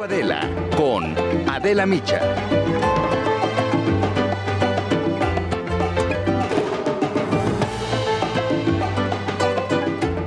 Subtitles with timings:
[0.00, 1.12] Adela con
[1.50, 2.20] Adela Micha.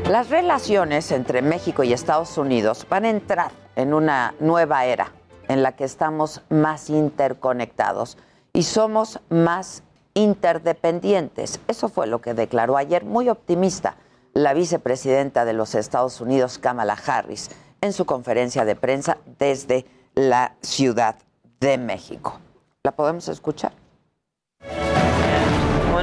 [0.09, 5.13] Las relaciones entre México y Estados Unidos van a entrar en una nueva era
[5.47, 8.17] en la que estamos más interconectados
[8.51, 9.83] y somos más
[10.15, 11.61] interdependientes.
[11.69, 13.95] Eso fue lo que declaró ayer muy optimista
[14.33, 17.49] la vicepresidenta de los Estados Unidos, Kamala Harris,
[17.81, 19.85] en su conferencia de prensa desde
[20.15, 21.15] la Ciudad
[21.59, 22.39] de México.
[22.83, 23.73] ¿La podemos escuchar?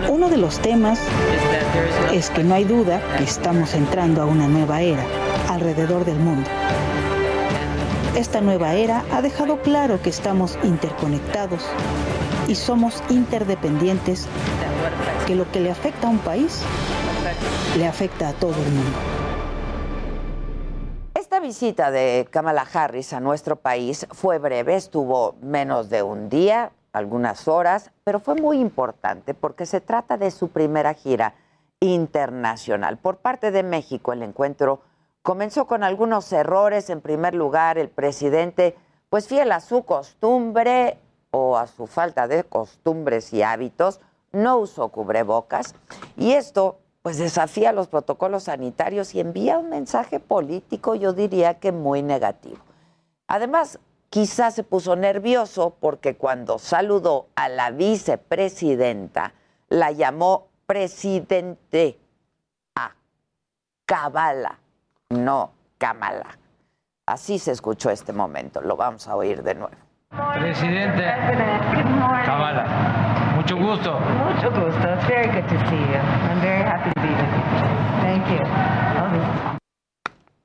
[0.09, 0.99] Uno de los temas
[2.13, 5.05] es que no hay duda que estamos entrando a una nueva era
[5.49, 6.49] alrededor del mundo.
[8.17, 11.63] Esta nueva era ha dejado claro que estamos interconectados
[12.47, 14.27] y somos interdependientes,
[15.27, 16.61] que lo que le afecta a un país
[17.77, 19.24] le afecta a todo el mundo.
[21.35, 26.71] Esta visita de Kamala Harris a nuestro país fue breve, estuvo menos de un día,
[26.93, 31.35] algunas horas, pero fue muy importante porque se trata de su primera gira
[31.81, 32.99] internacional.
[32.99, 34.83] Por parte de México, el encuentro
[35.23, 36.89] comenzó con algunos errores.
[36.89, 38.77] En primer lugar, el presidente,
[39.09, 40.99] pues fiel a su costumbre
[41.33, 43.99] o a su falta de costumbres y hábitos,
[44.31, 45.75] no usó cubrebocas.
[46.17, 51.71] Y esto, pues desafía los protocolos sanitarios y envía un mensaje político, yo diría que
[51.71, 52.57] muy negativo.
[53.27, 59.35] Además, quizás se puso nervioso porque cuando saludó a la vicepresidenta,
[59.69, 61.99] la llamó presidente
[62.75, 62.95] a
[63.85, 64.59] Cabala,
[65.11, 66.39] no Kamala.
[67.05, 69.77] Así se escuchó este momento, lo vamos a oír de nuevo.
[70.39, 71.05] Presidente
[72.25, 73.04] Kamala,
[73.45, 74.01] mucho gusto.
[74.01, 74.89] Mucho gusto.
[74.95, 76.01] It's very good to see you.
[76.31, 77.45] I'm very happy to be with you.
[78.01, 79.59] Thank you.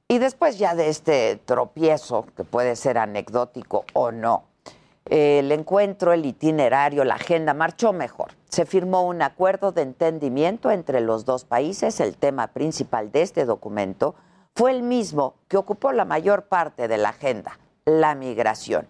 [0.10, 4.46] Y después ya de este tropiezo, que puede ser anecdótico o no,
[5.06, 8.32] el encuentro, el itinerario, la agenda marchó mejor.
[8.50, 12.00] Se firmó un acuerdo de entendimiento entre los dos países.
[12.00, 14.16] El tema principal de este documento
[14.56, 18.88] fue el mismo que ocupó la mayor parte de la agenda, la migración.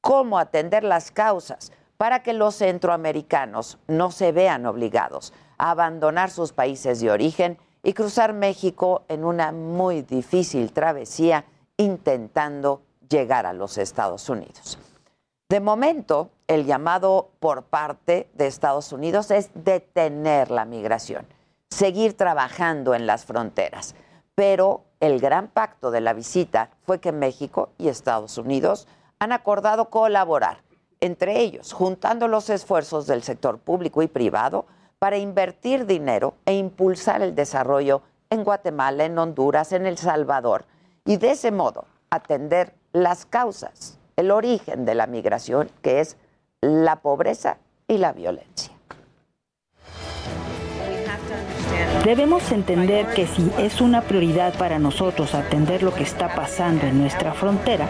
[0.00, 6.52] Cómo atender las causas para que los centroamericanos no se vean obligados a abandonar sus
[6.52, 11.44] países de origen y cruzar México en una muy difícil travesía
[11.76, 14.78] intentando llegar a los Estados Unidos.
[15.48, 21.26] De momento, el llamado por parte de Estados Unidos es detener la migración,
[21.70, 23.94] seguir trabajando en las fronteras.
[24.34, 28.88] Pero el gran pacto de la visita fue que México y Estados Unidos
[29.18, 30.62] han acordado colaborar
[31.04, 34.64] entre ellos, juntando los esfuerzos del sector público y privado
[34.98, 38.00] para invertir dinero e impulsar el desarrollo
[38.30, 40.64] en Guatemala, en Honduras, en El Salvador,
[41.04, 46.16] y de ese modo atender las causas, el origen de la migración, que es
[46.62, 48.72] la pobreza y la violencia.
[52.02, 56.98] Debemos entender que si es una prioridad para nosotros atender lo que está pasando en
[56.98, 57.88] nuestra frontera,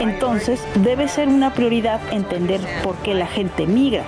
[0.00, 4.04] entonces debe ser una prioridad entender por qué la gente migra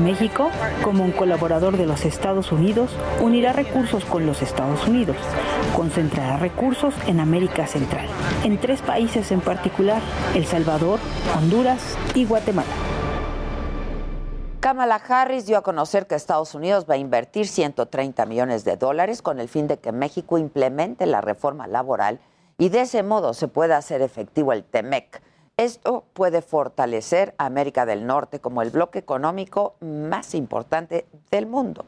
[0.00, 0.50] México,
[0.82, 2.90] como un colaborador de los Estados Unidos,
[3.20, 5.16] unirá recursos con los Estados Unidos,
[5.76, 8.06] concentrará recursos en América Central,
[8.42, 10.00] en tres países en particular,
[10.34, 10.98] El Salvador,
[11.36, 12.68] Honduras y Guatemala.
[14.60, 19.20] Kamala Harris dio a conocer que Estados Unidos va a invertir 130 millones de dólares
[19.20, 22.20] con el fin de que México implemente la reforma laboral
[22.58, 25.22] y de ese modo se pueda hacer efectivo el TEMEC
[25.56, 31.84] esto puede fortalecer a América del Norte como el bloque económico más importante del mundo.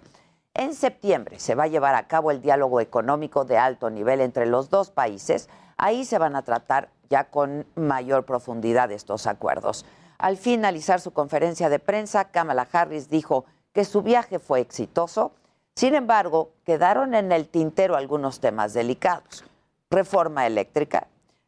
[0.53, 4.47] En septiembre se va a llevar a cabo el diálogo económico de alto nivel entre
[4.47, 5.49] los dos países.
[5.79, 9.87] Ahí se van a tratar ya con mayor profundidad estos acuerdos.
[10.19, 15.33] Al finalizar su conferencia de prensa, Kamala Harris dijo que su viaje fue exitoso.
[15.75, 19.45] Sin embargo, quedaron en el tintero algunos temas delicados.
[19.95, 21.07] Reforma eléctrica,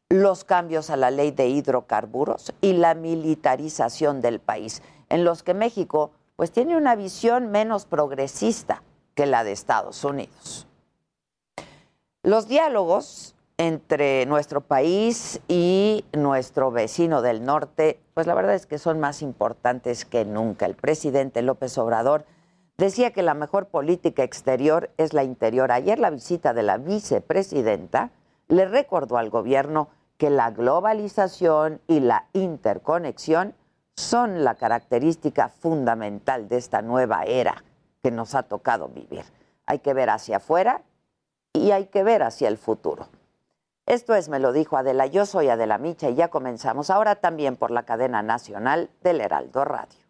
[0.08, 5.52] los cambios a la ley de hidrocarburos y la militarización del país, en los que
[5.52, 8.84] México pues tiene una visión menos progresista
[9.16, 10.68] que la de Estados Unidos.
[12.22, 18.78] Los diálogos entre nuestro país y nuestro vecino del norte, pues la verdad es que
[18.78, 20.66] son más importantes que nunca.
[20.66, 22.24] El presidente López Obrador
[22.78, 25.72] decía que la mejor política exterior es la interior.
[25.72, 28.12] Ayer la visita de la vicepresidenta
[28.48, 33.54] le recordó al gobierno que la globalización y la interconexión
[33.96, 37.64] son la característica fundamental de esta nueva era
[38.02, 39.24] que nos ha tocado vivir.
[39.66, 40.82] Hay que ver hacia afuera
[41.52, 43.08] y hay que ver hacia el futuro.
[43.86, 47.56] Esto es Me lo dijo Adela, yo soy Adela Micha y ya comenzamos ahora también
[47.56, 50.05] por la cadena nacional del Heraldo Radio.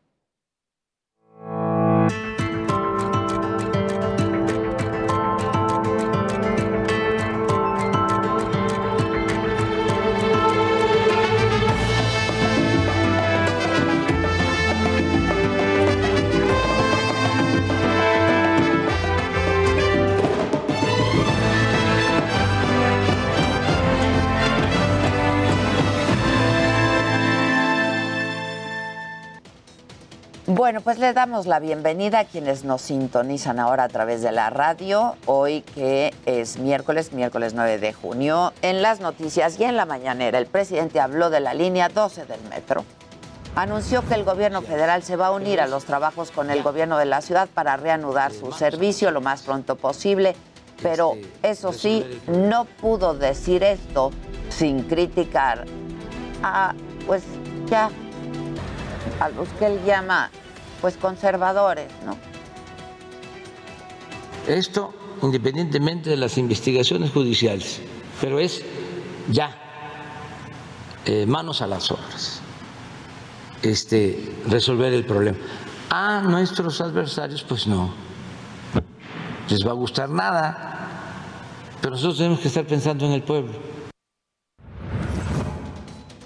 [30.56, 34.48] Bueno, pues le damos la bienvenida a quienes nos sintonizan ahora a través de la
[34.48, 38.54] radio, hoy que es miércoles, miércoles 9 de junio.
[38.62, 42.40] En las noticias y en la mañanera, el presidente habló de la línea 12 del
[42.48, 42.86] metro.
[43.54, 46.96] Anunció que el gobierno federal se va a unir a los trabajos con el gobierno
[46.96, 50.34] de la ciudad para reanudar su servicio lo más pronto posible,
[50.82, 54.10] pero eso sí, no pudo decir esto
[54.48, 55.66] sin criticar
[56.42, 56.72] a,
[57.06, 57.24] pues
[57.66, 57.90] ya
[59.20, 60.30] a los que él llama
[60.80, 62.16] pues conservadores, ¿no?
[64.46, 67.80] Esto independientemente de las investigaciones judiciales,
[68.20, 68.62] pero es
[69.30, 69.56] ya
[71.04, 72.40] eh, manos a las obras,
[73.62, 75.38] este, resolver el problema.
[75.90, 77.92] A nuestros adversarios, pues no,
[79.48, 80.88] les va a gustar nada,
[81.80, 83.54] pero nosotros tenemos que estar pensando en el pueblo.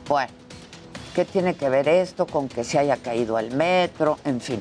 [0.09, 0.40] Bueno
[1.15, 4.19] ¿Qué tiene que ver esto con que se haya caído el metro?
[4.25, 4.61] En fin.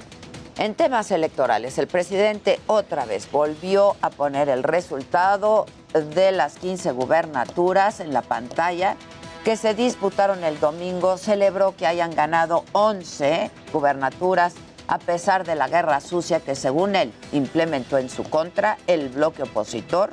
[0.57, 6.92] En temas electorales, el presidente otra vez volvió a poner el resultado de las 15
[6.92, 8.98] gubernaturas en la pantalla
[9.46, 11.18] que se disputaron el domingo.
[11.18, 14.56] Celebró que hayan ganado 11 gubernaturas
[14.88, 19.44] a pesar de la guerra sucia que según él implementó en su contra el bloque
[19.44, 20.10] opositor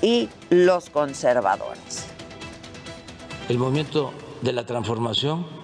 [0.00, 2.06] y los conservadores.
[3.48, 5.59] El movimiento de la transformación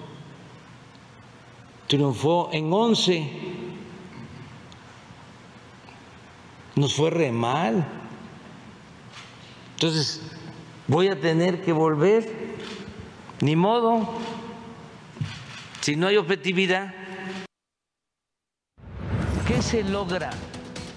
[1.86, 3.30] triunfó en 11.
[6.74, 7.86] Nos fue re mal.
[9.74, 10.20] Entonces,
[10.86, 12.56] voy a tener que volver.
[13.40, 14.08] Ni modo.
[15.80, 16.94] Si no hay objetividad.
[19.46, 20.30] ¿Qué se logra?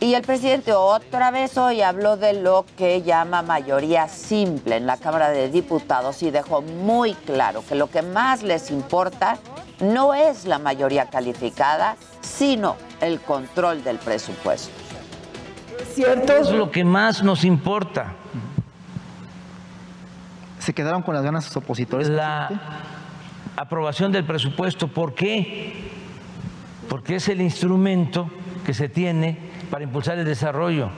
[0.01, 4.95] Y el presidente otra vez hoy habló de lo que llama mayoría simple en la
[4.95, 9.37] Cámara de Diputados y dejó muy claro que lo que más les importa
[9.81, 14.73] no es la mayoría calificada, sino el control del presupuesto.
[15.93, 16.33] ¿Cierto?
[16.33, 18.13] Es lo que más nos importa.
[20.59, 22.09] ¿Se quedaron con las ganas sus opositores?
[22.09, 22.49] La
[23.55, 24.87] aprobación del presupuesto.
[24.87, 25.89] ¿Por qué?
[26.89, 28.29] Porque es el instrumento
[28.65, 29.37] que se tiene
[29.69, 30.89] para impulsar el desarrollo.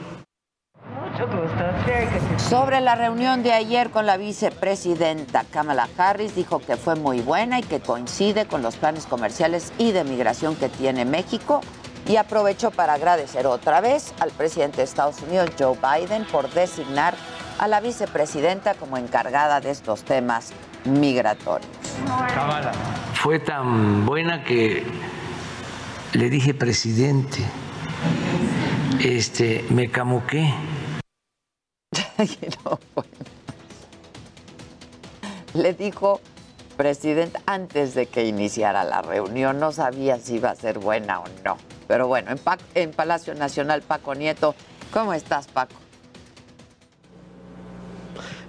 [2.50, 7.60] Sobre la reunión de ayer con la vicepresidenta Kamala Harris, dijo que fue muy buena
[7.60, 11.62] y que coincide con los planes comerciales y de migración que tiene México
[12.08, 17.16] y aprovechó para agradecer otra vez al presidente de Estados Unidos, Joe Biden, por designar
[17.60, 20.52] a la vicepresidenta como encargada de estos temas
[20.84, 21.70] migratorios.
[22.34, 22.72] Kamala
[23.14, 24.84] fue tan buena que
[26.14, 27.40] le dije presidente,
[29.00, 30.54] este, me camuqué
[35.54, 36.22] Le dijo
[36.78, 41.26] presidente antes de que iniciara la reunión, no sabía si iba a ser buena o
[41.44, 41.58] no.
[41.88, 42.40] Pero bueno, en,
[42.76, 44.56] en Palacio Nacional, Paco Nieto,
[44.94, 45.81] ¿cómo estás, Paco?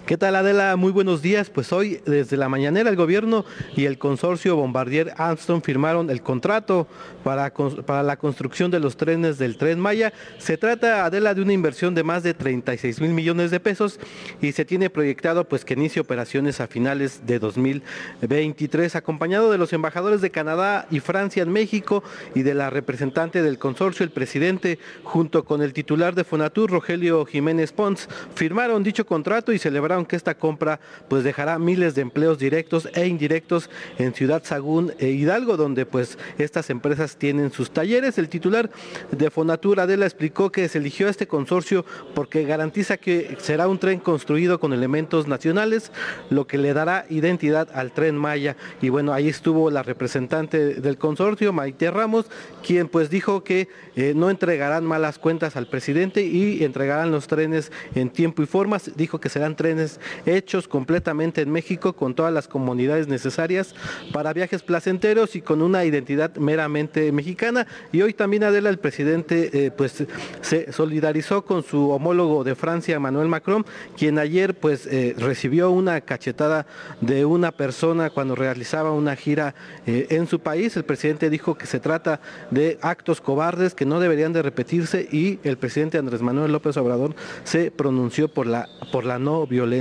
[0.06, 0.74] ¿Qué tal Adela?
[0.74, 1.48] Muy buenos días.
[1.48, 3.44] Pues hoy desde la mañanera el gobierno
[3.76, 6.88] y el consorcio Bombardier Armstrong firmaron el contrato
[7.22, 10.12] para, para la construcción de los trenes del tren Maya.
[10.38, 14.00] Se trata, Adela, de una inversión de más de 36 mil millones de pesos
[14.40, 19.72] y se tiene proyectado pues que inicie operaciones a finales de 2023, acompañado de los
[19.72, 22.02] embajadores de Canadá y Francia en México
[22.34, 27.24] y de la representante del consorcio, el presidente, junto con el titular de Fonatur, Rogelio
[27.24, 32.38] Jiménez Pons, firmaron dicho contrato y celebraron que esta compra pues dejará miles de empleos
[32.38, 33.68] directos e indirectos
[33.98, 38.16] en Ciudad Sagún e Hidalgo, donde pues estas empresas tienen sus talleres.
[38.16, 38.70] El titular
[39.10, 41.84] de Fonatur Adela explicó que se eligió este consorcio
[42.14, 45.92] porque garantiza que será un tren construido con elementos nacionales,
[46.30, 48.56] lo que le dará identidad al tren Maya.
[48.80, 52.26] Y bueno, ahí estuvo la representante del consorcio, Maite Ramos,
[52.66, 57.70] quien pues dijo que eh, no entregarán malas cuentas al presidente y entregarán los trenes
[57.94, 58.78] en tiempo y forma.
[58.96, 59.81] Dijo que serán trenes
[60.26, 63.74] hechos completamente en México con todas las comunidades necesarias
[64.12, 67.66] para viajes placenteros y con una identidad meramente mexicana.
[67.92, 70.04] Y hoy también Adela, el presidente, eh, pues
[70.40, 73.64] se solidarizó con su homólogo de Francia, Emmanuel Macron,
[73.96, 76.66] quien ayer pues eh, recibió una cachetada
[77.00, 79.54] de una persona cuando realizaba una gira
[79.86, 80.76] eh, en su país.
[80.76, 82.20] El presidente dijo que se trata
[82.50, 87.14] de actos cobardes que no deberían de repetirse y el presidente Andrés Manuel López Obrador
[87.44, 89.71] se pronunció por la, por la no violencia.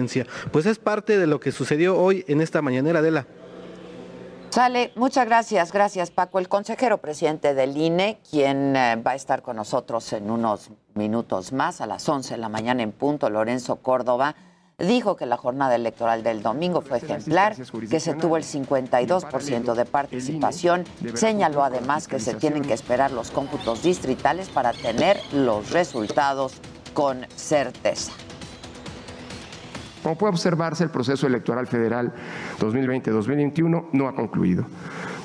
[0.51, 3.27] Pues es parte de lo que sucedió hoy en esta mañanera de la...
[4.50, 9.41] Sale, muchas gracias, gracias Paco, el consejero presidente del INE, quien eh, va a estar
[9.41, 13.77] con nosotros en unos minutos más, a las 11 de la mañana en punto, Lorenzo
[13.77, 14.36] Córdoba
[14.88, 17.55] dijo que la jornada electoral del domingo fue ejemplar,
[17.89, 20.86] que se tuvo el 52% de participación.
[21.13, 26.53] Señaló además que se tienen que esperar los cómputos distritales para tener los resultados
[26.93, 28.12] con certeza.
[30.03, 32.13] Como puede observarse, el proceso electoral federal
[32.60, 34.65] 2020-2021 no ha concluido.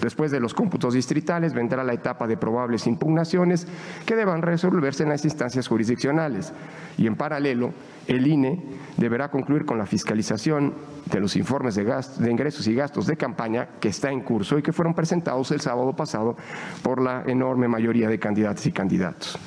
[0.00, 3.66] Después de los cómputos distritales vendrá la etapa de probables impugnaciones
[4.04, 6.52] que deban resolverse en las instancias jurisdiccionales
[6.98, 7.72] y en paralelo
[8.06, 8.62] el INE
[8.96, 10.74] deberá concluir con la fiscalización
[11.10, 14.72] de los informes de, ingresos y gastos de campaña que está en curso y que
[14.72, 16.36] fueron presentados el sábado pasado
[16.82, 19.38] por la enorme mayoría de candidatas y candidatos.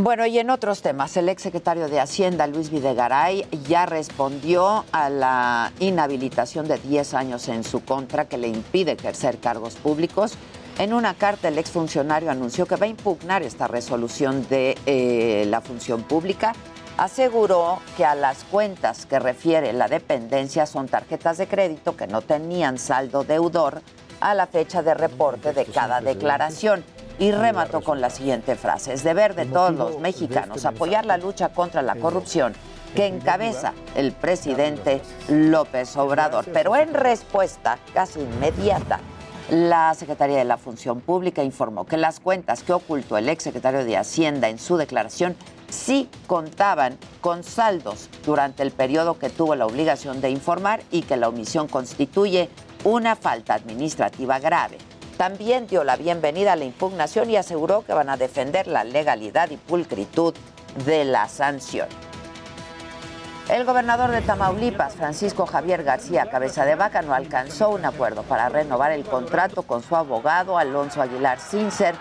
[0.00, 5.72] Bueno, y en otros temas, el exsecretario de Hacienda, Luis Videgaray, ya respondió a la
[5.80, 10.34] inhabilitación de 10 años en su contra que le impide ejercer cargos públicos.
[10.78, 15.60] En una carta, el exfuncionario anunció que va a impugnar esta resolución de eh, la
[15.62, 16.52] función pública.
[16.96, 22.22] Aseguró que a las cuentas que refiere la dependencia son tarjetas de crédito que no
[22.22, 23.82] tenían saldo deudor
[24.20, 26.84] a la fecha de reporte de cada declaración
[27.18, 28.92] y remató con la siguiente frase.
[28.92, 32.54] Es deber de todos los mexicanos apoyar la lucha contra la corrupción
[32.94, 36.44] que encabeza el presidente López Obrador.
[36.52, 39.00] Pero en respuesta casi inmediata,
[39.50, 43.96] la Secretaría de la Función Pública informó que las cuentas que ocultó el exsecretario de
[43.96, 45.36] Hacienda en su declaración
[45.70, 51.16] sí contaban con saldos durante el periodo que tuvo la obligación de informar y que
[51.16, 52.50] la omisión constituye
[52.84, 54.78] una falta administrativa grave.
[55.18, 59.50] También dio la bienvenida a la impugnación y aseguró que van a defender la legalidad
[59.50, 60.32] y pulcritud
[60.86, 61.88] de la sanción.
[63.48, 68.48] El gobernador de Tamaulipas, Francisco Javier García Cabeza de Vaca, no alcanzó un acuerdo para
[68.48, 71.96] renovar el contrato con su abogado Alonso Aguilar Sincer.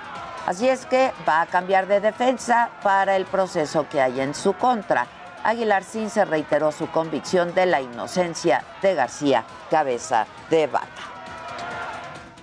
[0.46, 4.54] Así es que va a cambiar de defensa para el proceso que hay en su
[4.54, 5.08] contra.
[5.44, 11.17] Aguilar Sincer reiteró su convicción de la inocencia de García Cabeza de Vaca.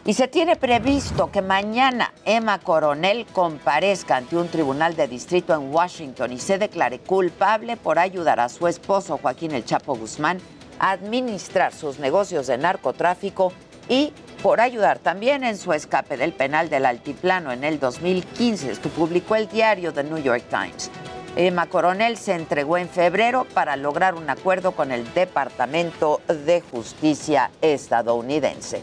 [0.06, 5.72] Y se tiene previsto que mañana Emma Coronel comparezca ante un tribunal de distrito en
[5.72, 10.40] Washington y se declare culpable por ayudar a su esposo Joaquín El Chapo Guzmán
[10.78, 13.54] a administrar sus negocios de narcotráfico
[13.88, 18.72] y por ayudar también en su escape del penal del Altiplano en el 2015.
[18.72, 20.90] Esto publicó el diario The New York Times.
[21.34, 27.50] Emma Coronel se entregó en febrero para lograr un acuerdo con el Departamento de Justicia
[27.62, 28.82] estadounidense.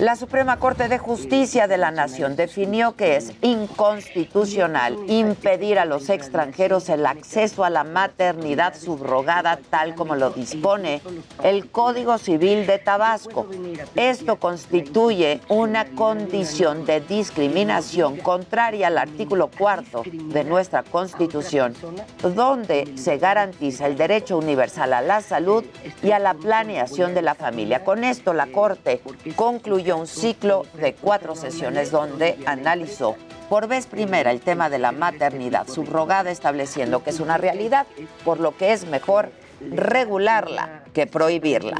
[0.00, 6.08] La Suprema Corte de Justicia de la Nación definió que es inconstitucional impedir a los
[6.08, 11.02] extranjeros el acceso a la maternidad subrogada tal como lo dispone
[11.42, 13.46] el Código Civil de Tabasco.
[13.94, 21.74] Esto constituye una condición de discriminación contraria al artículo cuarto de nuestra Constitución,
[22.22, 25.62] donde se garantiza el derecho universal a la salud
[26.02, 27.84] y a la planeación de la familia.
[27.84, 29.02] Con esto la Corte
[29.36, 33.16] concluyó un ciclo de cuatro sesiones donde analizó
[33.48, 37.88] por vez primera el tema de la maternidad subrogada, estableciendo que es una realidad,
[38.24, 41.76] por lo que es mejor regularla que prohibirla.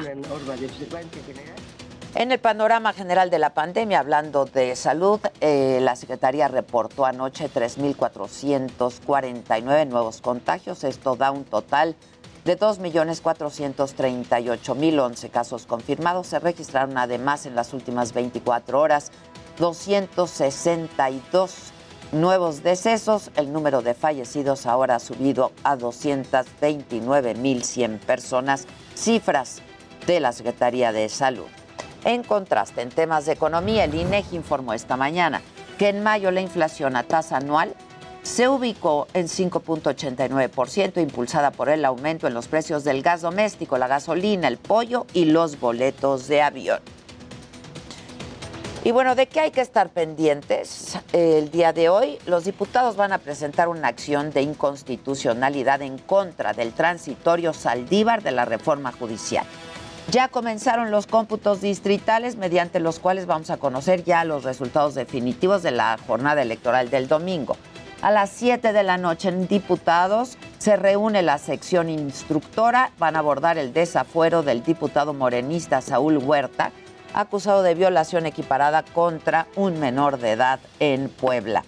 [2.17, 7.49] En el panorama general de la pandemia, hablando de salud, eh, la Secretaría reportó anoche
[7.49, 10.83] 3.449 nuevos contagios.
[10.83, 11.95] Esto da un total
[12.50, 16.26] de 2.438.011 casos confirmados.
[16.26, 19.12] Se registraron además en las últimas 24 horas
[19.59, 21.54] 262
[22.11, 23.30] nuevos decesos.
[23.37, 28.66] El número de fallecidos ahora ha subido a 229.100 personas,
[28.97, 29.62] cifras
[30.09, 31.47] de la Secretaría de Salud.
[32.04, 35.40] En contraste, en temas de economía, el INEGI informó esta mañana
[35.78, 37.76] que en mayo la inflación a tasa anual
[38.23, 43.89] se ubicó en 5.89%, impulsada por el aumento en los precios del gas doméstico, la
[43.89, 46.81] gasolina, el pollo y los boletos de avión.
[48.83, 50.99] Y bueno, ¿de qué hay que estar pendientes?
[51.12, 56.55] El día de hoy los diputados van a presentar una acción de inconstitucionalidad en contra
[56.55, 59.45] del transitorio Saldívar de la reforma judicial.
[60.11, 65.62] Ya comenzaron los cómputos distritales mediante los cuales vamos a conocer ya los resultados definitivos
[65.62, 67.57] de la jornada electoral del domingo.
[68.02, 73.19] A las 7 de la noche en diputados se reúne la sección instructora, van a
[73.19, 76.73] abordar el desafuero del diputado morenista Saúl Huerta,
[77.12, 81.62] acusado de violación equiparada contra un menor de edad en Puebla.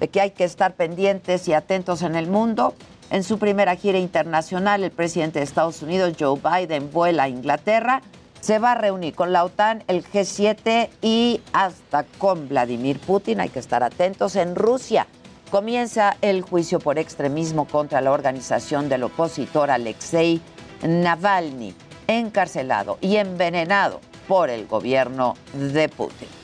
[0.00, 2.74] De que hay que estar pendientes y atentos en el mundo.
[3.10, 8.00] En su primera gira internacional, el presidente de Estados Unidos, Joe Biden, vuela a Inglaterra.
[8.40, 13.40] Se va a reunir con la OTAN, el G7 y hasta con Vladimir Putin.
[13.40, 14.34] Hay que estar atentos.
[14.36, 15.06] En Rusia
[15.54, 20.40] comienza el juicio por extremismo contra la organización del opositor Alexei
[20.82, 21.72] Navalny,
[22.08, 26.43] encarcelado y envenenado por el gobierno de Putin.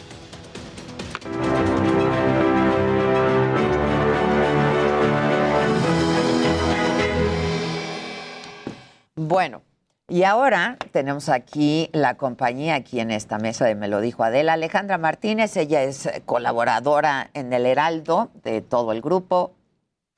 [10.11, 14.55] Y ahora tenemos aquí la compañía, aquí en esta mesa de Me lo dijo Adela,
[14.55, 19.53] Alejandra Martínez, ella es colaboradora en el Heraldo de todo el grupo,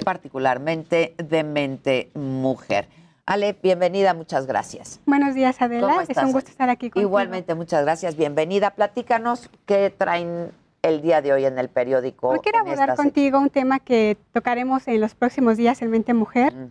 [0.03, 2.89] particularmente de Mente Mujer.
[3.27, 5.01] Ale, bienvenida, muchas gracias.
[5.07, 5.87] Buenos días, Adela.
[5.87, 7.09] ¿Cómo Es un gusto estar aquí contigo.
[7.09, 8.71] Igualmente, muchas gracias, bienvenida.
[8.71, 10.51] Platícanos qué traen
[10.83, 12.31] el día de hoy en el periódico.
[12.31, 16.53] Hoy quiero abordar contigo un tema que tocaremos en los próximos días en Mente Mujer,
[16.53, 16.71] Mm.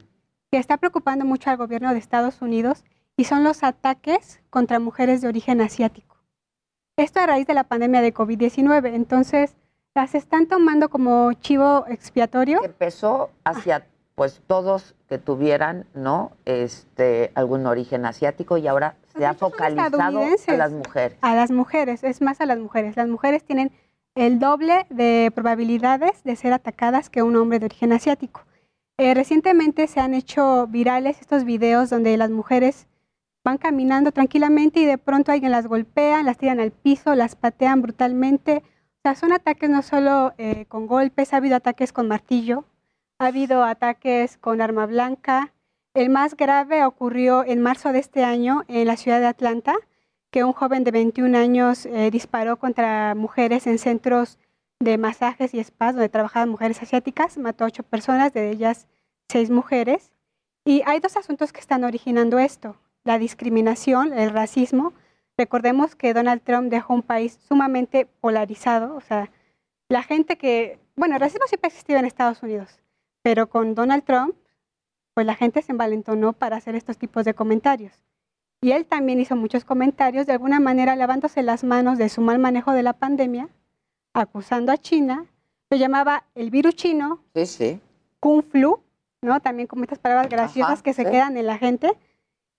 [0.51, 2.83] que está preocupando mucho al gobierno de Estados Unidos
[3.17, 6.17] y son los ataques contra mujeres de origen asiático.
[6.97, 8.93] Esto a raíz de la pandemia de COVID-19.
[8.93, 9.55] Entonces,
[9.93, 12.63] las están tomando como chivo expiatorio.
[12.63, 19.33] empezó hacia pues todos que tuvieran no este algún origen asiático y ahora se ha
[19.33, 20.11] focalizado a
[20.53, 21.17] las mujeres.
[21.21, 22.95] A las mujeres, es más a las mujeres.
[22.95, 23.71] Las mujeres tienen
[24.15, 28.43] el doble de probabilidades de ser atacadas que un hombre de origen asiático.
[28.97, 32.87] Eh, recientemente se han hecho virales estos videos donde las mujeres
[33.43, 37.81] van caminando tranquilamente y de pronto alguien las golpea, las tiran al piso, las patean
[37.81, 38.63] brutalmente.
[38.63, 42.65] O sea, son ataques no solo eh, con golpes, ha habido ataques con martillo,
[43.17, 45.53] ha habido ataques con arma blanca.
[45.93, 49.75] El más grave ocurrió en marzo de este año en la ciudad de Atlanta,
[50.29, 54.37] que un joven de 21 años eh, disparó contra mujeres en centros
[54.79, 58.87] de masajes y spas donde trabajaban mujeres asiáticas, mató a ocho personas, de ellas
[59.29, 60.11] seis mujeres.
[60.63, 64.93] Y hay dos asuntos que están originando esto, la discriminación, el racismo.
[65.37, 69.29] Recordemos que Donald Trump dejó un país sumamente polarizado, o sea,
[69.89, 72.79] la gente que, bueno, el racismo siempre ha existido en Estados Unidos,
[73.21, 74.35] pero con Donald Trump,
[75.13, 77.93] pues la gente se envalentonó para hacer estos tipos de comentarios.
[78.61, 82.39] Y él también hizo muchos comentarios, de alguna manera lavándose las manos de su mal
[82.39, 83.49] manejo de la pandemia,
[84.13, 85.25] acusando a China,
[85.71, 87.81] lo llamaba el virus chino, Sí, sí.
[88.19, 88.81] Kung Flu,
[89.21, 89.39] ¿no?
[89.39, 91.11] También como estas palabras graciosas Ajá, que se sí.
[91.11, 91.91] quedan en la gente.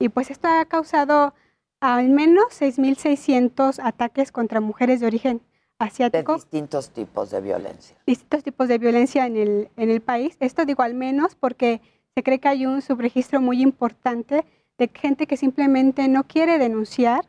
[0.02, 1.32] Y pues esto ha causado
[1.80, 5.44] al menos 6.600 ataques contra mujeres de origen De
[5.78, 7.96] asiático, distintos tipos de violencia.
[8.04, 10.36] distintos tipos de violencia en el, en el país.
[10.40, 11.80] Esto digo al menos porque
[12.16, 14.44] se cree que hay un subregistro muy importante
[14.76, 17.24] de gente que simplemente no quiere denunciar,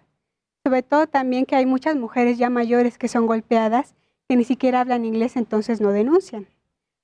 [0.65, 3.93] sobre todo también que hay muchas mujeres ya mayores que son golpeadas,
[4.27, 6.47] que ni siquiera hablan inglés, entonces no denuncian.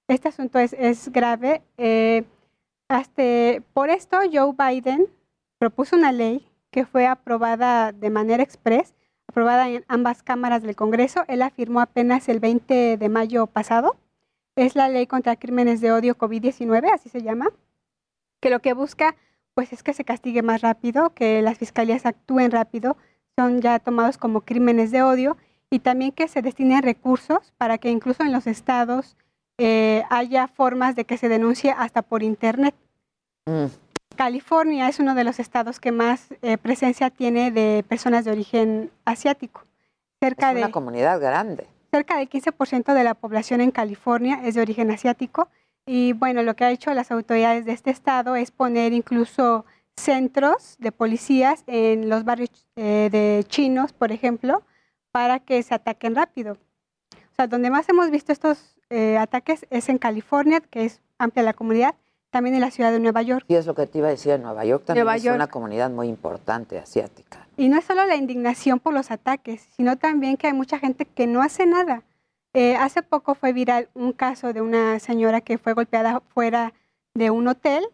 [0.08, 1.62] Este asunto es, es grave.
[1.78, 2.24] eh,
[2.88, 3.22] hasta,
[3.74, 5.06] por esto, Joe Biden
[5.60, 8.96] propuso una ley que fue aprobada de manera express,
[9.28, 11.24] aprobada en ambas cámaras del Congreso.
[11.28, 13.98] Él la firmó apenas el 20 de mayo pasado.
[14.56, 17.50] Es la ley contra crímenes de odio COVID-19, así se llama,
[18.42, 19.16] que lo que busca
[19.54, 22.96] pues es que se castigue más rápido, que las fiscalías actúen rápido,
[23.38, 25.38] son ya tomados como crímenes de odio
[25.70, 29.18] y también que se destinen recursos para que incluso en los estados
[29.58, 32.74] eh, haya formas de que se denuncie hasta por internet.
[33.46, 33.66] Mm.
[34.20, 38.92] California es uno de los estados que más eh, presencia tiene de personas de origen
[39.06, 39.64] asiático.
[40.20, 41.68] Cerca Es de una comunidad grande.
[41.90, 45.48] cerca del 15% de la población en California es de origen asiático.
[45.86, 49.64] Y bueno, lo que ha hecho las autoridades de este estado es poner incluso
[49.96, 54.64] centros de policías en los barrios eh, de chinos, por ejemplo,
[55.14, 56.58] para que se ataquen rápido.
[57.14, 61.42] O sea, donde más hemos visto estos eh, ataques es en California, que es amplia
[61.42, 61.96] la comunidad,
[62.30, 63.46] también en la ciudad de Nueva York.
[63.48, 65.36] Y es lo que te iba a decir, en Nueva York también Nueva es York.
[65.36, 67.48] una comunidad muy importante asiática.
[67.58, 71.06] Y no es solo la indignación por los ataques, sino también que hay mucha gente
[71.06, 72.04] que no hace nada.
[72.54, 76.74] Eh, hace poco fue viral un caso de una señora que fue golpeada fuera
[77.14, 77.86] de un hotel,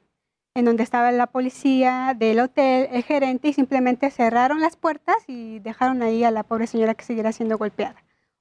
[0.53, 5.59] en donde estaba la policía del hotel, el gerente, y simplemente cerraron las puertas y
[5.59, 7.95] dejaron ahí a la pobre señora que siguiera siendo golpeada.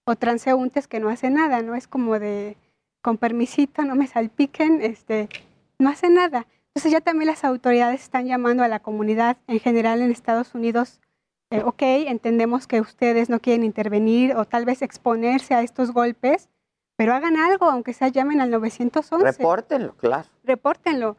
[0.06, 1.74] o transeúntes que no hacen nada, ¿no?
[1.74, 2.58] Es como de,
[3.00, 5.30] con permisito, no me salpiquen, este,
[5.78, 6.46] no hace nada.
[6.68, 11.00] Entonces ya también las autoridades están llamando a la comunidad en general en Estados Unidos,
[11.50, 16.48] eh, ok, entendemos que ustedes no quieren intervenir o tal vez exponerse a estos golpes,
[16.96, 19.24] pero hagan algo, aunque sea llamen al 911.
[19.24, 20.28] Repórtenlo, claro.
[20.42, 21.16] Repórtenlo.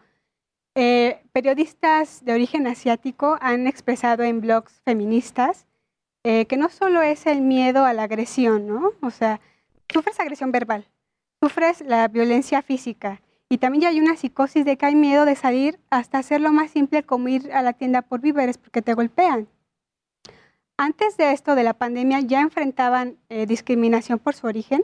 [0.75, 5.67] Eh, periodistas de origen asiático han expresado en blogs feministas
[6.25, 8.91] eh, que no solo es el miedo a la agresión, ¿no?
[9.01, 9.39] O sea,
[9.87, 10.89] sufres agresión verbal,
[11.39, 15.35] sufres la violencia física y también ya hay una psicosis de que hay miedo de
[15.35, 18.93] salir hasta hacer lo más simple como ir a la tienda por víveres porque te
[18.93, 19.47] golpean.
[20.77, 24.83] Antes de esto de la pandemia ya enfrentaban eh, discriminación por su origen,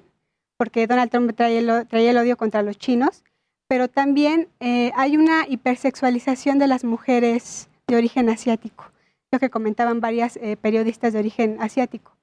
[0.57, 3.23] porque Donald Trump traía el, odio contra los chinos,
[3.67, 8.91] pero también eh, hay una hipersexualización de las mujeres de origen asiático,
[9.31, 12.15] lo que comentaban varias eh, periodistas de origen asiático,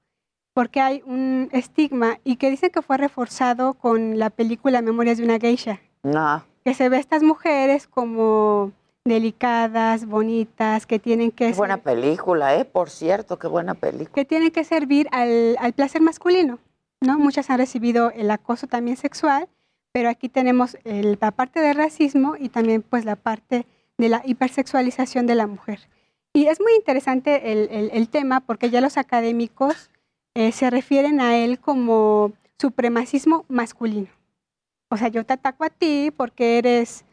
[0.53, 5.25] porque hay un estigma y que dicen que fue reforzado con la película Memorias de
[5.25, 5.81] una geisha.
[6.03, 6.43] No.
[6.63, 8.71] Que se ve a estas mujeres como
[9.05, 11.51] delicadas, bonitas, que tienen que...
[11.51, 12.65] Qué buena película, ¿eh?
[12.65, 14.13] Por cierto, qué buena película.
[14.13, 16.59] Que tienen que servir al, al placer masculino.
[17.01, 17.17] ¿no?
[17.17, 19.47] Muchas han recibido el acoso también sexual,
[19.91, 23.65] pero aquí tenemos la parte de racismo y también pues la parte
[23.97, 25.79] de la hipersexualización de la mujer.
[26.33, 29.89] Y es muy interesante el, tema porque ya los académicos
[30.35, 34.09] eh, se refieren a él como supremacismo masculino.
[34.89, 37.05] O sea, yo te ataco a ti porque eres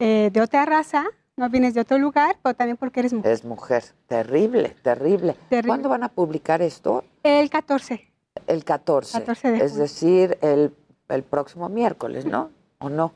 [0.00, 1.04] eh, de otra raza,
[1.36, 3.30] no vienes de otro lugar, pero también porque eres mujer.
[3.30, 5.36] Es mujer, terrible, terrible.
[5.48, 5.68] terrible.
[5.68, 7.04] ¿Cuándo van a publicar esto?
[7.22, 8.12] El 14.
[8.48, 9.24] El 14.
[9.64, 10.74] es decir, el,
[11.08, 12.50] el, próximo miércoles, ¿no?
[12.78, 13.12] ¿O no?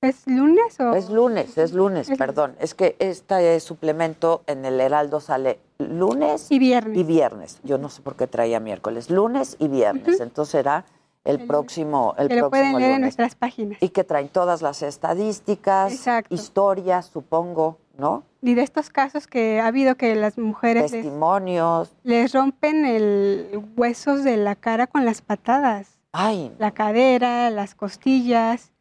[0.00, 0.94] ¿Es lunes o...?
[0.94, 2.54] Es lunes, es lunes, perdón.
[2.60, 6.96] Es que este suplemento en el Heraldo sale lunes y viernes.
[6.96, 7.58] Y viernes.
[7.64, 9.10] Yo no sé por qué traía miércoles.
[9.10, 10.20] Lunes y viernes.
[10.20, 10.84] Entonces será
[11.24, 13.78] el, próximo el lo pueden leer en nuestras páginas.
[13.80, 18.24] Y que traen todas las estadísticas, historias, supongo, ¿no?
[18.42, 24.24] y de estos casos que ha habido que las mujeres testimonios les, rompen el huesos
[24.24, 26.52] de la cara con las patadas Ay.
[26.58, 28.72] la cadera las costillas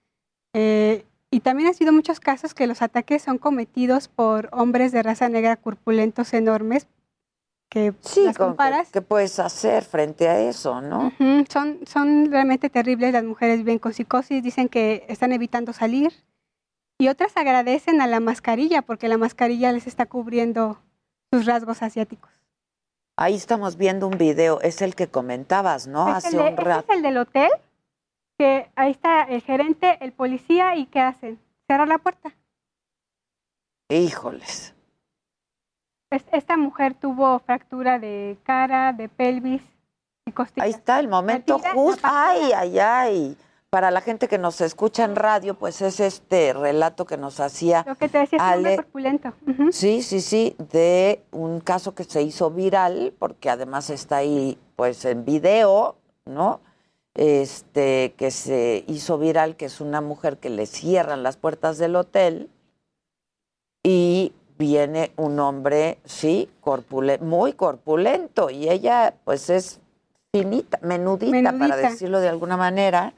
[0.53, 5.03] eh, y también ha sido muchos casos que los ataques son cometidos por hombres de
[5.03, 6.87] raza negra corpulentos enormes
[7.69, 8.89] que sí, las comparas.
[8.91, 11.13] ¿Qué puedes hacer frente a eso, no?
[11.49, 13.13] son, son realmente terribles.
[13.13, 16.11] Las mujeres viven con psicosis, dicen que están evitando salir,
[16.97, 20.79] y otras agradecen a la mascarilla porque la mascarilla les está cubriendo
[21.31, 22.31] sus rasgos asiáticos.
[23.15, 26.07] Ahí estamos viendo un video, es el que comentabas, ¿no?
[26.07, 26.91] Hace un rato.
[26.91, 27.49] es el del hotel,
[28.37, 31.39] que ahí está el gerente, el policía y ¿qué hacen?
[31.67, 32.33] Cerrar la puerta.
[33.89, 34.73] Híjoles.
[36.11, 39.61] Esta mujer tuvo fractura de cara, de pelvis
[40.25, 40.65] y costillas.
[40.65, 42.01] Ahí está el momento justo.
[42.03, 43.37] Ay, ay, ay
[43.69, 47.85] para la gente que nos escucha en radio, pues es este relato que nos hacía.
[47.87, 49.33] Lo que te decía Ale, corpulento.
[49.71, 55.05] Sí, sí, sí, de un caso que se hizo viral, porque además está ahí, pues
[55.05, 56.61] en video, ¿no?
[57.13, 61.95] Este, que se hizo viral, que es una mujer que le cierran las puertas del
[61.95, 62.49] hotel
[63.83, 66.51] y viene un hombre, sí,
[67.21, 69.79] muy corpulento, y ella, pues es
[70.31, 71.57] finita, menudita.
[71.57, 73.13] para decirlo de alguna manera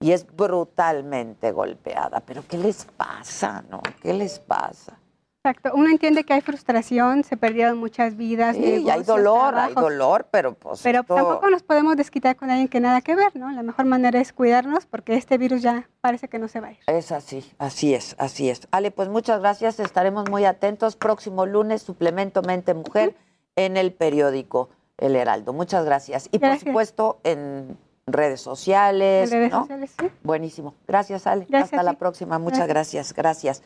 [0.00, 2.20] y es brutalmente golpeada.
[2.20, 3.82] Pero ¿qué les pasa, no?
[4.00, 4.98] ¿Qué les pasa?
[5.46, 8.56] Exacto, uno entiende que hay frustración, se perdieron muchas vidas.
[8.56, 10.80] Sí, y hay dolor, hay dolor, pero pues.
[10.82, 13.52] Pero tampoco nos podemos desquitar con alguien que nada que ver, ¿no?
[13.52, 16.72] La mejor manera es cuidarnos porque este virus ya parece que no se va a
[16.72, 16.78] ir.
[16.86, 18.66] Es así, así es, así es.
[18.70, 20.96] Ale, pues muchas gracias, estaremos muy atentos.
[20.96, 23.14] Próximo lunes, suplemento Mente Mujer
[23.54, 25.52] en el periódico El Heraldo.
[25.52, 26.30] Muchas gracias.
[26.32, 27.76] Y por supuesto, en
[28.06, 29.30] redes sociales.
[29.30, 30.08] redes sociales, sí.
[30.22, 30.74] Buenísimo.
[30.88, 31.46] Gracias, Ale.
[31.52, 32.38] Hasta la próxima.
[32.38, 33.12] Muchas gracias.
[33.12, 33.62] gracias.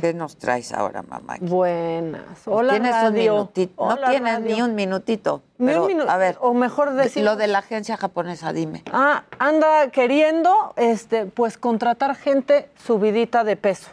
[0.00, 1.36] ¿Qué nos traes ahora, mamá?
[1.40, 2.22] Buenas.
[2.46, 3.32] Hola, ¿Tienes radio.
[3.34, 3.88] Un minutito?
[3.88, 5.42] no tienes ni un minutito.
[5.58, 6.10] Ni un minuto.
[6.10, 6.36] A ver.
[6.40, 7.24] O mejor decir.
[7.24, 8.82] Lo de la agencia japonesa, dime.
[8.92, 13.90] Ah, anda queriendo, este, pues contratar gente subidita de peso.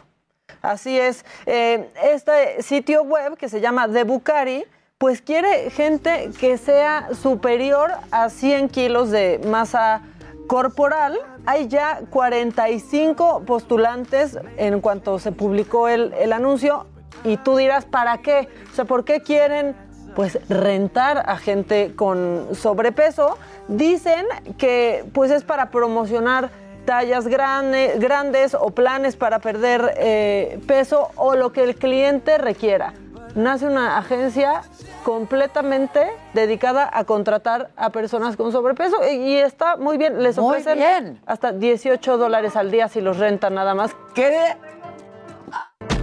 [0.60, 1.24] Así es.
[1.46, 4.64] Eh, este sitio web que se llama The Bucari,
[5.02, 10.02] pues quiere gente que sea superior a 100 kilos de masa
[10.46, 16.86] corporal, hay ya 45 postulantes en cuanto se publicó el, anuncio
[17.24, 18.48] y tú dirás, ¿para qué?
[18.70, 19.74] O sea, ¿por qué quieren
[20.14, 23.38] pues rentar a gente con sobrepeso?
[23.66, 24.24] Dicen
[24.56, 26.50] que pues es para promocionar
[26.84, 32.94] tallas grande- grandes o planes para perder eh, peso o lo que el cliente requiera.
[33.34, 34.62] Nace una agencia
[35.04, 40.22] completamente dedicada a contratar a personas con sobrepeso y, y está muy bien.
[40.22, 41.20] Les Muy ofrecen bien.
[41.26, 43.96] hasta 18 dólares al día si los rentan nada más.
[44.14, 44.54] ¿Qué?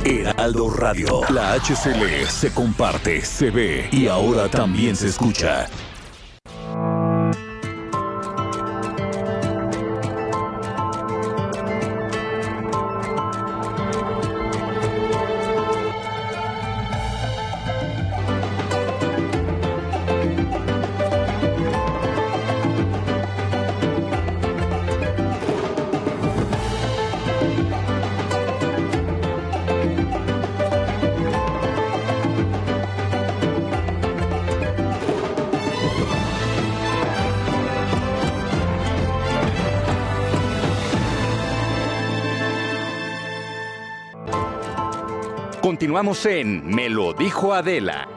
[0.06, 1.22] Heraldo Radio.
[1.30, 5.68] La HCL se comparte, se ve y ahora también se escucha.
[45.70, 48.08] Continuamos en Me lo dijo Adela.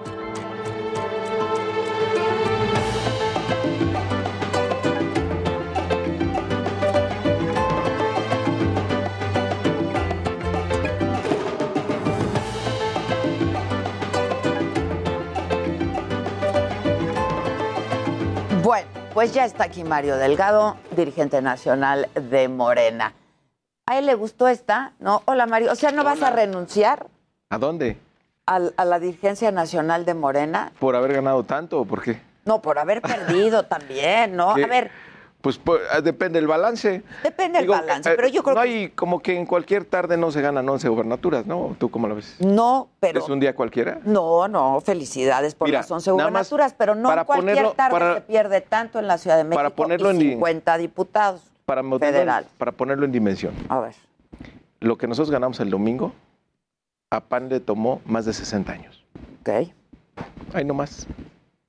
[18.63, 23.13] Bueno, pues ya está aquí Mario Delgado, dirigente nacional de Morena.
[23.85, 24.95] ¿A él le gustó esta?
[25.01, 25.21] ¿No?
[25.27, 25.71] Hola Mario.
[25.71, 27.12] O sea, ¿no vas a renunciar
[27.53, 27.99] ¿A dónde?
[28.47, 30.73] al- a, la dirigencia nacional de Morena?
[30.79, 32.19] ¿Por haber ganado tanto o por qué?
[32.47, 34.55] No, por haber perdido también, ¿no?
[34.55, 34.65] ¿Qué?
[34.65, 34.91] A ver,
[35.43, 37.03] Pues, pues, ah, depende del balance.
[37.23, 39.85] depende del Digo, balance, eh, pero yo creo no que hay como que en cualquier
[39.85, 41.77] tarde no se ganan 11 gobernaturas, ¿no?
[41.79, 42.37] ¿Tú cómo lo ves?
[42.41, 43.21] no, pero...
[43.21, 43.99] ¿Es un día cualquiera?
[44.03, 47.57] No, no, felicidades por Mira, las 11 nada más gubernaturas, pero no para en cualquier
[47.59, 50.19] ponerlo- tarde para- se pierde tanto en la Ciudad de México para ponerlo y en
[50.19, 51.43] di- 50 diputados.
[51.67, 52.47] Para, ponerlo- Federal.
[52.57, 53.53] para ponerlo en dimensión.
[53.69, 53.95] A ver.
[54.81, 56.13] Lo que nosotros ganamos el domingo,
[57.13, 59.05] a PAN le tomó más de 60 años.
[59.43, 59.69] Ok.
[60.55, 61.07] Ahí nomás.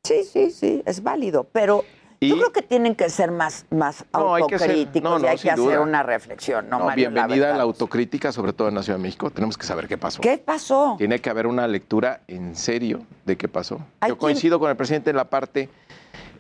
[0.05, 1.83] Sí, sí, sí, es válido, pero
[2.21, 5.29] yo creo que tienen que ser más, más No, hay que ser- autocríticos no, y
[5.29, 5.81] hay que hacer duda.
[5.81, 6.87] una reflexión, ¿no, Mario?
[6.87, 7.57] La bienvenida a verdad.
[7.57, 9.29] la autocrítica, sobre todo en la Ciudad de México.
[9.31, 10.21] Tenemos que saber qué pasó.
[10.21, 10.95] ¿Qué pasó?
[10.97, 13.75] Tiene que haber una lectura en serio de qué pasó.
[13.77, 15.69] Yo quien- coincido con el presidente en la parte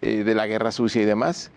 [0.01, 1.51] eh, de la guerra sucia y demás,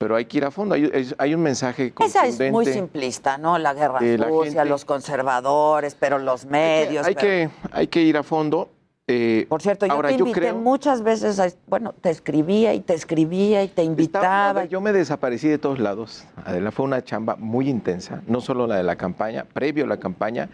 [0.00, 0.74] pero hay que ir a fondo.
[0.74, 3.58] Hay, un mensaje Esa es muy simplista, ¿no?
[3.58, 7.06] La guerra sucia, los conservadores, pero los medios.
[7.06, 8.70] Hay pero- que, hay que ir a fondo.
[9.06, 12.72] eh, Por cierto, yo ahora te yo invité creo, muchas veces, a, bueno, te escribía
[12.72, 14.64] y te escribía y te Estaba- invitaba.
[14.64, 16.24] yo me desaparecí de todos lados.
[16.46, 19.98] Adela, fue una chamba muy intensa, no solo la de la campaña, previo a la
[19.98, 20.48] campaña.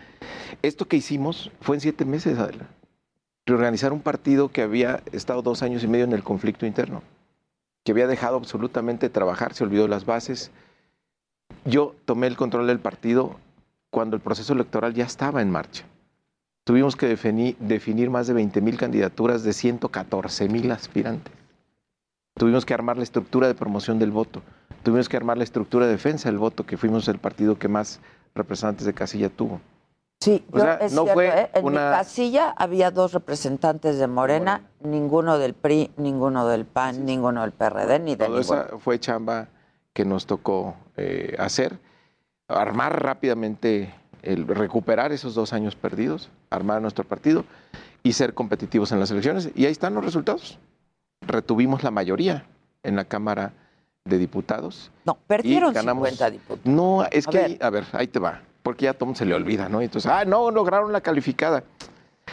[0.62, 2.66] Esto que hicimos fue en siete meses, Adela.
[3.46, 7.04] Reorganizar un partido que había estado dos años y medio en el conflicto interno,
[7.86, 10.50] que había dejado absolutamente trabajar, se olvidó las bases.
[11.64, 13.36] Yo tomé el control del partido
[13.90, 15.84] cuando el proceso electoral ya estaba en marcha.
[16.64, 21.32] Tuvimos que definir, definir más de 20 mil candidaturas de 114 mil aspirantes.
[22.34, 24.42] Tuvimos que armar la estructura de promoción del voto.
[24.82, 28.00] Tuvimos que armar la estructura de defensa del voto, que fuimos el partido que más
[28.34, 29.60] representantes de casilla tuvo.
[30.26, 31.50] Sí, O yo- sea, es no cierto, fue ¿eh?
[31.54, 37.04] En una- mi casilla había dos representantes de Morena, ninguno del PRI, ninguno del PAN,
[37.04, 38.60] ninguno del PRD, ni de Todo ninguno.
[38.62, 39.46] esa fue chamba
[39.92, 41.78] que nos tocó eh, hacer.
[42.48, 47.44] Armar rápidamente, el, recuperar esos dos años perdidos, armar nuestro partido
[48.02, 49.50] y ser competitivos en las elecciones.
[49.54, 50.58] Y ahí están los resultados.
[51.20, 52.46] Retuvimos la mayoría
[52.82, 53.52] en la Cámara
[54.04, 54.90] de Diputados.
[55.04, 56.66] No, perdieron ganamos- 50 diputados.
[56.66, 57.46] No, es A que, ver.
[57.46, 59.80] ahí- a ver, ahí te va, porque ya a todo mundo se le olvida, ¿no?
[59.80, 61.62] Entonces, ah, no, lograron la calificada.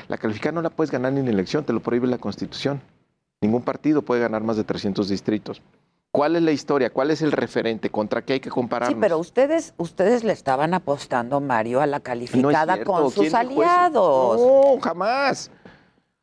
[0.08, 2.82] La calificada no la puedes ganar ni en elección, te lo prohíbe la Constitución.
[3.39, 5.62] Ningún partido puede ganar más de 300 distritos.
[6.12, 6.89] ¿Cuál es la historia?
[6.89, 7.91] ¿Cuál es el referente?
[7.91, 8.96] ¿Contra qué hay que compararnos?
[8.96, 14.41] Sí, pero ustedes, ustedes le estaban apostando, Mario, a la calificada con ¿Quién sus aliados.
[14.41, 15.52] No, jamás.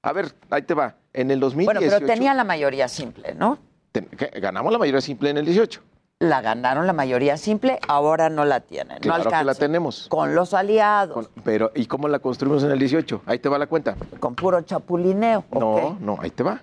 [0.03, 0.97] A ver, ahí te va.
[1.13, 3.59] En el 2018 bueno, pero tenían la mayoría simple, ¿no?
[3.93, 4.09] ten-
[4.41, 5.81] ganamos la mayoría simple en el 18.
[6.21, 8.99] La ganaron la mayoría simple, ahora no la tienen.
[8.99, 10.07] Claro no que la tenemos.
[10.09, 13.23] Con los aliados, Con- pero, ¿y cómo la construimos en el 18?
[13.25, 13.97] Ahí te va la cuenta.
[14.21, 15.45] con puro chapulineo.
[15.51, 16.61] No, no, ahí te va.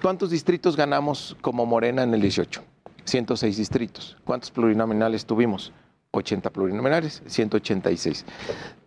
[0.00, 2.62] ¿Cuántos distritos ganamos como Morena en el 18?
[3.04, 4.16] 106 distritos.
[4.24, 5.70] ¿Cuántos plurinominales tuvimos?
[6.12, 8.24] 80 plurinominales, 186.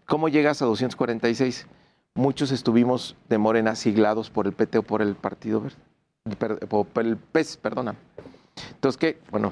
[0.07, 1.67] ¿Cómo llegas a 246?
[2.15, 6.65] Muchos estuvimos de Morena siglados por el PT o por el Partido Verde.
[6.67, 7.93] Por el PES, perdona.
[8.71, 9.19] Entonces, ¿qué?
[9.29, 9.51] Bueno,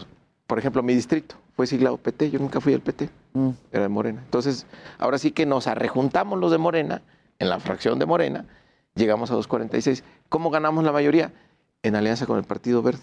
[0.53, 3.49] por ejemplo, mi distrito fue siglado PT, yo nunca fui del PT, Mm.
[3.71, 4.21] era de Morena.
[4.23, 4.67] Entonces,
[4.99, 7.01] ahora sí que nos arrejuntamos los de Morena,
[7.39, 8.45] en la fracción de Morena,
[8.93, 10.03] llegamos a 246.
[10.29, 11.33] ¿Cómo ganamos la mayoría?
[11.81, 13.01] En alianza con el Partido Verde.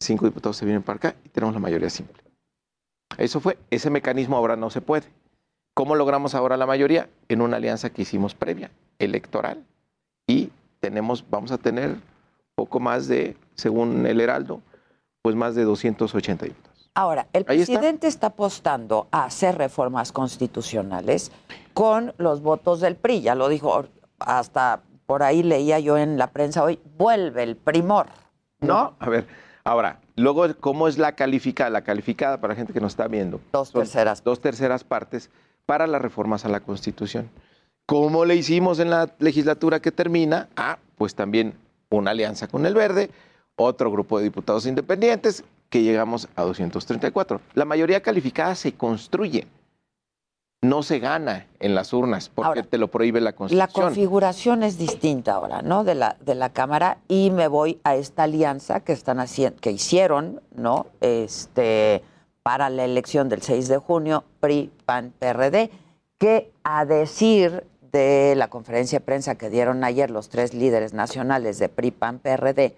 [0.00, 2.20] Cinco diputados se vienen para acá y tenemos la mayoría simple.
[3.16, 5.06] Eso fue, ese mecanismo ahora no se puede.
[5.74, 7.08] ¿Cómo logramos ahora la mayoría?
[7.28, 9.64] En una alianza que hicimos previa, electoral.
[10.26, 11.94] Y tenemos, vamos a tener
[12.56, 14.62] poco más de, según el Heraldo,
[15.22, 16.77] pues más de 280 diputados.
[16.94, 18.28] Ahora, el Ahí presidente está.
[18.28, 21.30] apostando a hacer reformas constitucionales
[21.74, 23.20] con los votos del PRI.
[23.22, 23.84] Ya lo dijo,
[24.18, 28.06] hasta por ahí leía yo en la prensa hoy, vuelve el primor.
[28.60, 29.26] No, a ver,
[29.64, 31.70] ahora, luego, ¿cómo es la calificada?
[31.70, 33.40] La calificada para la gente que nos está viendo.
[33.52, 34.24] Dos terceras.
[34.24, 35.30] Dos terceras partes
[35.66, 37.30] para las reformas a la Constitución.
[37.86, 40.48] ¿Cómo le hicimos en la legislatura que termina?
[40.56, 41.54] Ah, pues también
[41.90, 43.10] una alianza con el Verde,
[43.56, 47.40] otro grupo de diputados independientes, que llegamos a 234.
[47.54, 49.46] La mayoría calificada se construye,
[50.62, 53.84] no se gana en las urnas, porque Ahora, te lo prohíbe la La Constitución.
[53.86, 55.84] configuración es distinta ahora, ¿no?
[55.84, 59.70] De la, de la Cámara y me voy a esta alianza que están haciendo, que
[59.70, 60.86] hicieron, ¿no?
[61.00, 62.02] Este,
[62.42, 65.70] para la elección del 6 de junio, PRI, PAN, PRD,
[66.18, 71.58] que a decir de la conferencia de prensa que dieron ayer los tres líderes nacionales
[71.58, 72.74] de PRI, PAN, PRD,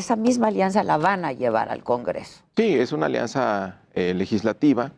[0.00, 2.42] esa misma alianza la van a llevar al Congreso.
[2.56, 4.90] Sí, es una alianza eh, legislativa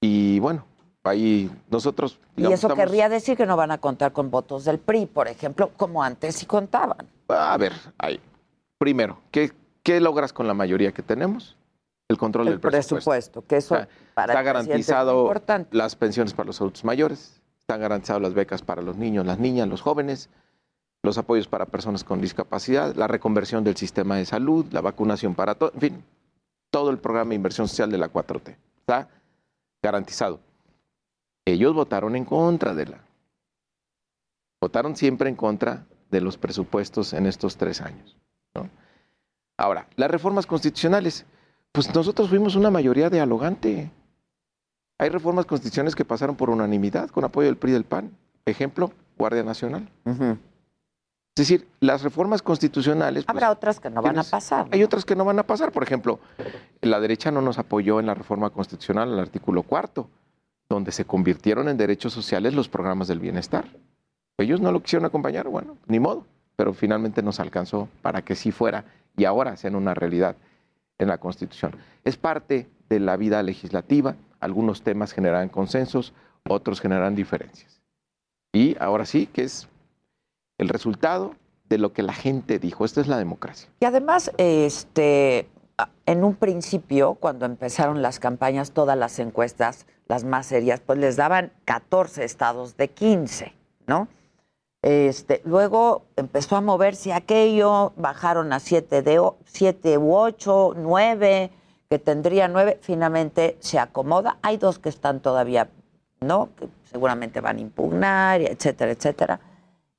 [0.00, 0.64] y bueno,
[1.04, 2.18] ahí nosotros...
[2.36, 5.28] y eso estamos- querría decir que no van a contar con votos del PRI, por
[5.28, 7.06] ejemplo, como antes sí contaban.
[7.28, 8.20] A ver, ahí.
[8.78, 9.52] Primero, ¿qué,
[9.82, 11.56] qué logras con la mayoría que tenemos?
[12.08, 12.94] El control El del presupuesto.
[12.96, 15.32] presupuesto, que eso O sea, para está el es garantizado
[15.70, 19.68] las pensiones para los adultos mayores, están garantizadas las becas para los niños, las niñas,
[19.68, 20.28] los jóvenes,
[21.02, 25.54] los apoyos para personas con discapacidad, la reconversión del sistema de salud, la vacunación para
[25.54, 26.04] todo, en fin,
[26.70, 28.56] todo el programa de inversión social de la 4T.
[28.80, 29.08] Está
[29.82, 30.40] garantizado.
[31.46, 33.04] Ellos votaron en contra de la.
[34.60, 38.16] Votaron siempre en contra de los presupuestos en estos tres años.
[39.56, 41.26] Ahora, las reformas constitucionales,
[41.72, 43.90] pues nosotros fuimos una mayoría dialogante.
[44.98, 48.16] Hay reformas constitucionales que pasaron por unanimidad con apoyo del PRI y del PAN.
[48.44, 49.88] Ejemplo, Guardia Nacional.
[51.40, 53.24] Es decir, las reformas constitucionales.
[53.24, 54.68] pues, Habrá otras que no van a pasar.
[54.72, 55.72] Hay otras que no van a pasar.
[55.72, 56.20] Por ejemplo,
[56.82, 60.10] la derecha no nos apoyó en la reforma constitucional al artículo cuarto,
[60.68, 63.64] donde se convirtieron en derechos sociales los programas del bienestar.
[64.36, 66.26] Ellos no lo quisieron acompañar, bueno, ni modo,
[66.56, 68.84] pero finalmente nos alcanzó para que sí fuera
[69.16, 70.36] y ahora sean una realidad
[70.98, 71.74] en la Constitución.
[72.04, 76.12] Es parte de la vida legislativa, algunos temas generan consensos,
[76.46, 77.80] otros generan diferencias.
[78.52, 79.69] Y ahora sí que es
[80.60, 81.34] el resultado
[81.68, 82.84] de lo que la gente dijo.
[82.84, 83.70] Esta es la democracia.
[83.80, 85.48] Y además, este,
[86.04, 91.16] en un principio, cuando empezaron las campañas, todas las encuestas, las más serias, pues les
[91.16, 93.54] daban 14 estados de 15,
[93.86, 94.08] ¿no?
[94.82, 101.50] Este, luego empezó a moverse aquello, bajaron a 7 de siete u 8, 9,
[101.88, 104.38] que tendría 9, finalmente se acomoda.
[104.42, 105.70] Hay dos que están todavía,
[106.20, 106.48] ¿no?
[106.56, 109.40] Que seguramente van a impugnar, etcétera, etcétera.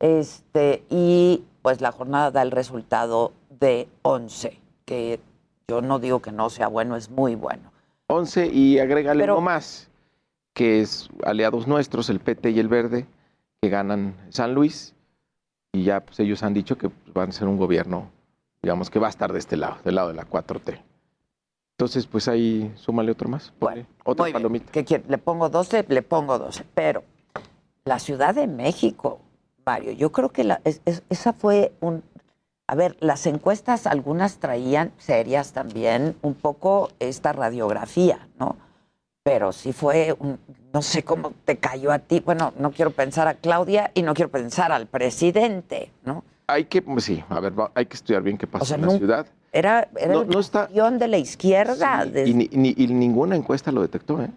[0.02, 5.20] Este, y pues la jornada da el resultado de 11, que
[5.68, 7.72] yo no digo que no sea bueno, es muy bueno.
[8.08, 9.90] 11 y agrégale Pero- uno más,
[10.56, 13.06] que es aliados nuestros, el PT y el Verde,
[13.62, 14.96] que ganan San Luis,
[15.72, 18.10] y ya pues, ellos han dicho que pues, van a ser un gobierno,
[18.64, 20.82] digamos, que va a estar de este lado, del lado de la 4T.
[21.78, 23.54] Entonces, pues ahí súmale otro más.
[23.60, 24.34] ponle otra Muy bien.
[24.34, 24.72] palomita.
[24.72, 25.04] ¿Qué quiere?
[25.08, 26.66] Le pongo 12, le pongo 12.
[26.74, 27.04] Pero
[27.86, 29.20] la Ciudad de México,
[29.72, 32.04] Mario, yo creo que la- es- es- esa fue un...
[32.68, 38.56] A ver, las encuestas algunas traían serias también un poco esta radiografía, ¿no?
[39.24, 40.40] Pero sí fue, un,
[40.74, 42.20] no sé cómo te cayó a ti.
[42.22, 46.24] Bueno, no quiero pensar a Claudia y no quiero pensar al presidente, ¿no?
[46.48, 48.82] Hay que, pues, sí, a ver, hay que estudiar bien qué pasa O sea, en
[48.82, 49.26] la nunca- ciudad.
[49.54, 52.04] Era, era No- el no está- de la izquierda.
[52.04, 54.22] Sí, de- y, ni- ni- y ninguna encuesta lo detectó.
[54.22, 54.30] ¿eh?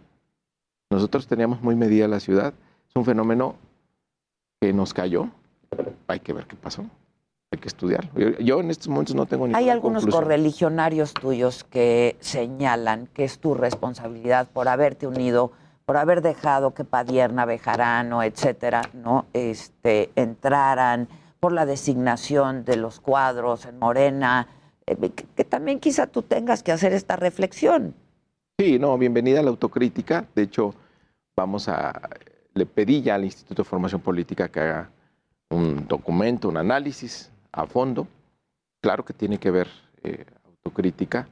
[0.90, 2.53] Nosotros teníamos muy medida la ciudad.
[2.88, 3.55] Es un fenómeno
[4.64, 5.29] que nos cayó.
[6.09, 6.85] Hay que ver qué pasó.
[7.50, 8.11] Hay que estudiarlo.
[8.16, 10.24] Yo, yo en estos momentos no tengo ninguna Hay algunos conclusión.
[10.24, 15.53] correligionarios tuyos que señalan que es tu responsabilidad por haberte unido,
[15.85, 21.09] por haber dejado que Padierna, Bejarano, etcétera, no, este, entraran,
[21.40, 24.48] por la designación de los cuadros en Morena,
[24.87, 27.94] eh, que, que también quizá tú tengas que hacer esta reflexión.
[28.59, 30.25] Sí, no, bienvenida a la autocrítica.
[30.35, 30.75] De hecho,
[31.37, 32.00] vamos a.
[32.55, 34.90] Le pedí ya al Instituto de Formación Política que haga
[35.50, 38.07] un documento, un análisis a fondo.
[38.81, 39.69] Claro que tiene que ver
[40.02, 41.29] eh, autocrítica.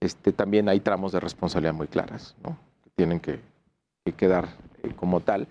[0.00, 2.58] Este, también hay tramos de responsabilidad muy claras, ¿no?
[2.82, 3.40] Que tienen que,
[4.04, 4.48] que quedar
[4.82, 5.46] eh, como tal.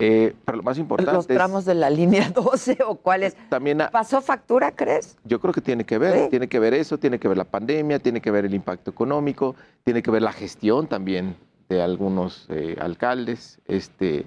[0.00, 3.36] Eh, pero lo más importante Los tramos de la línea 12 o cuáles.
[3.48, 5.16] También ¿Pasó factura, crees?
[5.24, 7.98] Yo creo que tiene que ver, tiene que ver eso, tiene que ver la pandemia,
[7.98, 11.34] tiene que ver el impacto económico, tiene que ver la gestión también
[11.68, 13.60] de algunos eh, alcaldes.
[13.66, 14.26] Este,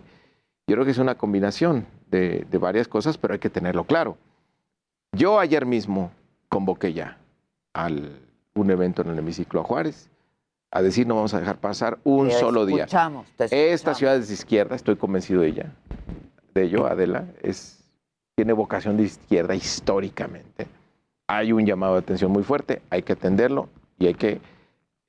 [0.68, 4.18] yo creo que es una combinación de, de varias cosas, pero hay que tenerlo claro.
[5.14, 6.12] Yo ayer mismo
[6.50, 7.18] convoqué ya
[7.74, 8.20] al
[8.54, 10.10] un evento en el hemiciclo a Juárez
[10.72, 12.88] a decir no vamos a dejar pasar un Te solo día.
[13.52, 15.72] Esta ciudad es de izquierda, estoy convencido de ella,
[16.54, 17.84] de ello, Adela, es,
[18.36, 20.68] tiene vocación de izquierda históricamente.
[21.28, 23.70] Hay un llamado de atención muy fuerte, hay que atenderlo
[24.00, 24.40] y hay que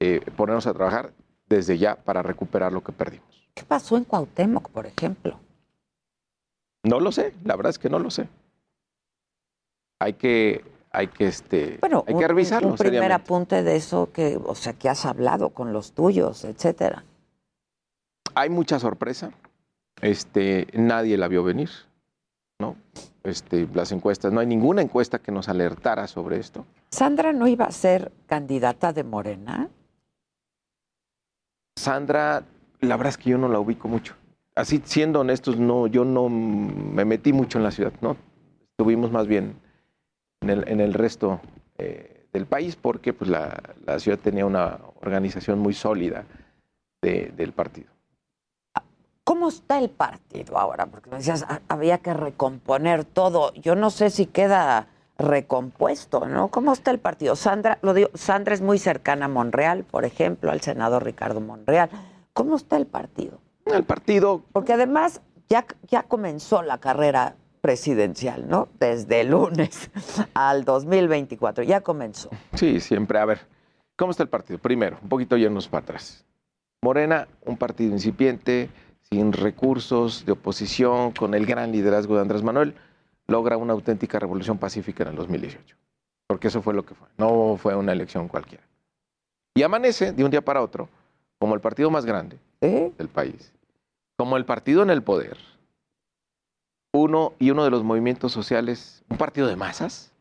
[0.00, 1.12] eh, ponernos a trabajar
[1.52, 3.26] desde ya para recuperar lo que perdimos.
[3.54, 5.38] ¿Qué pasó en Cuauhtémoc, por ejemplo?
[6.84, 8.28] No lo sé, la verdad es que no lo sé.
[10.00, 12.68] Hay que, hay que, este, Bueno, hay que revisarlo.
[12.68, 13.22] Un primer seriamente.
[13.22, 17.04] apunte de eso que, o sea, que has hablado con los tuyos, etcétera.
[18.34, 19.30] hay mucha sorpresa.
[20.00, 21.70] Este, nadie la vio venir,
[22.58, 22.76] ¿no?
[23.22, 26.64] Este, las encuestas, no hay ninguna encuesta que nos alertara sobre esto.
[26.90, 29.68] Sandra no iba a ser candidata de Morena.
[31.76, 32.44] Sandra,
[32.80, 34.14] la verdad es que yo no la ubico mucho.
[34.54, 38.16] Así, siendo honestos, no, yo no me metí mucho en la ciudad, ¿no?
[38.70, 39.56] Estuvimos más bien
[40.42, 41.40] en el, resto
[41.78, 46.24] eh, del país porque pues, la, la ciudad tenía una organización muy sólida
[47.00, 47.90] de- del partido.
[49.24, 50.86] ¿Cómo está el partido ahora?
[50.86, 53.54] Porque me decías, "Ah, había que recomponer todo.
[53.54, 54.88] Yo no sé si queda
[55.18, 56.48] recompuesto, ¿no?
[56.48, 57.36] ¿Cómo está el partido?
[57.36, 61.90] Sandra, lo digo, Sandra es muy cercana a Monreal, por ejemplo, al senador Ricardo Monreal.
[62.32, 63.40] ¿Cómo está el partido?
[63.66, 64.42] El partido.
[64.52, 68.68] Porque además ya, ya comenzó la carrera presidencial, ¿no?
[68.80, 69.90] Desde el lunes
[70.34, 72.30] al 2024, ya comenzó.
[72.54, 73.18] Sí, siempre.
[73.18, 73.40] A ver,
[73.96, 74.58] ¿cómo está el partido?
[74.58, 76.24] Primero, un poquito yéndonos para atrás.
[76.82, 78.68] Morena, un partido incipiente,
[79.02, 82.74] sin recursos, de oposición, con el gran liderazgo de Andrés Manuel,
[83.28, 85.76] logra una auténtica revolución pacífica en el 2018.
[86.26, 87.08] Porque eso fue lo que fue.
[87.18, 88.64] No fue una elección cualquiera.
[89.54, 90.88] Y amanece de un día para otro
[91.38, 93.52] como el partido más grande del país,
[94.16, 95.36] como el partido en el poder,
[96.94, 100.12] uno y uno de los movimientos sociales, un partido de masas,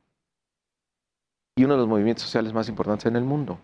[1.55, 3.59] y uno de los movimientos sociales más importantes en el mundo.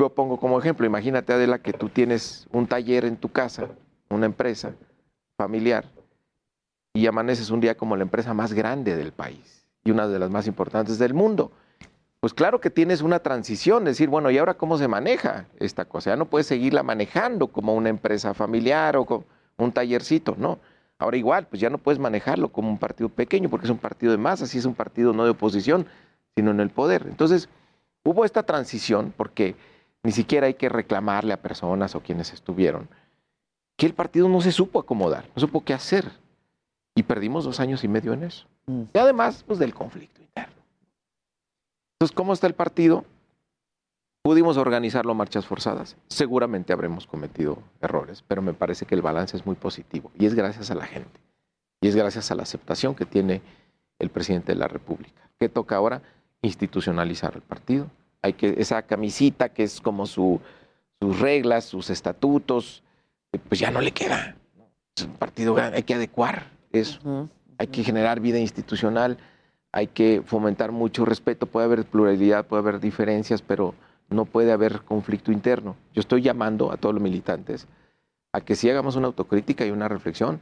[0.00, 3.68] Yo pongo como ejemplo, imagínate Adela que tú tienes un taller en tu casa,
[4.08, 4.74] una empresa
[5.38, 5.84] familiar,
[6.92, 10.30] y amaneces un día como la empresa más grande del país y una de las
[10.30, 11.52] más importantes del mundo.
[12.20, 16.10] Pues claro que tienes una transición, decir, bueno, ¿y ahora cómo se maneja esta cosa?
[16.10, 19.24] Ya no puedes seguirla manejando como una empresa familiar o como
[19.56, 20.58] un tallercito, no.
[20.98, 24.12] Ahora igual, pues ya no puedes manejarlo como un partido pequeño porque es un partido
[24.12, 25.86] de masas y es un partido no de oposición,
[26.36, 27.06] sino en el poder.
[27.08, 27.48] Entonces,
[28.04, 29.56] hubo esta transición porque
[30.02, 32.88] ni siquiera hay que reclamarle a personas o quienes estuvieron,
[33.76, 36.10] que el partido no se supo acomodar, no supo qué hacer.
[36.94, 38.46] Y perdimos dos años y medio en eso.
[38.66, 40.62] Y además, pues del conflicto interno.
[41.94, 43.04] Entonces, ¿cómo está el partido?
[44.22, 45.96] Pudimos organizarlo marchas forzadas.
[46.08, 50.34] Seguramente habremos cometido errores, pero me parece que el balance es muy positivo y es
[50.34, 51.20] gracias a la gente.
[51.80, 53.40] Y es gracias a la aceptación que tiene
[53.98, 55.30] el presidente de la República.
[55.38, 56.02] ¿Qué toca ahora?
[56.42, 57.86] Institucionalizar el partido.
[58.22, 60.40] Hay que, esa camisita que es como su,
[61.00, 62.82] sus reglas, sus estatutos,
[63.32, 64.36] eh, pues ya no le queda.
[64.96, 67.28] Es un partido grande, hay que adecuar eso.
[67.58, 69.18] Hay que generar vida institucional,
[69.72, 71.46] hay que fomentar mucho respeto.
[71.46, 73.74] Puede haber pluralidad, puede haber diferencias, pero
[74.08, 75.76] no puede haber conflicto interno.
[75.94, 77.66] Yo estoy llamando a todos los militantes
[78.32, 80.40] a que sí hagamos una autocrítica y una reflexión,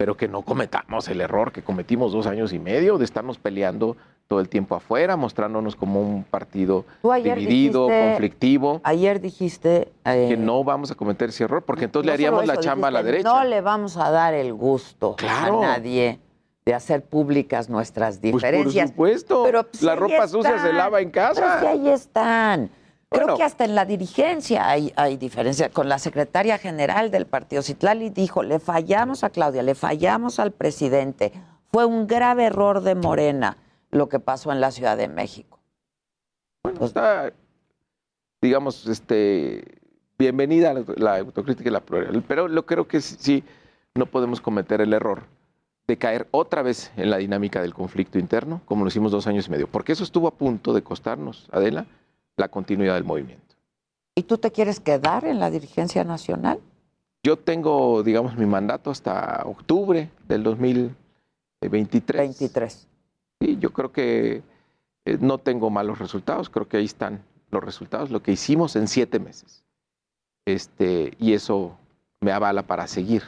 [0.00, 3.98] pero que no cometamos el error que cometimos dos años y medio de estarnos peleando
[4.28, 6.86] todo el tiempo afuera, mostrándonos como un partido
[7.22, 8.80] dividido, dijiste- conflictivo.
[8.82, 9.92] Ayer dijiste...
[10.06, 12.88] eh, que no vamos a cometer ese error, porque entonces le no haríamos la chamba
[12.88, 13.28] a la derecha.
[13.28, 15.62] No le vamos a dar el gusto Claro.
[15.62, 16.18] a nadie
[16.64, 18.88] de hacer públicas nuestras Pues por diferencias.
[18.88, 21.58] supuesto, Pero, pues, la ropa sucia se lava en casa.
[21.60, 22.70] Pero sí, ahí están.
[23.10, 23.36] Creo Bueno.
[23.36, 25.68] que hasta en la dirigencia hay, hay diferencia.
[25.70, 30.52] Con la secretaria general del partido, Citlali dijo, le fallamos a Claudia, le fallamos al
[30.52, 31.32] presidente.
[31.72, 33.56] Fue un grave error de Morena
[33.90, 35.58] lo que pasó en la Ciudad de México.
[36.62, 37.32] Bueno, está,
[38.40, 39.64] digamos, este,
[40.16, 43.42] bienvenida la, la autocrítica y la pluralidad, pero lo creo que sí,
[43.96, 45.24] no podemos cometer el error
[45.88, 49.48] de caer otra vez en la dinámica del conflicto interno, como lo hicimos dos años
[49.48, 51.86] y medio, porque eso estuvo a punto de costarnos, Adela,
[52.40, 53.54] la continuidad del movimiento.
[54.16, 56.60] ¿Y tú te quieres quedar en la dirigencia nacional?
[57.22, 62.18] Yo tengo, digamos, mi mandato hasta octubre del 2023.
[62.18, 62.88] 23.
[63.40, 64.42] Sí, yo creo que
[65.04, 68.88] eh, no tengo malos resultados, creo que ahí están los resultados, lo que hicimos en
[68.88, 69.64] siete meses.
[70.46, 71.76] Este, y eso
[72.20, 73.22] me avala para seguir.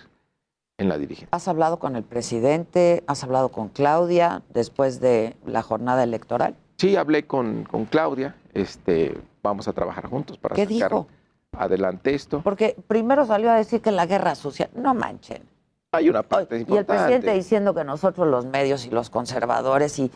[0.78, 1.28] en la dirigencia.
[1.30, 3.04] ¿Has hablado con el presidente?
[3.06, 6.56] ¿Has hablado con Claudia después de la jornada electoral?
[6.82, 8.34] Sí, hablé con, con Claudia.
[8.54, 11.06] Este, vamos a trabajar juntos para ¿Qué sacar dijo?
[11.52, 12.40] adelante esto.
[12.42, 15.44] Porque primero salió a decir que la guerra social, no manchen.
[15.92, 20.10] Hay una parte Y el presidente diciendo que nosotros los medios y los conservadores y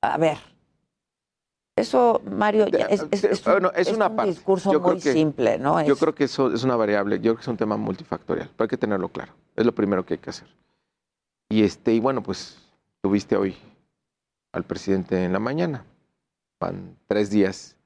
[0.00, 0.38] a ver,
[1.76, 4.30] eso Mario es, es- es un, Bueno, es una un parte.
[4.30, 5.82] discurso Yo muy que- simple, ¿no?
[5.84, 8.64] Yo creo que eso es una variable, yo creo que es un tema multifactorial, pero
[8.64, 9.34] hay que tenerlo claro.
[9.54, 10.48] Es lo primero que hay que hacer.
[11.50, 12.56] Y este, y bueno, pues
[13.02, 13.54] tuviste hoy
[14.52, 15.84] al presidente en la mañana.
[16.60, 17.76] Van tres días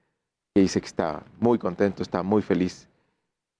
[0.54, 2.88] que dice que está muy contento, está muy feliz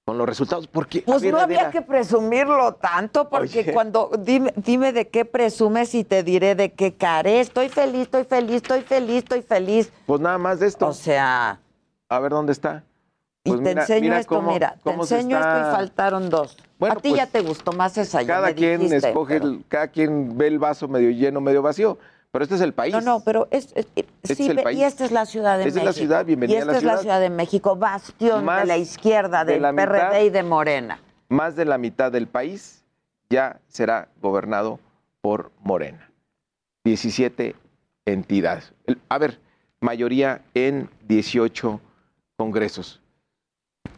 [0.04, 0.66] con los resultados.
[0.68, 3.72] Porque, Pues ver, no había Adela, que presumirlo tanto, porque Oye.
[3.72, 7.40] cuando dime, dime de qué presumes y te diré de qué care.
[7.40, 9.92] Estoy feliz, estoy feliz, estoy feliz, estoy feliz.
[10.06, 10.86] Pues nada más de esto.
[10.86, 11.60] O sea,
[12.08, 12.84] A ver dónde está.
[13.44, 15.62] y Pues te mira- enseño mira esto, cómo- mira, te cómo se enseño esto y
[15.72, 16.56] faltaron dos.
[16.78, 19.46] Bueno, A ti pues, ya te gustó más esa, Cada me quien dijiste, escoge, pero-
[19.50, 21.98] el- cada quien ve el vaso medio lleno, medio vacío.
[22.32, 22.94] Pero este es el país.
[22.94, 23.88] No, no, pero es, es-
[24.22, 24.78] Este sí, es el ve- país.
[24.78, 25.86] y esta es la Ciudad de Esta es México.
[25.86, 27.20] la ciudad, bienvenida y a esta la es la ciudad.
[27.20, 31.00] De México, bastión Más de la izquierda, de del la PRD mitad- y de Morena.
[31.28, 32.84] más de la mitad del país
[33.28, 34.78] ya será gobernado
[35.20, 36.08] por Morena.
[36.84, 37.56] 17
[38.06, 38.72] entidades.
[39.08, 39.40] A ver,
[39.80, 41.80] mayoría en 18
[42.36, 43.00] congresos.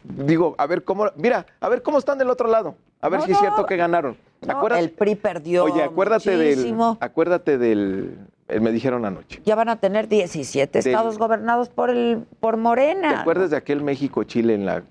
[0.03, 2.75] Digo, a ver cómo, mira, a ver cómo están del otro lado.
[3.03, 4.17] A ver No, si es no, cierto que ganaron.
[4.47, 6.97] No, Acuérdate- el PRI perdió Oye, acuérdate del, muchísimo.
[7.01, 9.41] acuérdate del, eh, me dijeron anoche.
[9.45, 13.09] Ya van a tener 17 Del- estados gobernados por el por Morena.
[13.09, 14.83] ¿Te acuerdas de aquel México-Chile en la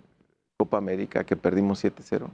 [0.58, 2.28] Copa América que perdimos 7-0?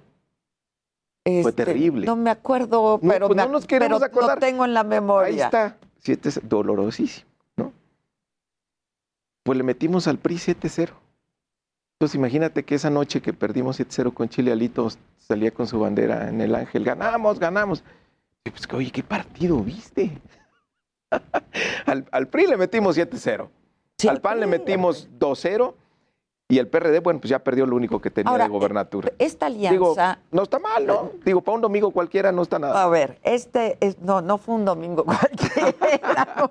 [1.24, 2.06] Fue Este, terrible.
[2.06, 4.36] No me acuerdo, No, pero, pues me no nos queremos pero acordar.
[4.38, 5.28] lo tengo en la memoria.
[5.28, 7.72] Ahí está, 7 dolorosísimo, ¿no?
[9.44, 10.92] Pues le metimos al PRI 7-0.
[12.00, 14.88] Entonces imagínate que esa noche que perdimos 7-0 con Chile, Alito
[15.28, 17.84] salía con su bandera en el ángel, ganamos, ganamos.
[18.44, 20.18] Y pues, oye, ¿qué partido viste?
[21.86, 23.48] al, al PRI le metimos 7-0.
[23.98, 25.74] Sí, al PAN le metimos 2-0.
[26.50, 29.12] Y el PRD, bueno, pues ya perdió lo único que tenía Ahora, de gobernatura.
[29.18, 31.10] Esta Digo, alianza, no está mal, ¿no?
[31.22, 32.82] Digo, para un domingo cualquiera no está nada.
[32.82, 36.48] a ver, este es- no no fue un domingo cualquiera.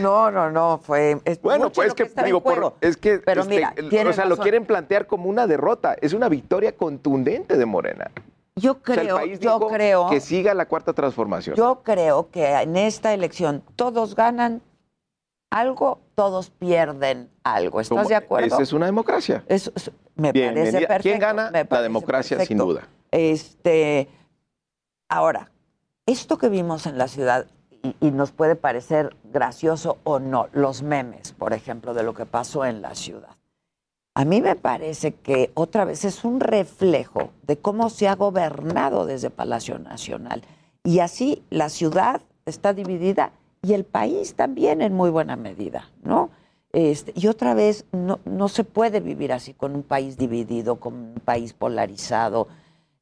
[0.00, 3.20] No, no, no, fue es Bueno, pues lo es que, en digo, por- es que
[3.20, 4.42] Pero este, mira, el- o sea, lo razón.
[4.42, 5.94] quieren plantear como una derrota.
[6.00, 8.10] Es una victoria contundente de Morena.
[8.56, 11.54] Yo O sea, el creo, yo creo que siga la cuarta transformación.
[11.54, 14.60] Yo creo que en esta elección todos ganan
[15.50, 17.80] algo, todos pierden algo.
[17.80, 18.46] ¿Estás Como- de acuerdo?
[18.46, 19.44] Esa es una democracia.
[19.48, 20.64] Eso es- me Bienvenida.
[20.72, 21.02] parece perfecto.
[21.02, 21.50] ¿Quién gana?
[21.50, 22.86] me La democracia, sin duda.
[23.10, 24.08] Este,
[25.08, 25.50] ahora,
[26.06, 27.46] esto que vimos en la ciudad,
[27.82, 32.26] y, y nos puede parecer gracioso o no, los memes, por ejemplo, de lo que
[32.26, 33.36] pasó en la ciudad.
[34.14, 39.06] A mí me parece que otra vez es un reflejo de cómo se ha gobernado
[39.06, 40.42] desde Palacio Nacional.
[40.84, 43.32] Y así la ciudad está dividida
[43.62, 46.30] y el país también en muy buena medida, ¿no?
[46.72, 50.94] Este, y otra vez, no, no se puede vivir así con un país dividido, con
[50.94, 52.48] un país polarizado,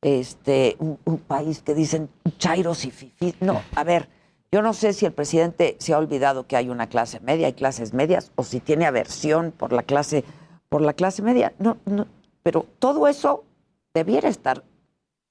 [0.00, 3.34] este, un, país que dicen chairos y fifís.
[3.40, 4.08] No, a ver,
[4.50, 7.52] yo no sé si el presidente se ha olvidado que hay una clase media, hay
[7.52, 10.24] clases medias, o si tiene aversión por la clase,
[10.68, 11.52] por la clase media.
[11.58, 12.06] No, no,
[12.42, 13.44] pero todo eso
[13.92, 14.64] debiera estar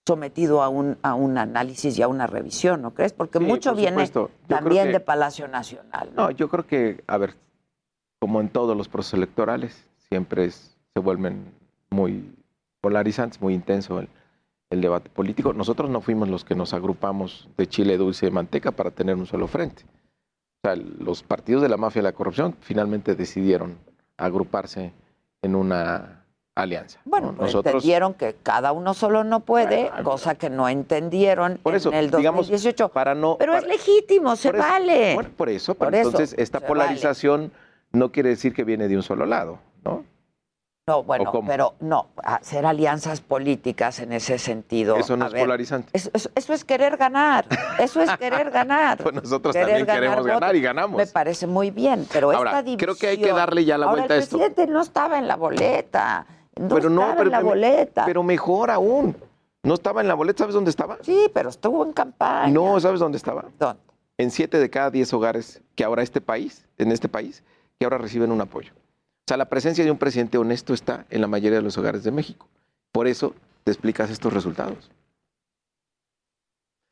[0.08, 3.12] sometido a un, a un análisis y a una revisión, ¿no crees?
[3.14, 4.10] Porque Sí, mucho por viene
[4.48, 6.10] también que- de Palacio Nacional.
[6.16, 6.24] ¿no?
[6.24, 7.36] No, yo creo que, a ver,
[8.20, 11.52] como en todos los procesos electorales, siempre es- se vuelven
[11.90, 12.34] muy
[12.82, 14.08] polarizantes, muy intenso el,
[14.70, 15.52] el debate político.
[15.54, 19.26] Nosotros no fuimos los que nos agrupamos de chile dulce de manteca para tener un
[19.26, 19.84] solo frente.
[20.64, 23.78] O sea, los partidos de la mafia y la corrupción finalmente decidieron
[24.18, 24.94] agruparse
[25.42, 26.24] en una
[26.62, 27.00] alianza.
[27.06, 27.10] ¿no?
[27.12, 31.90] Bueno, pues entendieron que cada uno solo no puede, cosa que no entendieron Por eso,
[31.90, 32.90] en el digamos, 2018.
[32.90, 35.14] para no, Pero es para- legítimo, se por eso- vale.
[35.16, 37.52] bueno, por eso, Por pero eso, entonces esta polarización
[37.92, 40.04] no quiere decir que viene de un solo lado, ¿no?
[40.90, 44.96] No, ¿O bueno, pero no, hacer alianzas políticas en ese sentido.
[44.96, 45.90] Eso no a es ver, polarizante.
[45.92, 47.46] Eso, eso- eso es querer ganar.
[47.78, 48.98] Eso es querer ganar.
[49.04, 50.40] Pues nosotros Querer también queremos votos.
[50.40, 50.96] ganar y ganamos.
[50.98, 52.78] Me parece muy bien, pero Ahora, esta división...
[52.80, 54.38] creo que hay que darle ya la Ahora, vuelta a el esto.
[54.38, 56.26] presidente no estaba en la boleta.
[56.60, 58.06] No pero no, estaba pero, en la pero- boleta.
[58.06, 59.16] pero mejor aún.
[59.64, 60.98] No estaba en la boleta, ¿sabes dónde estaba?
[61.02, 62.54] Sí, pero estuvo en campaña.
[62.54, 63.46] No, ¿sabes dónde estaba?
[63.60, 63.82] ¿Dónde?
[64.18, 67.44] En siete de cada diez hogares que ahora este país, en este país,
[67.78, 68.72] que ahora reciben un apoyo.
[68.74, 72.04] O sea, la presencia de un presidente honesto está en la mayoría de los hogares
[72.04, 72.48] de México.
[72.94, 73.34] Por eso
[73.66, 74.90] te explicas estos resultados.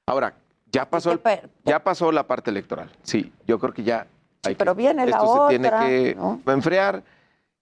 [0.07, 0.35] Ahora,
[0.71, 1.21] ya pasó, el-
[1.63, 2.91] ya pasó la parte electoral.
[3.03, 4.07] Sí, yo creo que ya
[4.45, 6.41] hay pero que, viene la esto se tiene otra, que ¿no?
[6.47, 7.03] enfriar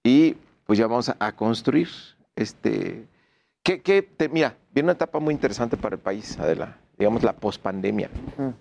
[0.03, 0.35] y
[0.65, 1.89] pues ya vamos a, a construir
[2.35, 3.07] este
[3.63, 6.77] que, que te- mira, viene una etapa muy interesante para el país, Adela.
[6.97, 8.09] digamos, la pospandemia.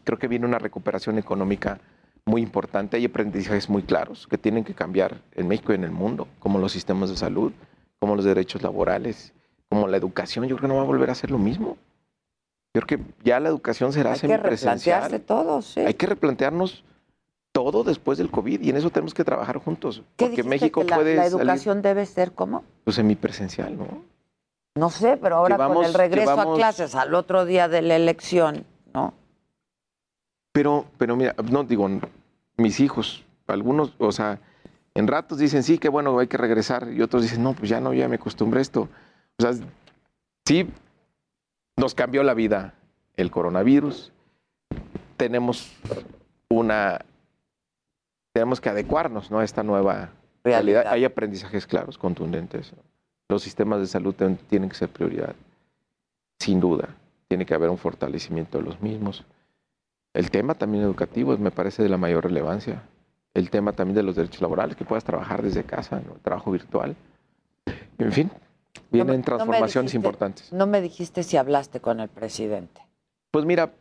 [0.05, 1.81] Creo que viene una recuperación económica
[2.25, 2.97] muy importante.
[2.97, 6.59] Hay aprendizajes muy claros que tienen que cambiar en México y en el mundo, como
[6.61, 7.53] los sistemas de salud,
[7.99, 9.33] como los derechos laborales,
[9.69, 10.45] como la educación.
[10.47, 11.77] Yo creo que no va a volver a ser lo mismo.
[12.75, 15.01] Yo creo que ya la educación será Hay que semipresencial.
[15.03, 15.81] replantearse todo, sí.
[15.81, 16.85] Hay que replantearnos
[17.53, 20.03] todo después del COVID y en eso tenemos que trabajar juntos.
[20.17, 22.65] ¿Qué Porque México que la, puede la salir educación debe ser cómo?
[22.85, 23.87] pues, semipresencial, ¿no?
[24.75, 27.95] No sé, pero ahora con Llevamos- el regreso a clases al otro día de la
[27.97, 29.13] elección, ¿no?
[30.53, 31.89] Pero, pero mira, no digo,
[32.57, 34.41] mis hijos, algunos, o sea,
[34.95, 37.81] en ratos dicen, sí, qué bueno, hay que regresar, y otros dicen, no, pues ya
[37.81, 38.89] no, ya me acostumbré a esto.
[39.39, 39.53] O sea,
[40.47, 40.69] sí,
[41.77, 42.75] nos cambió la vida
[43.17, 44.11] el coronavirus,
[45.19, 45.71] tenemos
[46.49, 47.05] una,
[48.33, 49.39] tenemos que adecuarnos, ¿no?
[49.41, 50.11] A esta nueva
[50.45, 50.87] realidad.
[50.89, 52.73] Hay aprendizajes claros, contundentes.
[53.29, 54.15] Los sistemas de salud
[54.49, 55.35] tienen que ser prioridad,
[56.39, 56.89] sin duda.
[57.29, 59.25] Tiene que haber un fortalecimiento de los mismos.
[60.15, 62.83] El tema también educativo me parece de la mayor relevancia.
[63.35, 66.15] El tema también de los derechos laborales, que puedas trabajar desde casa, ¿no?
[66.15, 66.95] el trabajo virtual.
[67.97, 68.31] En fin,
[68.91, 70.53] vienen No no transformaciones dijiste- importantes.
[70.53, 72.83] No me dijiste si hablaste con el presidente.
[73.31, 73.73] Pues mira,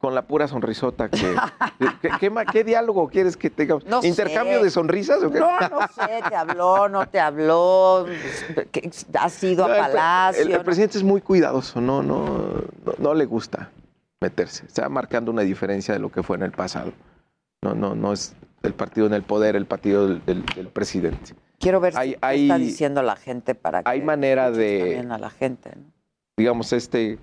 [0.00, 1.18] con la pura sonrisota que...
[2.00, 3.84] ¿qué, qué ma- qué diálogo quieres que tengamos?
[3.84, 4.64] No ¿Intercambio sé.
[4.64, 5.38] de sonrisas o qué?
[5.38, 8.06] No, no sé, te habló, no te habló,
[8.72, 10.56] que has ido No, a Palacio.
[10.56, 12.24] El, presidente es muy cuidadoso, no, no,
[12.84, 13.70] no, no le gusta
[14.22, 14.64] meterse.
[14.66, 16.92] Está marcando una diferencia de lo que fue en el pasado.
[17.62, 21.34] No, no, no es el partido en el poder, el partido del, del- del presidente.
[21.58, 25.06] Quiero ver Hay- si qué hay- está diciendo la gente para que Hay manera escuches
[25.06, 25.70] de, a la gente.
[25.76, 25.82] ¿no?
[26.38, 27.18] digamos, este,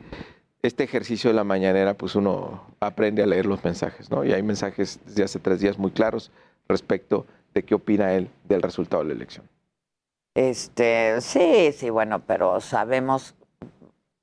[0.61, 4.23] este ejercicio de la mañanera, pues uno aprende a leer los mensajes, ¿no?
[4.25, 6.31] Y hay mensajes desde hace tres días muy claros
[6.67, 9.47] respecto de qué opina él del resultado de la elección.
[10.35, 13.33] Este, sí, sí, bueno, pero sabemos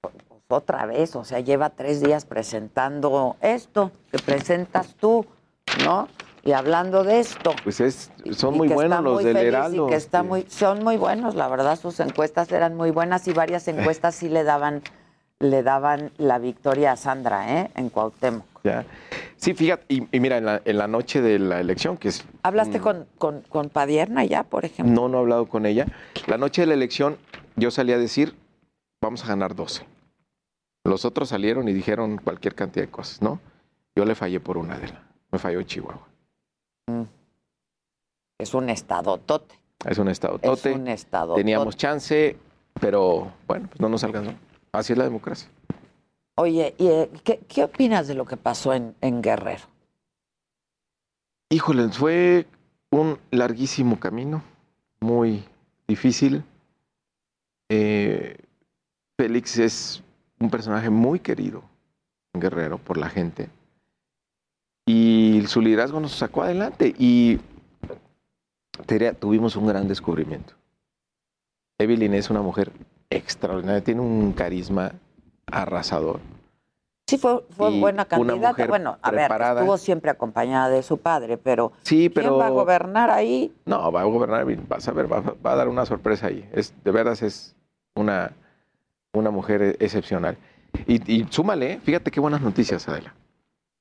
[0.00, 0.14] pues,
[0.48, 5.26] otra vez, o sea, lleva tres días presentando esto que presentas tú,
[5.84, 6.08] ¿no?
[6.44, 7.52] Y hablando de esto.
[7.64, 9.86] Pues es, son y muy buenos los muy del Heraldo.
[9.86, 10.28] Y que está este.
[10.28, 14.28] muy, son muy buenos, la verdad, sus encuestas eran muy buenas y varias encuestas sí
[14.28, 14.82] le daban,
[15.44, 17.70] le daban la victoria a Sandra, ¿eh?
[17.74, 18.44] En Cuauhtémoc.
[18.64, 18.84] Ya.
[19.36, 22.24] Sí, fíjate, y, y mira, en la, en la noche de la elección, que es...
[22.42, 24.94] ¿Hablaste mm, con, con, con Padierna ya, por ejemplo?
[24.94, 25.86] No, no he hablado con ella.
[26.26, 27.18] La noche de la elección
[27.56, 28.34] yo salí a decir,
[29.02, 29.84] vamos a ganar 12.
[30.84, 33.38] Los otros salieron y dijeron cualquier cantidad de cosas, ¿no?
[33.96, 35.00] Yo le fallé por una de las.
[35.30, 36.08] Me falló Chihuahua.
[38.38, 39.54] Es un estado tote.
[39.86, 42.36] Es un estado Es un estado Teníamos chance,
[42.80, 44.32] pero bueno, pues no nos alcanzó.
[44.74, 45.48] Así es la democracia.
[46.34, 49.62] Oye, ¿y, eh, ¿qué, qué opinas de lo que pasó en, en Guerrero?
[51.48, 52.48] Híjole, fue
[52.90, 54.42] un larguísimo camino,
[54.98, 55.44] muy
[55.86, 56.42] difícil.
[57.68, 58.36] Eh,
[59.16, 60.02] Félix es
[60.40, 61.62] un personaje muy querido
[62.32, 63.48] en Guerrero por la gente.
[64.86, 66.92] Y su liderazgo nos sacó adelante.
[66.98, 67.38] Y
[68.86, 70.54] te diría, tuvimos un gran descubrimiento.
[71.78, 72.72] Evelyn es una mujer
[73.16, 74.92] extraordinaria, tiene un carisma
[75.46, 76.20] arrasador.
[77.06, 78.66] Sí, fue, fue Y buena candidata.
[78.66, 79.54] Bueno, a preparada.
[79.54, 82.30] ver, estuvo siempre acompañada de su padre, pero Sí, pero...
[82.30, 83.54] ¿quién va a gobernar ahí?
[83.66, 86.48] No, va a gobernar, vas a ver, va, va a dar una sorpresa ahí.
[86.52, 87.54] Es, de veras es
[87.94, 88.32] una,
[89.12, 90.38] una mujer e- excepcional.
[90.86, 93.14] Y, y súmale, fíjate qué buenas noticias, Adela.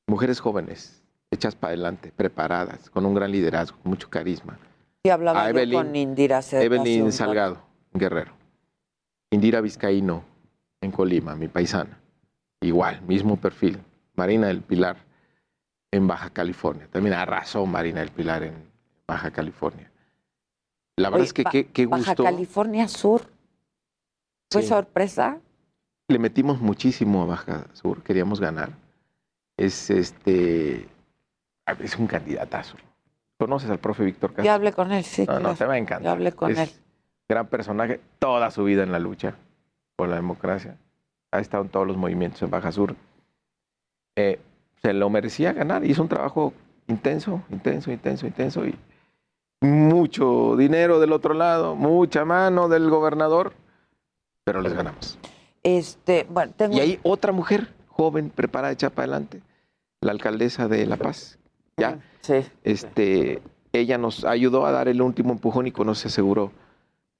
[0.07, 4.59] Mujeres jóvenes, hechas para adelante, preparadas, con un gran liderazgo, mucho carisma.
[5.01, 7.57] Sí, hablaba A yo Evelyn- con Indira Evelyn Salgado,
[7.93, 8.34] Guerrero.
[9.34, 10.23] Indira Vizcaíno,
[10.81, 11.97] en Colima, mi paisana.
[12.61, 13.79] Igual, mismo perfil.
[14.15, 14.97] Marina del Pilar,
[15.91, 16.88] en Baja California.
[16.91, 18.53] También arrasó Marina del Pilar en
[19.07, 19.91] Baja California.
[20.97, 22.23] La verdad Oye, es que qué, qué Baja gusto.
[22.23, 23.21] California Sur.
[24.51, 24.67] ¿Fue Sí.
[24.67, 25.39] sorpresa?
[26.09, 28.73] Le metimos muchísimo a Baja Sur, queríamos ganar.
[29.57, 30.88] Es este
[31.79, 32.77] es un candidatazo.
[33.39, 34.45] ¿Conoces al profe Víctor Castro?
[34.45, 35.25] Ya hablé con él, sí.
[35.27, 36.03] No, no, te va a encantar.
[36.03, 36.69] Ya hablé con Es él.
[37.30, 39.36] Gran personaje, toda su vida en la lucha
[39.95, 40.78] por la democracia.
[41.32, 42.95] Ha estado en todos los movimientos en Baja Sur.
[44.15, 44.39] Eh,
[44.82, 45.86] se lo merecía ganar.
[45.86, 46.53] Hizo un trabajo
[46.88, 48.65] intenso, intenso, intenso, intenso.
[48.65, 48.76] Y
[49.61, 53.53] mucho dinero del otro lado, mucha mano del gobernador,
[54.43, 55.17] pero les ganamos.
[55.63, 59.41] Este, bueno, tengo Y hay otra mujer joven, preparada, hecha para adelante,
[60.01, 61.39] la alcaldesa de La Paz.
[61.78, 62.45] Ya, sí.
[62.63, 66.51] este, ella nos ayudó a dar el último empujón y con eso se aseguró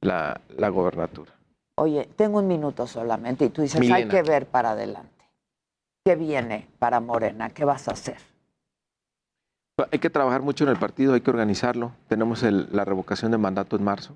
[0.04, 1.32] la, la gobernatura.
[1.76, 4.12] Oye, tengo un minuto solamente y tú dices, hay Milena.
[4.12, 5.10] que ver para adelante.
[6.06, 7.50] ¿Qué viene para Morena?
[7.50, 8.18] ¿Qué vas a hacer?
[9.92, 11.92] Hay que trabajar mucho en el partido, hay que organizarlo.
[12.08, 14.14] Tenemos el- la revocación de mandato en marzo,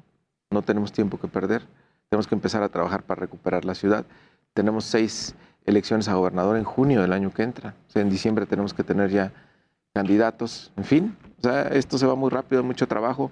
[0.52, 1.66] no tenemos tiempo que perder.
[2.10, 4.06] Tenemos que empezar a trabajar para recuperar la ciudad.
[4.54, 5.36] tenemos seis
[5.68, 7.76] elecciones a gobernador en junio del año que entra.
[7.88, 9.32] O sea, en diciembre tenemos que tener ya
[9.94, 10.72] candidatos.
[10.78, 13.30] En fin, o sea, esto se va muy rápido, mucho trabajo.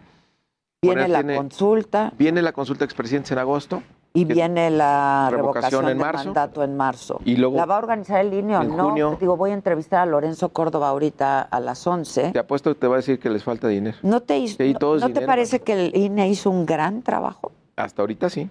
[0.81, 2.13] Viene la consulta.
[2.17, 3.81] Viene la consulta de expresidentes en agosto.
[4.13, 6.25] Y viene la revocación, en de marzo.
[6.25, 7.19] mandato en marzo.
[7.25, 8.83] Y luego, ¿La va a organizar el INE o en no?
[8.85, 12.31] junio- Digo, voy a entrevistar a Lorenzo Córdoba ahorita a las 11.
[12.31, 13.97] Te apuesto que te va a decir que les falta dinero.
[14.03, 17.51] ¿No te, hizo- no- ¿no te parece que el INE hizo un gran trabajo?
[17.75, 18.49] Hasta ahorita sí.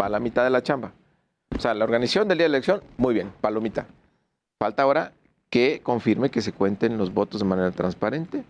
[0.00, 0.90] Va a la mitad de la chamba.
[1.56, 3.86] O sea, la organización del día de la elección, muy bien, palomita.
[4.60, 5.12] Falta ahora
[5.50, 8.42] que confirme que se cuenten los votos de manera transparente,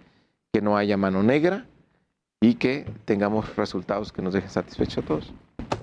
[0.55, 1.66] que no haya mano negra
[2.45, 5.33] y que tengamos resultados que nos dejen satisfechos a todos.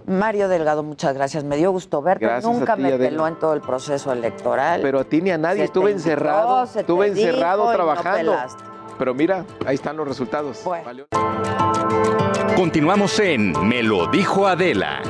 [0.06, 1.44] Mario Delgado, muchas gracias.
[1.44, 2.26] Me dio gusto verte.
[2.26, 3.10] Gracias Nunca ti, me Adela.
[3.10, 4.82] peló en todo el proceso electoral.
[4.82, 7.68] Pero a ti ni a nadie, Se estuve te invitó, encerrado, estuve encerrado dijo y
[7.68, 8.36] no trabajando.
[9.00, 10.64] Pero mira, ahí están los resultados.
[12.56, 15.02] Continuamos en Me lo dijo Adela.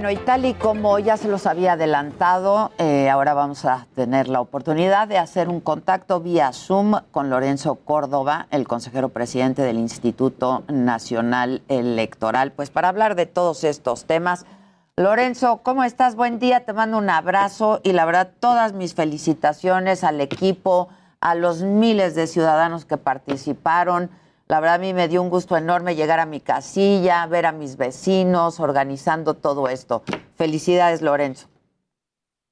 [0.00, 4.28] Bueno, y tal y como ya se los había adelantado, eh, ahora vamos a tener
[4.28, 9.78] la oportunidad de hacer un contacto vía Zoom con Lorenzo Córdoba, el consejero presidente del
[9.78, 14.46] Instituto Nacional Electoral, pues para hablar de todos estos temas.
[14.96, 16.16] Lorenzo, ¿cómo estás?
[16.16, 20.88] Buen día, te mando un abrazo y la verdad todas mis felicitaciones al equipo,
[21.20, 24.08] a los miles de ciudadanos que participaron.
[24.50, 27.52] La verdad a mí me dio un gusto enorme llegar a mi casilla, ver a
[27.52, 30.02] mis vecinos, organizando todo esto.
[30.34, 31.46] Felicidades, Lorenzo.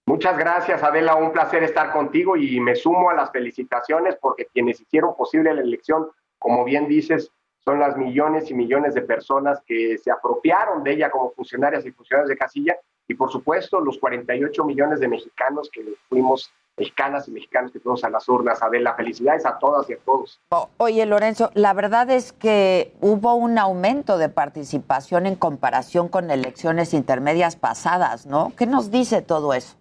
[0.07, 1.17] Muchas gracias, Adela.
[1.17, 5.61] Un placer estar contigo y me sumo a las felicitaciones porque quienes hicieron posible la
[5.61, 6.07] elección,
[6.39, 7.33] como bien dices,
[7.65, 11.91] son las millones y millones de personas que se apropiaron de ella como funcionarias y
[11.91, 12.77] funcionarios de casilla
[13.09, 18.05] y, por supuesto, los 48 millones de mexicanos que fuimos, mexicanas y mexicanos que fuimos
[18.05, 18.63] a las urnas.
[18.63, 20.41] Adela, felicidades a todas y a todos.
[20.77, 26.95] Oye, Lorenzo, la verdad es que hubo un aumento de participación en comparación con elecciones
[26.95, 28.53] intermedias pasadas, ¿no?
[28.57, 29.77] ¿Qué nos dice todo eso?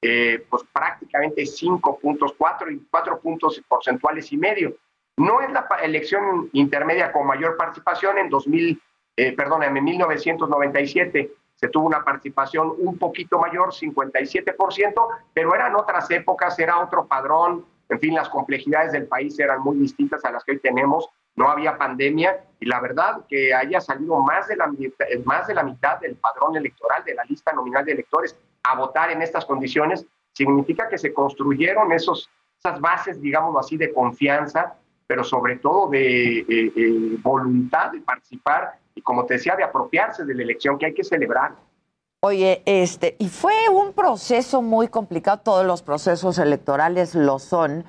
[0.03, 4.75] eh, pues prácticamente cinco puntos, cuatro, y cuatro puntos porcentuales y medio.
[5.15, 8.81] No es la elección intermedia con mayor participación en 2000,
[9.15, 16.11] eh, perdóname, en 1997 se tuvo una participación un poquito mayor, 57%, pero eran otras
[16.11, 20.43] épocas, era otro padrón, en fin, las complejidades del país eran muy distintas a las
[20.43, 24.69] que hoy tenemos, no había pandemia y la verdad que haya salido más de la,
[25.23, 29.11] más de la mitad del padrón electoral, de la lista nominal de electores, a votar
[29.11, 32.29] en estas condiciones, significa que se construyeron esos,
[32.63, 38.79] esas bases, digámoslo así, de confianza, pero sobre todo de eh, eh, voluntad de participar
[38.95, 41.55] y, como te decía, de apropiarse de la elección que hay que celebrar.
[42.21, 47.83] Oye, este, y fue un proceso muy complicado, todos los procesos electorales lo son,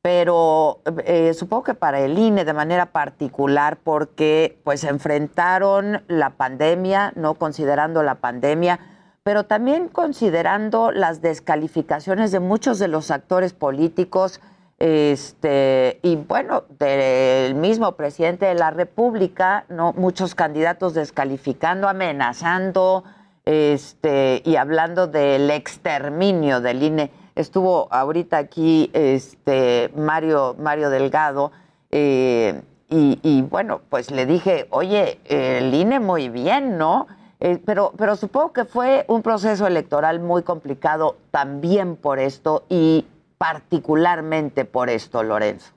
[0.00, 7.12] pero eh, supongo que para el INE de manera particular, porque pues enfrentaron la pandemia,
[7.16, 8.78] no considerando la pandemia,
[9.22, 14.40] pero también considerando las descalificaciones de muchos de los actores políticos,
[14.78, 23.04] este, y bueno, del mismo presidente de la República, no, muchos candidatos descalificando, amenazando,
[23.44, 27.10] este, y hablando del exterminio del INE.
[27.34, 31.52] Estuvo ahorita aquí este Mario, Mario Delgado,
[31.90, 37.06] eh, y, y bueno, pues le dije, oye, el INE muy bien, ¿no?
[37.40, 43.06] Eh, pero, pero supongo que fue un proceso electoral muy complicado también por esto y
[43.38, 45.72] particularmente por esto, Lorenzo.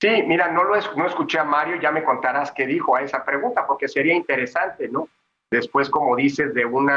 [0.00, 3.24] Sí, mira, no lo no escuché a Mario, ya me contarás qué dijo a esa
[3.24, 5.08] pregunta, porque sería interesante, ¿no?
[5.50, 6.88] Después, como dices, de un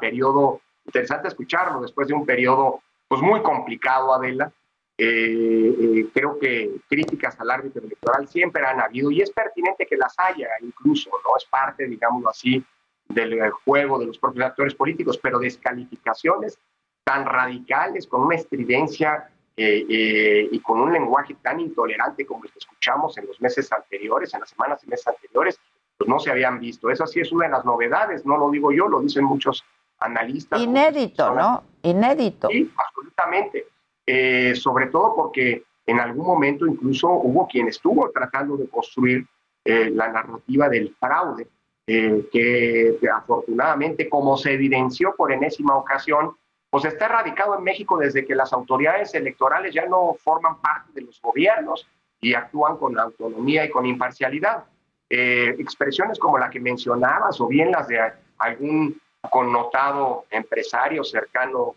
[0.00, 4.50] periodo, interesante escucharlo, después de un periodo pues muy complicado, Adela,
[4.96, 9.96] eh, eh, creo que críticas al árbitro electoral siempre han habido y es pertinente que
[9.98, 11.36] las haya, incluso, ¿no?
[11.36, 12.64] Es parte, digámoslo así,
[13.08, 16.58] del juego de los propios actores políticos, pero descalificaciones
[17.04, 22.58] tan radicales, con una estridencia eh, y con un lenguaje tan intolerante como el que
[22.58, 25.58] escuchamos en los meses anteriores, en las semanas y meses anteriores,
[25.96, 26.90] pues no se habían visto.
[26.90, 29.64] Esa sí es una de las novedades, no lo digo yo, lo dicen muchos
[29.98, 30.60] analistas.
[30.60, 31.62] Inédito, ¿no?
[31.82, 32.48] Inédito.
[32.48, 33.66] Sí, absolutamente.
[34.06, 39.26] Eh, sobre todo porque en algún momento incluso hubo quien estuvo tratando de construir
[39.64, 41.48] eh, la narrativa del fraude,
[41.86, 46.36] eh, que afortunadamente, como se evidenció por enésima ocasión,
[46.70, 51.02] pues está erradicado en México desde que las autoridades electorales ya no forman parte de
[51.02, 51.86] los gobiernos
[52.20, 54.64] y actúan con autonomía y con imparcialidad.
[55.08, 58.00] expresiones como la que mencionabas o bien las de
[58.38, 61.76] algún connotado empresario cercano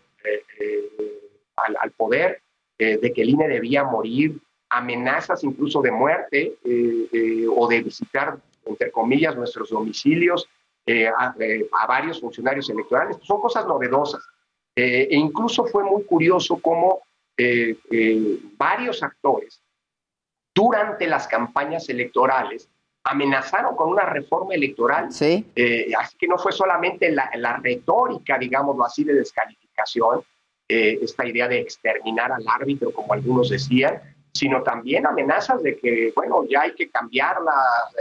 [1.80, 2.42] al, poder,
[2.78, 4.38] eh, de que el INE debía morir,
[4.68, 8.38] amenazas incluso de muerte eh, eh, o de visitar,
[8.70, 10.48] entre comillas, nuestros domicilios
[11.16, 11.34] a,
[11.72, 13.16] a, varios funcionarios electorales.
[13.22, 14.22] Son cosas novedosas.
[14.74, 17.02] e incluso fue muy curioso cómo
[18.56, 19.62] varios actores
[20.54, 22.68] durante las campañas electorales
[23.04, 25.12] amenazaron con una reforma electoral.
[25.12, 25.46] Sí.
[25.96, 30.24] así que no fue solamente la, la, retórica, digámoslo así, de descalificación,
[30.72, 34.00] eh, esta idea de exterminar al árbitro, como algunos decían,
[34.32, 37.36] sino también amenazas de que, bueno, ya hay que cambiar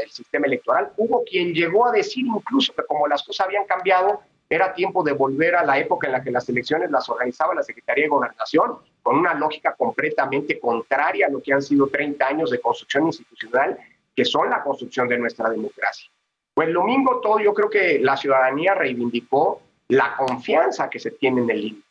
[0.02, 0.92] el sistema electoral.
[0.98, 5.12] Hubo quien llegó a decir incluso que como las cosas habían cambiado, era tiempo de
[5.12, 8.78] volver a la época en la que las elecciones las organizaba la Secretaría de Gobernación,
[9.04, 13.78] con una lógica completamente contraria a lo que han sido 30 años de construcción institucional,
[14.16, 16.10] que son la construcción de nuestra democracia.
[16.54, 21.50] Pues domingo todo, yo creo que la ciudadanía reivindicó la confianza que se tiene en
[21.50, 21.82] el INE.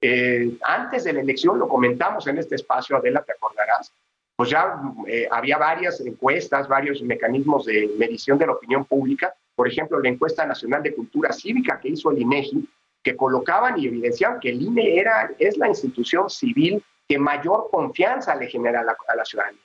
[0.00, 3.92] Eh, antes de la elección, lo comentamos en este espacio, Adela, te acordarás,
[4.36, 9.66] pues ya eh, había varias encuestas, varios mecanismos de medición de la opinión pública, por
[9.66, 12.68] ejemplo, la encuesta nacional de cultura cívica que hizo el INEGI,
[13.02, 18.36] que colocaban y evidenciaban que el INE era, es la institución civil que mayor confianza
[18.36, 19.62] le genera a la, ciudadanía,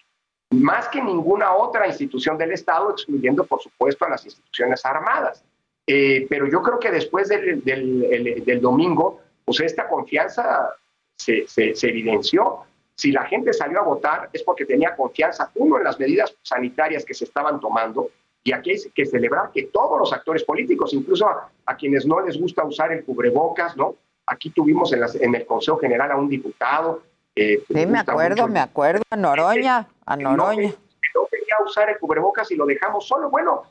[0.52, 5.44] más que ninguna otra institución del Estado, excluyendo, por supuesto, a las instituciones armadas.
[5.86, 10.76] Eh, pero yo creo que después del, del, del domingo, pues esta confianza
[11.18, 12.60] se, se, evidenció.
[12.96, 17.06] Si la gente salió a votar es porque tenía confianza, uno, en las medidas sanitarias
[17.06, 18.10] que se estaban tomando,
[18.44, 22.40] y aquí hay que celebrar que todos los actores políticos, incluso a, quienes no les
[22.40, 23.96] gusta usar el cubrebocas, ¿no?
[24.28, 27.02] Aquí tuvimos en, en el Consejo General a un diputado.
[27.36, 30.70] Eh, sí, me acuerdo, me acuerdo, a Noroña, a Noroña.
[30.72, 33.30] Que no quería usar el cubrebocas y lo dejamos solo.
[33.30, 33.64] Bueno,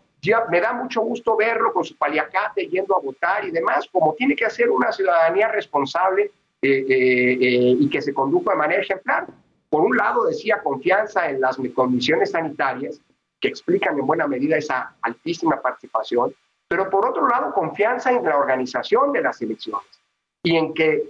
[0.51, 4.37] me da mucho gusto verlo con su paliacate yendo a votar y demás, como tiene
[4.37, 6.31] que hacer una ciudadanía responsable
[6.63, 9.27] eh, eh, eh, y que se conduzca de manera ejemplar.
[9.69, 13.01] Por un lado, decía confianza en las condiciones sanitarias,
[13.41, 16.33] que explican en buena medida esa altísima participación,
[16.69, 20.01] pero por otro lado, confianza en la organización de las elecciones
[20.45, 21.03] y en que,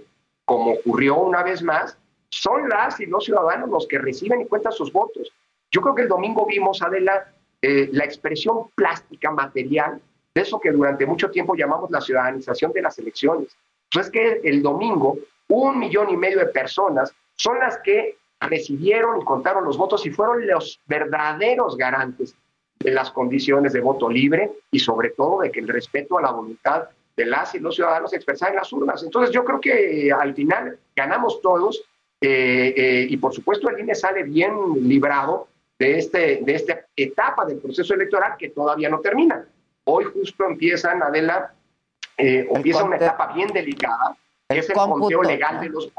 [0.43, 1.97] como ocurrió una vez más,
[2.29, 5.31] son las y los ciudadanos los que reciben y cuentan sus votos.
[5.69, 7.31] Yo creo que el domingo vimos, Adela,
[7.65, 10.01] eh, la expresión plástica, material,
[10.35, 13.55] de eso que durante mucho tiempo llamamos la ciudadanización de las elecciones.
[13.89, 19.21] Pues es que el domingo un millón y medio de personas son las que recibieron
[19.21, 22.35] y contaron los votos y fueron los verdaderos garantes
[22.79, 26.31] de las condiciones de voto libre y sobre todo de que el respeto a la
[26.31, 29.03] voluntad de las y los ciudadanos se expresara en las urnas.
[29.03, 31.81] Entonces yo creo que al final ganamos todos
[32.19, 35.47] eh, eh, y por supuesto el INE sale bien librado
[35.79, 39.45] de, este, de esta etapa del proceso electoral que todavía no termina.
[39.85, 41.53] Hoy justo empiezan, Adela,
[42.17, 44.15] eh, empieza una etapa bien delicada,
[44.47, 45.91] que es el conteo legal de los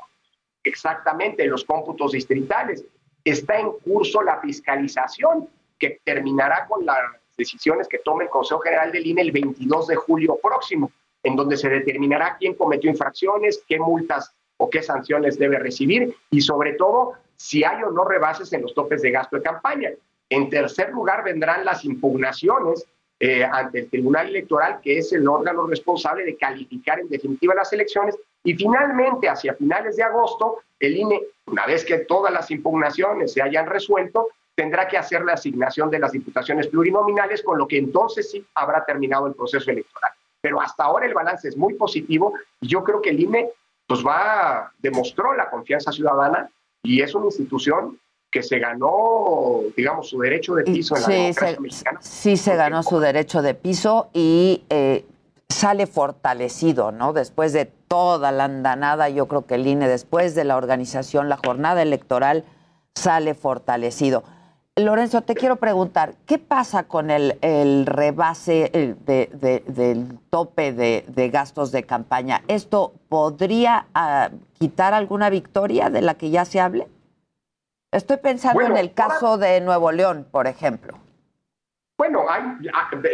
[0.62, 2.84] exactamente los cómputos distritales.
[3.22, 6.98] Está en curso la fiscalización que terminará con las
[7.36, 10.90] decisiones que tome el Consejo General del INE el 22 de julio próximo,
[11.22, 16.40] en donde se determinará quién cometió infracciones, qué multas o qué sanciones debe recibir y
[16.40, 19.90] sobre todo si hay o no rebases en los topes de gasto de campaña.
[20.30, 22.86] En tercer lugar vendrán las impugnaciones
[23.20, 27.72] eh, ante el Tribunal Electoral, que es el órgano responsable de calificar en definitiva las
[27.72, 28.16] elecciones.
[28.42, 33.40] Y finalmente, hacia finales de agosto, el INE, una vez que todas las impugnaciones se
[33.40, 38.30] hayan resuelto, tendrá que hacer la asignación de las diputaciones plurinominales, con lo que entonces
[38.30, 40.12] sí habrá terminado el proceso electoral.
[40.40, 43.48] pero hasta ahora el balance es muy positivo y yo creo que el INE
[43.86, 46.50] pues va, demostró la confianza ciudadana
[46.82, 47.98] y es una institución
[48.34, 51.98] que se ganó, digamos, su derecho de piso en la Sí, democracia se, mexicana.
[52.02, 55.06] sí se ganó su derecho de piso y eh,
[55.48, 57.12] sale fortalecido, ¿no?
[57.12, 61.36] Después de toda la andanada, yo creo que el INE, después de la organización, la
[61.36, 62.42] jornada electoral,
[62.96, 64.24] sale fortalecido.
[64.74, 70.72] Lorenzo, te quiero preguntar, ¿qué pasa con el, el rebase el de- de- del tope
[70.72, 72.42] de, de gastos de campaña?
[72.48, 76.88] ¿Esto podría ah, quitar alguna victoria de la que ya se hable?
[77.94, 80.98] Estoy pensando Bueno, en el caso de Nuevo León, por ejemplo.
[81.96, 82.42] Bueno, hay,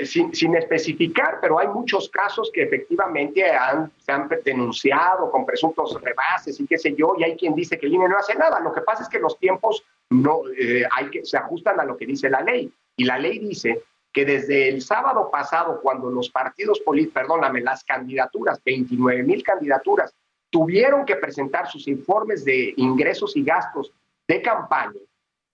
[0.07, 6.01] sin, sin especificar, pero hay muchos casos que efectivamente han, se han denunciado con presuntos
[6.01, 8.59] rebases y qué sé yo, y hay quien dice que el INE no hace nada.
[8.61, 11.99] Lo que pasa es que los tiempos no, eh, hay que, se ajustan a lo
[11.99, 12.73] que dice la ley.
[12.97, 17.85] Y la ley dice que desde el sábado pasado, cuando los partidos políticos, perdóname, las
[17.85, 20.15] candidaturas, 29 mil candidaturas,
[20.49, 23.93] tuvieron que presentar sus informes de ingresos y gastos
[24.31, 25.01] de campaña,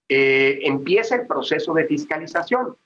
[0.08, 2.76] eh, empieza el proceso de fiscalización.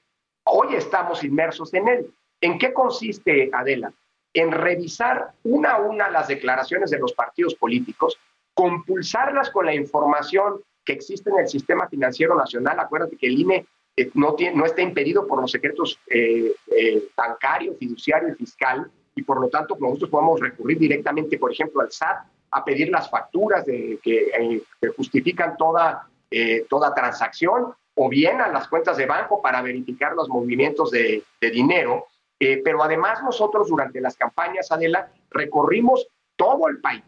[0.44, 2.14] Hoy estamos inmersos en él.
[2.40, 3.92] ¿En qué consiste, Adela?
[4.32, 8.16] En revisar una a una las declaraciones de los partidos políticos,
[8.54, 12.78] compulsarlas con la información que existe en el sistema financiero nacional.
[12.78, 13.66] Acuérdate que el INE
[13.96, 18.88] eh, no, tiene, no está impedido por los secretos eh, eh, bancario, fiduciario y fiscal,
[19.16, 23.08] y por lo tanto nosotros podemos recurrir directamente, por ejemplo, al SAT a pedir las
[23.10, 28.96] facturas de, que, eh, que justifican toda, eh, toda transacción o bien a las cuentas
[28.96, 32.06] de banco para verificar los movimientos de, de dinero.
[32.38, 37.04] Eh, pero además nosotros durante las campañas, Adela, recorrimos todo el país,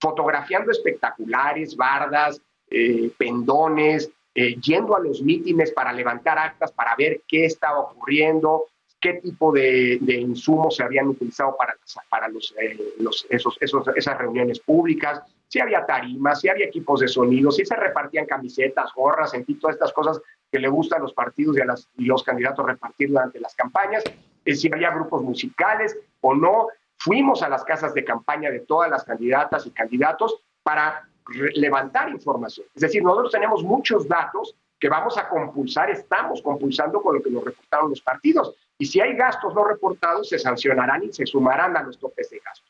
[0.00, 7.20] fotografiando espectaculares, bardas, eh, pendones, eh, yendo a los mítines para levantar actas, para ver
[7.28, 8.66] qué estaba ocurriendo,
[9.00, 11.74] qué tipo de, de insumos se habían utilizado para,
[12.08, 17.00] para los, eh, los- esos, esos- esas reuniones públicas, si había tarimas, si había equipos
[17.00, 20.20] de sonido, si se repartían camisetas, gorras, en fin, todas estas cosas
[20.52, 23.54] que le gustan a los partidos y a las- y los candidatos repartir durante las
[23.54, 24.04] campañas,
[24.44, 26.68] eh, si había grupos musicales o no.
[26.98, 31.08] Fuimos a las casas de campaña de todas las candidatas y candidatos para
[31.54, 32.66] levantar información.
[32.74, 37.30] Es decir, nosotros tenemos muchos datos que vamos a compulsar, estamos compulsando con lo que
[37.30, 38.54] nos reportaron los partidos.
[38.80, 42.38] Y si hay gastos no reportados, se sancionarán y se sumarán a los topes de
[42.38, 42.66] gasto.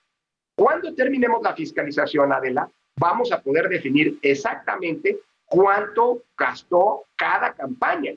[0.57, 8.11] Cuando terminemos la fiscalización, Adela, vamos a poder definir exactamente cuánto gastó cada campaña.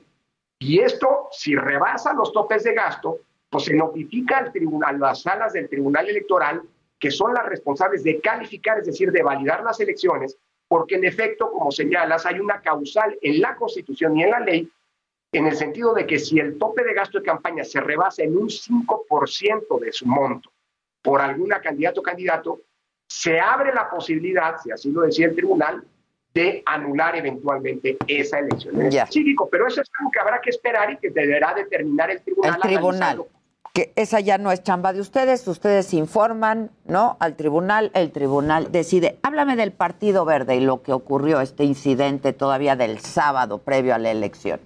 [0.58, 5.22] Y esto, si rebasa los topes de gasto, pues se notifica al tribunal, a las
[5.22, 6.62] salas del Tribunal Electoral,
[6.98, 10.36] que son las responsables de calificar, es decir, de validar las elecciones,
[10.66, 14.68] porque en efecto, como señalas, hay una causal en la Constitución y en la ley,
[15.34, 18.36] en el sentido de que si el tope de gasto de campaña se rebasa en
[18.36, 20.50] un 5% de su monto
[21.02, 22.60] por alguna candidato o candidato,
[23.06, 25.84] se abre la posibilidad, si así lo decía el tribunal,
[26.32, 29.48] de anular eventualmente esa elección en específico.
[29.50, 32.54] Pero eso es algo que habrá que esperar y que deberá determinar el tribunal.
[32.54, 33.24] El tribunal.
[33.72, 37.16] Que esa ya no es chamba de ustedes, ustedes informan, ¿no?
[37.18, 39.18] Al tribunal, el tribunal decide.
[39.22, 43.98] Háblame del Partido Verde y lo que ocurrió, este incidente todavía del sábado previo a
[43.98, 44.60] la elección.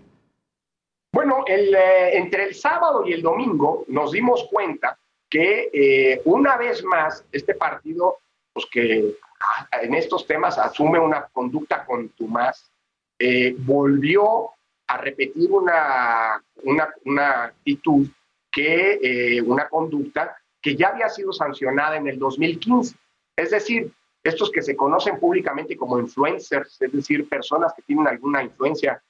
[1.12, 4.98] Bueno, eh, entre el sábado y el domingo nos dimos cuenta
[5.28, 8.18] que eh, una vez más este partido,
[8.52, 12.70] pues que ah, en estos temas asume una conducta contumaz,
[13.18, 14.50] eh, volvió
[14.86, 18.06] a repetir una, una, una actitud
[18.50, 22.96] que, eh, una conducta que ya había sido sancionada en el 2015.
[23.36, 23.92] Es decir,
[24.24, 29.02] estos que se conocen públicamente como influencers, es decir, personas que tienen alguna influencia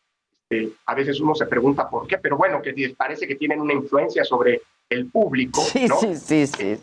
[0.50, 3.74] eh, a veces uno se pregunta por qué, pero bueno, que parece que tienen una
[3.74, 5.96] influencia sobre el público, Sí, ¿no?
[5.96, 6.78] sí, sí, sí.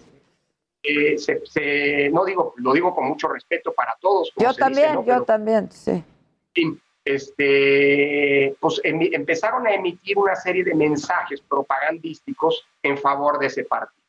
[0.84, 4.32] Eh, se- se- no digo, lo digo con mucho respeto para todos.
[4.36, 5.00] como Yo se dice, también, ¿no?
[5.02, 6.04] yo Pero, también, sí.
[7.04, 13.64] este, pues emi- empezaron a emitir una serie de mensajes propagandísticos en favor de ese
[13.64, 14.04] partido.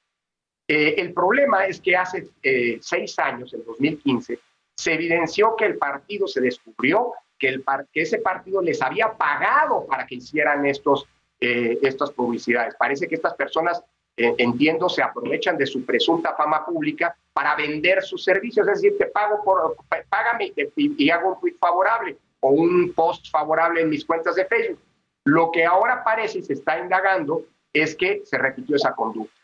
[0.68, 4.38] Eh, el problema es que hace eh, seis años, en 2015,
[4.76, 9.12] se evidenció que el partido se descubrió que, el par- que ese partido les había
[9.12, 11.06] pagado para que hicieran estos,
[11.40, 12.74] eh, estas publicidades.
[12.78, 13.82] Parece que estas personas,
[14.16, 18.96] eh, entiendo, se aprovechan de su presunta fama pública para vender sus servicios, es decir,
[18.98, 23.82] te pago por, pá- págame y, y- hago un tweet favorable o un post favorable
[23.82, 24.80] en mis cuentas de Facebook.
[25.24, 29.34] Lo que ahora parece y se está indagando es que se repitió esa conducta.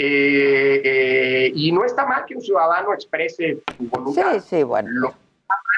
[0.00, 4.34] Eh, eh, y no está mal que un ciudadano exprese su voluntad.
[4.34, 4.88] Sí, sí, bueno.
[4.92, 5.14] Lo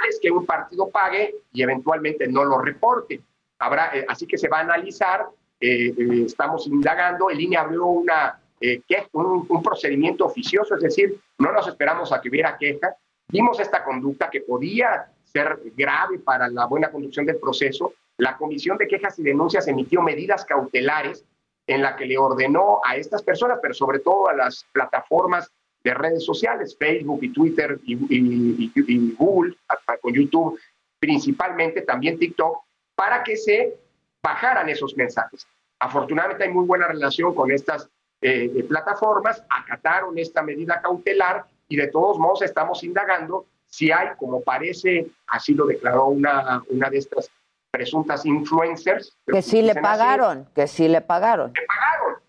[0.09, 3.21] es que un partido pague y eventualmente no lo reporte.
[3.59, 5.27] Habrá, eh, así que se va a analizar,
[5.61, 10.83] eh, eh, estamos indagando, el INE abrió una, eh, que un, un procedimiento oficioso, es
[10.83, 12.95] decir, no nos esperamos a que hubiera queja,
[13.29, 18.79] vimos esta conducta que podía ser grave para la buena conducción del proceso, la Comisión
[18.79, 21.25] de Quejas y Denuncias emitió medidas cautelares
[21.67, 25.51] en la que le ordenó a estas personas, pero sobre todo a las plataformas
[25.83, 29.57] de redes sociales, Facebook y Twitter y, Google,
[30.01, 30.59] con YouTube,
[30.99, 32.59] principalmente también TikTok,
[32.95, 33.79] para que se
[34.23, 35.47] bajaran esos mensajes.
[35.79, 37.89] Afortunadamente hay muy buena relación con estas
[38.21, 44.43] eh, plataformas, acataron esta medida cautelar y de todos modos estamos indagando si hay, como
[44.43, 47.31] parece, así lo declaró una, una de estas
[47.71, 49.17] presuntas influencers.
[49.27, 51.53] Que sí le pagaron, que sí le pagaron.
[51.55, 52.21] Le pagaron.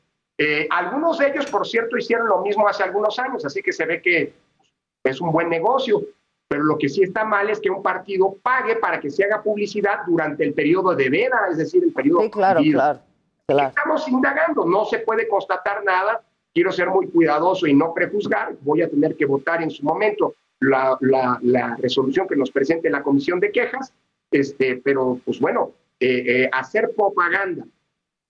[0.44, 3.86] Eh, algunos de ellos, por cierto, hicieron lo mismo hace algunos años, así que se
[3.86, 4.34] ve que
[5.04, 6.02] es un buen negocio.
[6.48, 9.42] Pero lo que sí está mal es que un partido pague para que se haga
[9.42, 12.22] publicidad durante el periodo de veda, es decir, el periodo.
[12.22, 13.00] Sí, claro, claro,
[13.46, 13.70] claro.
[13.70, 16.22] Estamos indagando, no se puede constatar nada.
[16.54, 18.56] Quiero ser muy cuidadoso y no prejuzgar.
[18.62, 22.90] Voy a tener que votar en su momento la, la, la resolución que nos presente
[22.90, 23.94] la Comisión de Quejas
[24.32, 27.66] este, pero pues bueno, eh, eh, hacer propaganda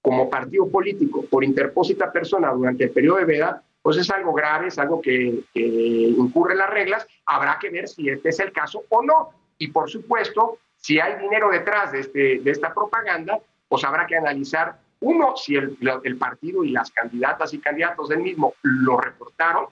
[0.02, 4.68] como partido político por interpósita persona durante el periodo de veda, pues es algo grave,
[4.68, 8.84] es algo que, incurre en las reglas, habrá que ver si este es el caso
[8.90, 9.30] o no.
[9.58, 14.18] Y por supuesto, si hay dinero detrás de, este, de esta propaganda, pues habrá que
[14.18, 19.66] analizar, uno, si el, el partido y las candidatas y candidatos del mismo lo reportaron,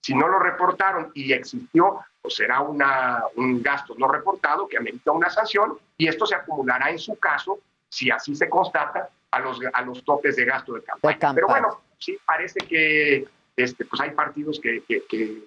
[0.00, 5.12] si no lo reportaron y existió pues será una, un gasto no reportado que amerita
[5.12, 9.60] una sanción y esto se acumulará en su caso, si así se constata, a los,
[9.72, 11.34] a los topes de gasto de campaña.
[11.34, 15.42] Pero bueno, sí parece que este, pues hay partidos que, que, que,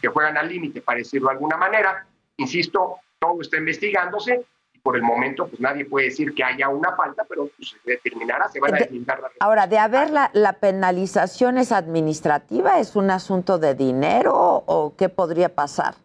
[0.00, 2.06] que juegan al límite, para decirlo de alguna manera.
[2.38, 6.96] Insisto, todo está investigándose y por el momento pues nadie puede decir que haya una
[6.96, 10.54] falta, pero pues, se determinará, se van a deslindar las Ahora, de haber la, la,
[10.54, 15.96] penalización es administrativa, es un asunto de dinero o qué podría pasar?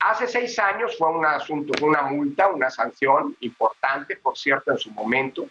[0.00, 4.78] Hace seis años fue un asunto, fue una multa, una sanción importante, por cierto, en
[4.78, 5.46] su momento.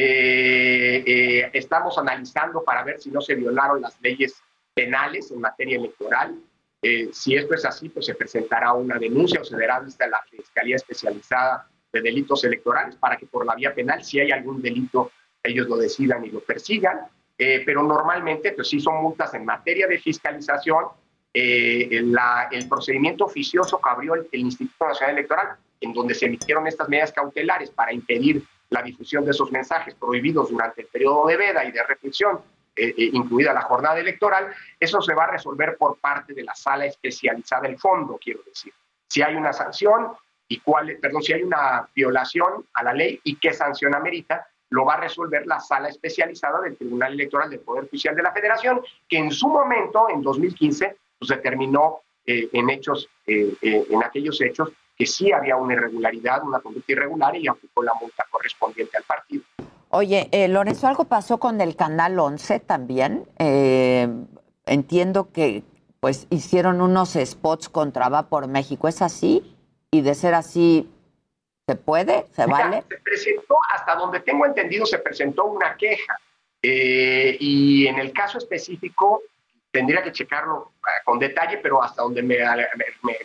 [0.00, 4.40] Eh, eh, estamos analizando para ver si no se violaron las leyes
[4.72, 6.36] penales en materia electoral.
[6.80, 10.08] Eh, si esto es así, pues se presentará una denuncia o se dará vista a
[10.08, 14.62] la Fiscalía Especializada de Delitos Electorales para que por la vía penal, si hay algún
[14.62, 15.10] delito,
[15.42, 17.00] ellos lo decidan y lo persigan.
[17.36, 20.84] pero normalmente, pues sí son multas en materia de fiscalización
[21.34, 21.88] eh,
[22.52, 27.12] el procedimiento oficioso que abrió el, Instituto Nacional Electoral, en donde se emitieron estas medidas
[27.12, 31.72] cautelares para impedir la difusión de esos mensajes prohibidos durante el periodo de veda y
[31.72, 32.40] de reflexión,
[32.76, 36.54] eh, eh, incluida la jornada electoral, eso se va a resolver por parte de la
[36.54, 38.72] sala especializada del fondo, quiero decir.
[39.08, 40.12] Si hay una sanción
[40.46, 44.84] y cuál, perdón, si hay una violación a la ley y qué sanción amerita, lo
[44.84, 48.82] va a resolver la sala especializada del Tribunal Electoral del Poder Judicial de la Federación,
[49.08, 54.40] que en su momento, en 2015, pues determinó eh, en hechos, eh, eh, en aquellos
[54.40, 59.04] hechos que sí había una irregularidad, una conducta irregular y aplicó la multa correspondiente al
[59.04, 59.44] partido.
[59.90, 63.26] Oye, Lorenzo, algo pasó con el Canal 11 también.
[64.66, 65.62] entiendo que
[66.00, 68.88] pues hicieron unos spots contra Va por México.
[68.88, 69.56] ¿Es así?
[69.90, 70.90] Y de ser así,
[71.66, 72.26] ¿se puede?
[72.32, 72.84] ¿Se vale?
[72.88, 76.18] Se presentó, hasta donde tengo entendido, se presentó una queja.
[76.62, 79.22] y en el caso específico,
[79.70, 82.38] tendría que checarlo eh, con detalle, pero hasta donde me,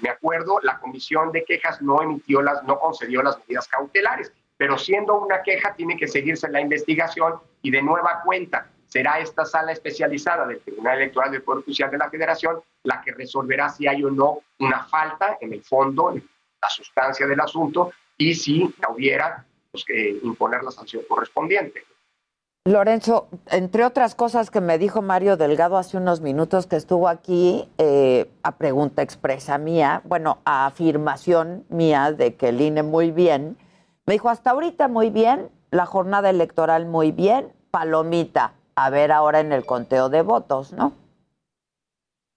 [0.02, 4.78] me, acuerdo, la comisión de quejas no emitió las, no concedió las medidas cautelares, pero
[4.78, 9.72] siendo una queja tiene que seguirse la investigación y de nueva cuenta será esta sala
[9.72, 14.04] especializada del Tribunal Electoral del Poder Judicial de la Federación la que resolverá si hay
[14.04, 16.18] o no una falta en el fondo, en
[16.62, 21.86] la sustancia del asunto, y si la hubiera, pues que imponer la sanción correspondiente.
[22.66, 27.70] Lorenzo, entre otras cosas que me dijo Mario Delgado hace unos minutos que estuvo aquí,
[27.78, 33.58] eh, a pregunta expresa mía, bueno, a afirmación mía de que el INE muy bien,
[34.06, 39.42] me dijo hasta ahorita muy bien, la jornada electoral muy bien, palomita, a ver ahora
[39.42, 40.94] en el conteo de votos, ¿no?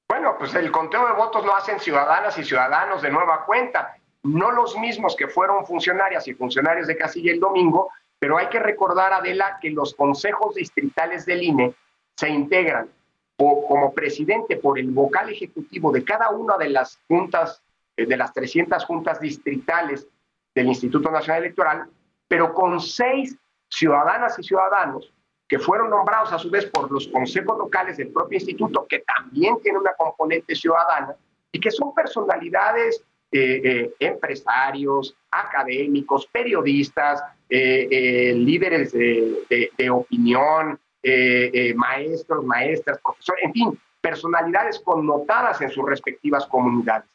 [0.09, 4.51] Bueno, pues el conteo de votos lo hacen ciudadanas y ciudadanos de nueva cuenta, no
[4.51, 9.13] los mismos que fueron funcionarias y funcionarios de Casilla el domingo, pero hay que recordar,
[9.13, 11.75] Adela, que los consejos distritales del INE
[12.17, 12.89] se integran
[13.37, 17.63] como presidente por el vocal ejecutivo de cada una de las juntas,
[17.97, 20.07] eh, de las 300 juntas distritales
[20.55, 21.87] del Instituto Nacional Electoral,
[22.27, 23.37] pero con seis
[23.69, 25.13] ciudadanas y ciudadanos
[25.49, 29.61] que fueron nombrados a su vez por los consejos locales del propio instituto, que también
[29.63, 31.15] tiene una componente ciudadana
[31.53, 40.79] y que son personalidades eh, eh, empresarios, académicos, periodistas, líderes de, opinión,
[41.09, 47.09] eh, eh, maestros, maestras, profesores, en fin, personalidades connotadas en sus respectivas comunidades.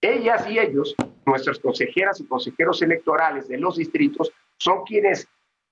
[0.00, 5.28] Ellas y ellos, nuestras consejeras y consejeros electorales de los distritos, son quienes,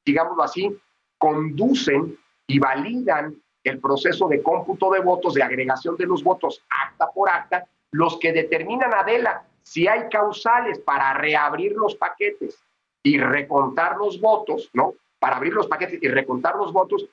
[0.06, 0.70] digámoslo así,
[1.18, 2.16] conducen
[2.46, 3.34] y validan
[3.64, 8.20] el proceso de cómputo de votos, de agregación de los votos acta por acta, los
[8.20, 12.62] que determinan, Adela, si hay causales para reabrir los paquetes
[13.08, 14.92] y recontar los votos, ¿no?
[15.18, 17.06] Para abrir los paquetes y recontar los votos,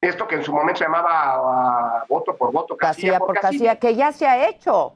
[0.00, 3.36] esto que en su momento se llamaba uh, voto por voto, casilla, casilla por, por
[3.36, 4.94] casilla, casilla, que ya se ha hecho.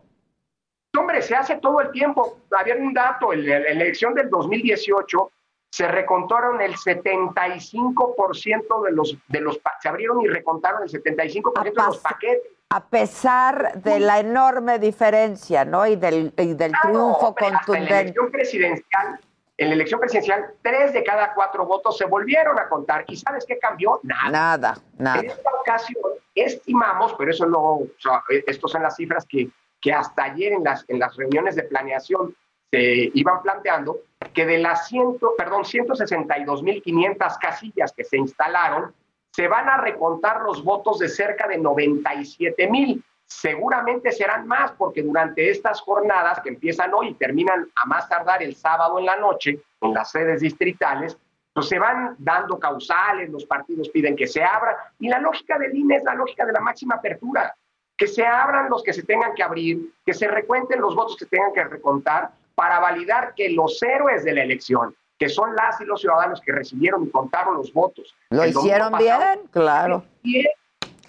[0.98, 2.38] Hombre, se hace todo el tiempo.
[2.50, 5.30] Había un dato, en la elección del 2018
[5.70, 11.72] se recontaron el 75% de los, de los, se abrieron y recontaron el 75% de
[11.72, 12.42] los paquetes.
[12.70, 15.86] A pesar de la enorme diferencia, ¿no?
[15.86, 17.76] Y del, y del claro, triunfo contundente.
[17.76, 19.20] En la elección presidencial,
[19.60, 23.04] en la elección presidencial, tres de cada cuatro votos se volvieron a contar.
[23.08, 24.00] ¿Y sabes qué cambió?
[24.02, 24.30] Nada.
[24.30, 25.20] Nada, nada.
[25.20, 26.02] En esta ocasión
[26.34, 30.64] estimamos, pero eso no, o sea, estos son las cifras que, que hasta ayer en
[30.64, 32.34] las, en las reuniones de planeación
[32.70, 33.98] se iban planteando,
[34.32, 38.94] que de las 100, perdón, 162.500 casillas que se instalaron,
[39.30, 43.02] se van a recontar los votos de cerca de 97.000.
[43.30, 48.42] Seguramente serán más porque durante estas jornadas que empiezan hoy y terminan a más tardar
[48.42, 51.16] el sábado en la noche en las sedes distritales,
[51.52, 55.74] pues se van dando causales, los partidos piden que se abra y la lógica del
[55.74, 57.54] INE es la lógica de la máxima apertura,
[57.96, 61.26] que se abran los que se tengan que abrir, que se recuenten los votos que
[61.26, 65.84] tengan que recontar para validar que los héroes de la elección, que son las y
[65.84, 68.12] los ciudadanos que recibieron y contaron los votos.
[68.30, 69.46] ¿Lo hicieron pasado, bien?
[69.52, 70.04] Claro.
[70.22, 70.46] Bien.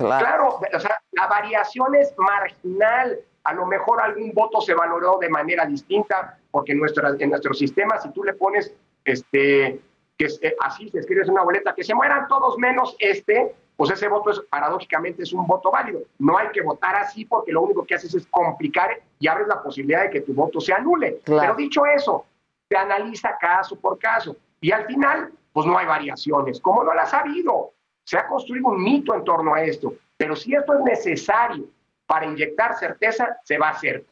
[0.06, 0.60] Claro.
[0.60, 3.20] claro, o sea, la variación es marginal.
[3.44, 7.54] A lo mejor algún voto se valoró de manera distinta, porque en nuestro, en nuestro
[7.54, 8.74] sistema, si tú le pones
[9.04, 9.80] este,
[10.18, 13.90] que es, eh, así se escribe una boleta, que se mueran todos menos este, pues
[13.92, 16.02] ese voto es paradójicamente es un voto válido.
[16.20, 19.64] No hay que votar así porque lo único que haces es complicar y abres la
[19.64, 21.20] posibilidad de que tu voto se anule.
[21.24, 21.42] Claro.
[21.42, 22.26] Pero dicho eso,
[22.70, 27.14] se analiza caso por caso y al final, pues no hay variaciones, como no las
[27.14, 27.72] ha habido.
[28.12, 31.64] Se ha construido un mito en torno a esto, pero si esto es necesario
[32.06, 34.04] para inyectar certeza, se va a hacer.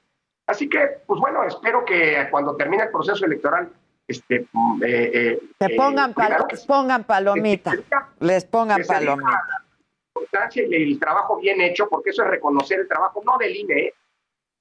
[0.48, 3.70] Así que, pues bueno, espero que cuando termine el proceso electoral
[4.08, 4.48] este, eh,
[4.82, 7.74] eh, Te pongan, palo, que, pongan palomita,
[8.22, 9.32] les pongan palomita.
[9.32, 13.54] La importancia y el trabajo bien hecho, porque eso es reconocer el trabajo, no del
[13.54, 13.94] INE, ¿eh?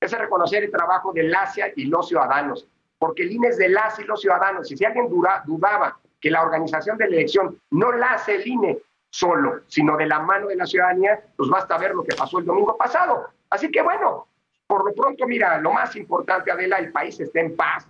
[0.01, 2.66] es reconocer el trabajo del ASIA y los ciudadanos,
[2.98, 6.28] porque el INE es del ASIA y los ciudadanos, y si alguien dura, dudaba que
[6.28, 8.78] la organización de la elección no la hace el INE
[9.10, 12.44] solo, sino de la mano de la ciudadanía, pues basta ver lo que pasó el
[12.44, 13.28] domingo pasado.
[13.51, 14.26] Así que bueno,
[14.66, 17.86] por lo pronto, mira, lo más importante, Adela, el país está en paz,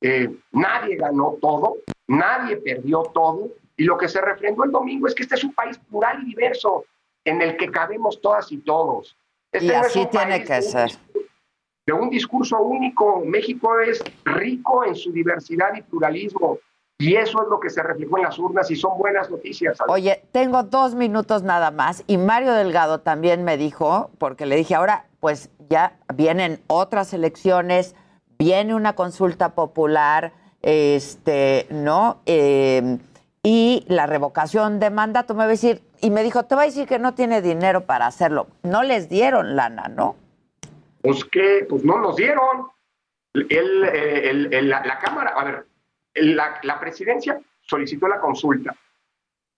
[0.00, 1.76] eh, nadie ganó todo,
[2.06, 5.52] nadie perdió todo, y lo que se refrendó el domingo es que este es un
[5.52, 6.84] país plural y diverso,
[7.24, 9.16] en el que cabemos todas y todos.
[9.50, 10.92] Este y no así tiene que ser.
[11.84, 16.58] De un discurso único, México es rico en su diversidad y pluralismo.
[17.02, 19.78] Y eso es lo que se reflejó en las urnas y son buenas noticias.
[19.88, 24.76] Oye, tengo dos minutos nada más y Mario Delgado también me dijo, porque le dije,
[24.76, 27.96] ahora pues ya vienen otras elecciones,
[28.38, 32.18] viene una consulta popular, este, ¿no?
[32.26, 32.98] Eh,
[33.42, 36.66] y la revocación de mandato, me va a decir, y me dijo, te va a
[36.66, 38.46] decir que no tiene dinero para hacerlo.
[38.62, 40.14] No les dieron lana, ¿no?
[41.00, 42.68] Pues que, pues no nos dieron.
[43.34, 45.66] El, el, el, la, la, Cámara, a ver,
[46.14, 48.74] la, la, presidencia solicitó la consulta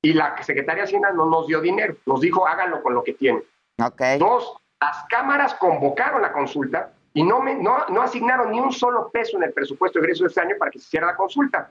[0.03, 3.15] y la secretaria de Hacienda no nos dio dinero, nos dijo háganlo con lo que
[3.15, 3.43] tienen.
[3.83, 4.19] Okay.
[4.19, 9.11] Dos, las cámaras convocaron la consulta y no, me, no, no asignaron ni un solo
[9.11, 11.71] peso en el presupuesto de egreso de este año para que se hiciera la consulta.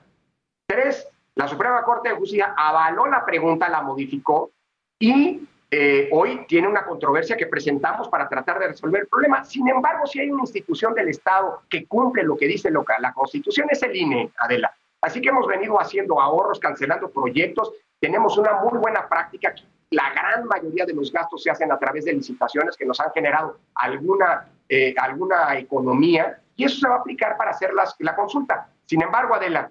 [0.66, 4.50] Tres, la Suprema Corte de Justicia avaló la pregunta, la modificó
[4.98, 9.44] y eh, hoy tiene una controversia que presentamos para tratar de resolver el problema.
[9.44, 13.66] Sin embargo, si hay una institución del Estado que cumple lo que dice la Constitución,
[13.70, 14.72] es el INE, Adela.
[15.00, 17.72] Así que hemos venido haciendo ahorros, cancelando proyectos.
[17.98, 19.52] Tenemos una muy buena práctica.
[19.90, 23.10] La gran mayoría de los gastos se hacen a través de licitaciones que nos han
[23.12, 28.16] generado alguna eh, alguna economía, y eso se va a aplicar para hacer las, la
[28.16, 28.68] consulta.
[28.86, 29.70] Sin embargo, Adela,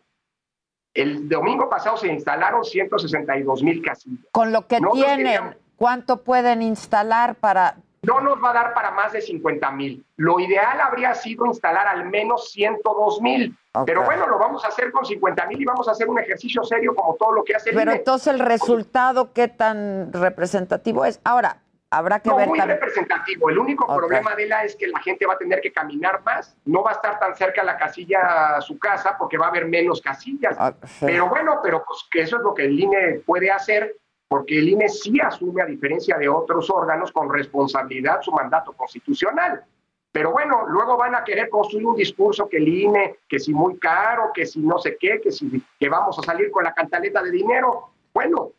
[0.93, 4.25] el domingo pasado se instalaron 162 mil casillas.
[4.31, 7.75] Con lo que no tienen, ¿cuánto pueden instalar para...?
[8.03, 10.05] No nos va a dar para más de 50 mil.
[10.15, 13.57] Lo ideal habría sido instalar al menos 102 mil.
[13.73, 13.93] Okay.
[13.93, 16.63] Pero bueno, lo vamos a hacer con 50 mil y vamos a hacer un ejercicio
[16.63, 17.99] serio como todo lo que hace el Pero INE.
[17.99, 21.19] entonces el resultado, ¿qué tan representativo es?
[21.25, 21.57] Ahora,
[21.89, 22.79] habrá que no, ver muy también.
[22.79, 23.49] representativo.
[23.49, 23.97] El único okay.
[23.97, 26.91] problema de la es que la gente va a tener que caminar más, no va
[26.91, 30.55] a estar tan cerca la casilla a su casa porque va a haber menos casillas.
[30.57, 31.05] Ah, sí.
[31.07, 33.97] Pero bueno, pero pues que eso es lo que el INE puede hacer
[34.33, 39.63] porque el INE sí asume, a diferencia de otros órganos, con responsabilidad su mandato constitucional.
[40.11, 43.77] Pero bueno, luego van a querer construir un discurso que el INE, que si muy
[43.77, 47.21] caro, que si no sé qué, que si que vamos a salir con la cantaleta
[47.21, 47.91] de dinero.
[48.11, 48.53] Bueno,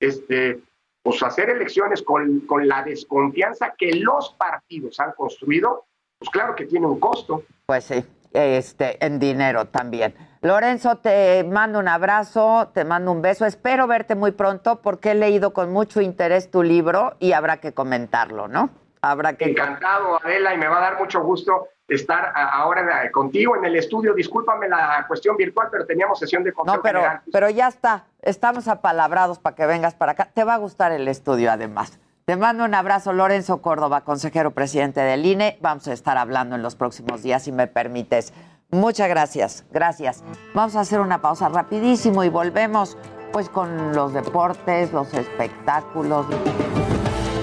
[0.00, 0.62] este,
[1.02, 5.84] pues hacer elecciones con, con la desconfianza que los partidos han construido,
[6.18, 7.42] pues claro que tiene un costo.
[7.66, 8.02] Pues sí,
[8.32, 10.14] este, en dinero también.
[10.42, 13.46] Lorenzo, te mando un abrazo, te mando un beso.
[13.46, 17.72] Espero verte muy pronto porque he leído con mucho interés tu libro y habrá que
[17.72, 18.70] comentarlo, ¿no?
[19.02, 19.44] Habrá que.
[19.50, 24.14] Encantado, Adela, y me va a dar mucho gusto estar ahora contigo en el estudio.
[24.14, 27.20] Discúlpame la cuestión virtual, pero teníamos sesión de No, pero, general.
[27.32, 28.06] pero ya está.
[28.20, 30.28] Estamos apalabrados para que vengas para acá.
[30.34, 32.00] Te va a gustar el estudio, además.
[32.24, 35.58] Te mando un abrazo, Lorenzo Córdoba, consejero presidente del INE.
[35.60, 38.32] Vamos a estar hablando en los próximos días, si me permites.
[38.72, 40.24] Muchas gracias, gracias.
[40.54, 42.96] Vamos a hacer una pausa rapidísimo y volvemos
[43.30, 46.24] pues con los deportes, los espectáculos.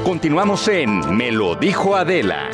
[0.04, 2.50] Continuamos en Me lo dijo Adela.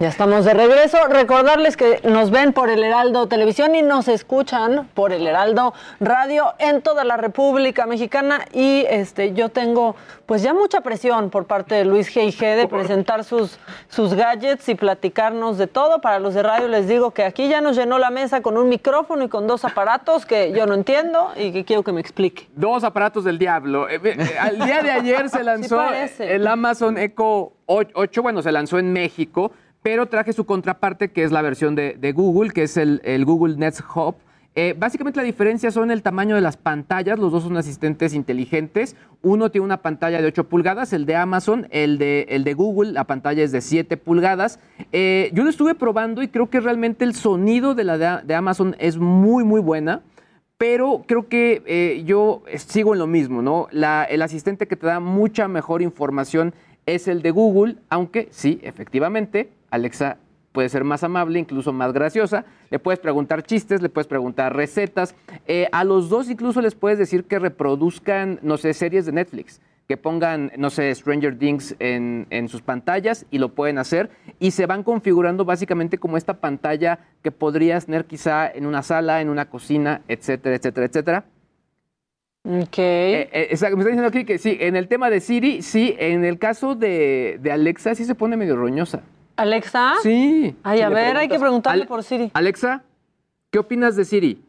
[0.00, 0.96] Ya estamos de regreso.
[1.10, 6.54] Recordarles que nos ven por el Heraldo Televisión y nos escuchan por el Heraldo Radio
[6.58, 8.46] en toda la República Mexicana.
[8.54, 12.56] Y este, yo tengo pues ya mucha presión por parte de Luis G.I.G.
[12.56, 13.58] de presentar sus,
[13.90, 16.00] sus gadgets y platicarnos de todo.
[16.00, 18.70] Para los de radio les digo que aquí ya nos llenó la mesa con un
[18.70, 22.48] micrófono y con dos aparatos que yo no entiendo y que quiero que me explique.
[22.56, 23.86] Dos aparatos del diablo.
[23.90, 26.34] Eh, eh, Al día de ayer se lanzó parece.
[26.34, 29.52] el Amazon Echo 8, bueno, se lanzó en México,
[29.82, 33.80] pero traje su contraparte, que es la versión de, Google, que es el, Google Nest
[33.94, 34.16] Hub.
[34.56, 38.96] Eh, básicamente la diferencia son el tamaño de las pantallas, los dos son asistentes inteligentes.
[39.22, 43.44] Uno tiene una pantalla de 8 pulgadas, el de Amazon, el de, Google, la pantalla
[43.44, 44.58] es de 7 pulgadas.
[44.92, 48.76] Eh, yo lo estuve probando y creo que realmente el sonido de la de, Amazon
[48.78, 50.02] es muy, muy buena
[50.58, 53.68] pero creo que eh, yo sigo en lo mismo, ¿no?
[53.72, 56.52] El asistente que te da mucha mejor información
[56.84, 60.18] es el de Google, aunque sí, efectivamente, Alexa
[60.52, 62.44] puede ser más amable, incluso más graciosa.
[62.70, 65.14] Le puedes preguntar chistes, le puedes preguntar recetas.
[65.46, 69.60] Eh, a los dos incluso les puedes decir que reproduzcan, no sé, series de Netflix
[69.90, 74.52] que pongan, no sé, Stranger Things en, en sus pantallas y lo pueden hacer y
[74.52, 79.28] se van configurando básicamente como esta pantalla que podrías tener quizá en una sala, en
[79.28, 81.24] una cocina, etcétera, etcétera, etcétera.
[82.44, 82.78] Ok.
[82.78, 86.24] Eh, eh, me está diciendo aquí que sí, en el tema de Siri, sí, en
[86.24, 89.02] el caso de, de Alexa sí se pone medio roñosa.
[89.40, 89.94] ¿Alexa?
[90.02, 90.54] Sí.
[90.62, 92.30] Ay, Si a ver, hay que preguntarle "Ale- por Siri.
[92.34, 92.82] Alexa,
[93.50, 94.44] ¿qué opinas de Siri?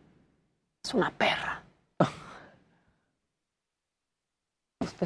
[0.83, 1.63] Es una perra.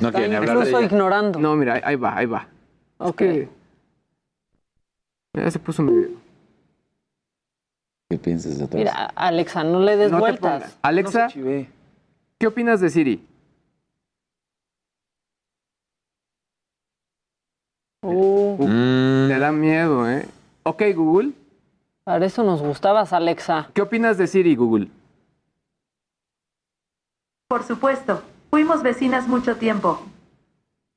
[0.02, 1.40] No Está incluso ignorando.
[1.40, 2.48] No, mira, ahí- va, ahí va.
[3.00, 3.16] Es Ok.
[3.18, 3.50] que-
[5.34, 6.10] Ya se puso medio.
[8.10, 8.80] ¿Qué piensas de atrás?
[8.80, 10.78] Mira, Alexa, no le des No vueltas.
[10.82, 13.26] Alexa, ¿qué opinas de Siri?
[18.14, 20.28] Uh, Te da miedo, ¿eh?
[20.64, 21.32] Ok, Google.
[22.04, 23.70] para eso nos gustabas, Alexa.
[23.74, 24.90] ¿Qué opinas de Siri, Google?
[27.48, 28.22] Por supuesto.
[28.50, 30.02] Fuimos vecinas mucho tiempo.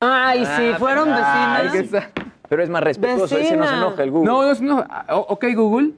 [0.00, 2.08] Ay, sí, fueron Ay, vecinas.
[2.48, 4.26] Pero es más respetuoso, ese no se enoja el Google.
[4.30, 5.06] No, no, se enoja.
[5.10, 5.92] O- ok, Google.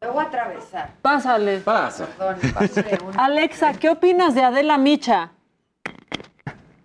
[0.00, 0.92] Me voy a atravesar.
[1.02, 1.60] Pásale.
[1.60, 2.06] Pasa.
[2.06, 5.30] Perdón, pasé un- Alexa, ¿qué opinas de Adela Micha?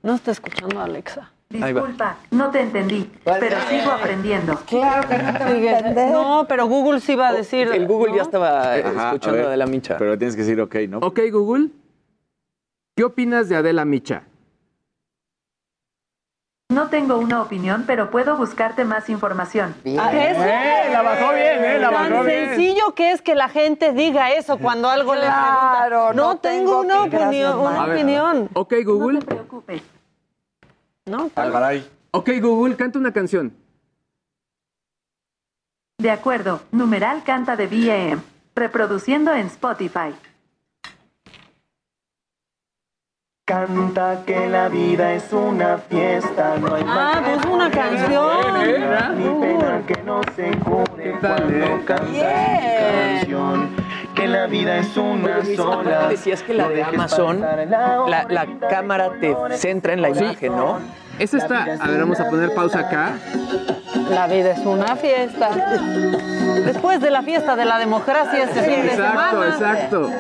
[0.02, 1.32] No está escuchando Alexa.
[1.52, 4.56] Disculpa, no te entendí, pero sigo aprendiendo.
[4.68, 5.34] Claro que no
[5.96, 6.10] te.
[6.12, 7.68] No, pero Google sí va a decir.
[7.70, 8.18] El Google ¿no?
[8.18, 9.98] ya estaba Ajá, a escuchando ver, de la micha.
[9.98, 11.00] Pero tienes que decir ok, ¿no?
[11.00, 11.70] Ok, Google.
[12.96, 14.24] ¿Qué opinas de Adela Micha?
[16.72, 19.74] No tengo una opinión, pero puedo buscarte más información.
[20.00, 20.44] Ah, eso.
[20.44, 22.50] Eh, la bajó bien, eh, la Tan bajó bien.
[22.50, 26.14] sencillo que es que la gente diga eso cuando algo le Claro, pregunta.
[26.14, 27.60] no No, tengo tengo una opinión.
[27.60, 27.96] Una ver.
[27.96, 28.50] opinión.
[28.54, 29.14] Ok, Google.
[29.14, 29.82] No te preocupes.
[31.10, 31.32] ¿No?
[32.12, 33.52] Ok, Google, canta una canción.
[35.98, 38.22] De acuerdo, numeral canta de BM.
[38.56, 40.14] Reproduciendo en Spotify.
[43.46, 48.54] Canta que la vida es una fiesta, no hay Ah, pues una canción.
[49.18, 53.24] ni pena que no se cure cuando cantas Yeah.
[53.24, 53.79] mi canción.
[54.20, 56.08] Que la vida es una Luis, sola.
[56.10, 60.80] decías que la no de Amazon, la la, cámara te centra en la imagen, ¿no?
[61.18, 63.14] Esta está, a ver, vamos a poner pausa acá.
[64.10, 65.50] La vida es una fiesta.
[66.66, 69.48] Después de la fiesta de la democracia este fin de Exacto, semana.
[69.50, 70.12] exacto.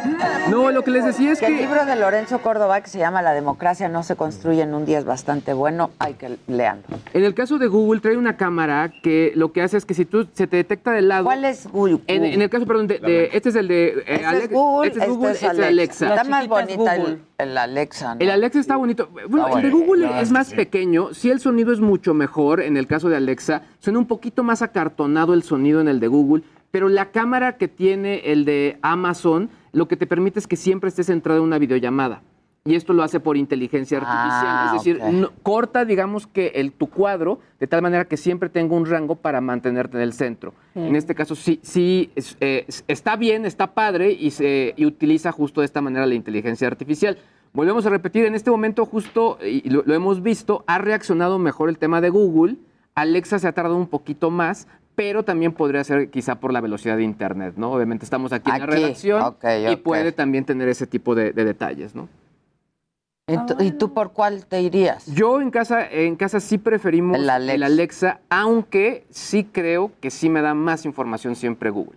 [0.50, 2.98] No, lo que les decía es Que el que libro de Lorenzo Córdoba, que se
[3.00, 5.90] llama La democracia no se construye en un día, es bastante bueno.
[6.00, 6.84] Hay que leanlo.
[7.14, 10.06] en el caso de Google trae una cámara que lo que hace es que si
[10.06, 11.26] tú se te detecta de lado.
[11.26, 12.00] ¿Cuál es Google?
[12.08, 14.52] En, en el caso, perdón, de, de- este es el de eh, Este Alex- es
[14.52, 16.10] Google, este es Google, este este es Alexa.
[16.10, 17.18] Está más chiquita es bonita el, Google.
[17.40, 18.22] el Alexa, ¿no?
[18.22, 19.10] El Alexa está bonito.
[19.28, 19.70] Bueno, el de.
[19.70, 21.14] Google es más pequeño.
[21.14, 23.62] Sí, el sonido es mucho mejor en el caso de Alexa.
[23.80, 26.44] Suena un poquito más acartonado el sonido en el de Google.
[26.72, 30.90] Pero la cámara que tiene el de Amazon, lo que te permite es que siempre
[30.90, 32.22] estés centrado en una videollamada.
[32.66, 34.46] Y esto lo hace por inteligencia artificial.
[34.48, 38.50] Ah, es decir, no- corta, digamos que el, tu cuadro de tal manera que siempre
[38.50, 40.54] tenga un rango para mantenerte en el centro.
[40.76, 44.86] En este caso sí, sí es- eh, es- está bien, está padre y, se, y
[44.86, 47.18] utiliza justo de esta manera la inteligencia artificial.
[47.54, 51.70] Volvemos a repetir, en este momento justo, y lo, lo hemos visto, ha reaccionado mejor
[51.70, 52.58] el tema de Google.
[53.02, 56.98] Alexa se ha tardado un poquito más, pero también podría ser quizá por la velocidad
[56.98, 57.72] de Internet, ¿no?
[57.72, 59.36] Obviamente estamos aquí, en la redacción
[59.70, 62.08] y puede también tener ese tipo de, de detalles, ¿no?
[63.28, 65.06] Ent- ¿Y tú por cuál te irías?
[65.06, 68.22] Yo en casa, en casa sí preferimos El el Alexa.
[68.30, 71.94] Aunque sí creo que sí me da más información siempre Google.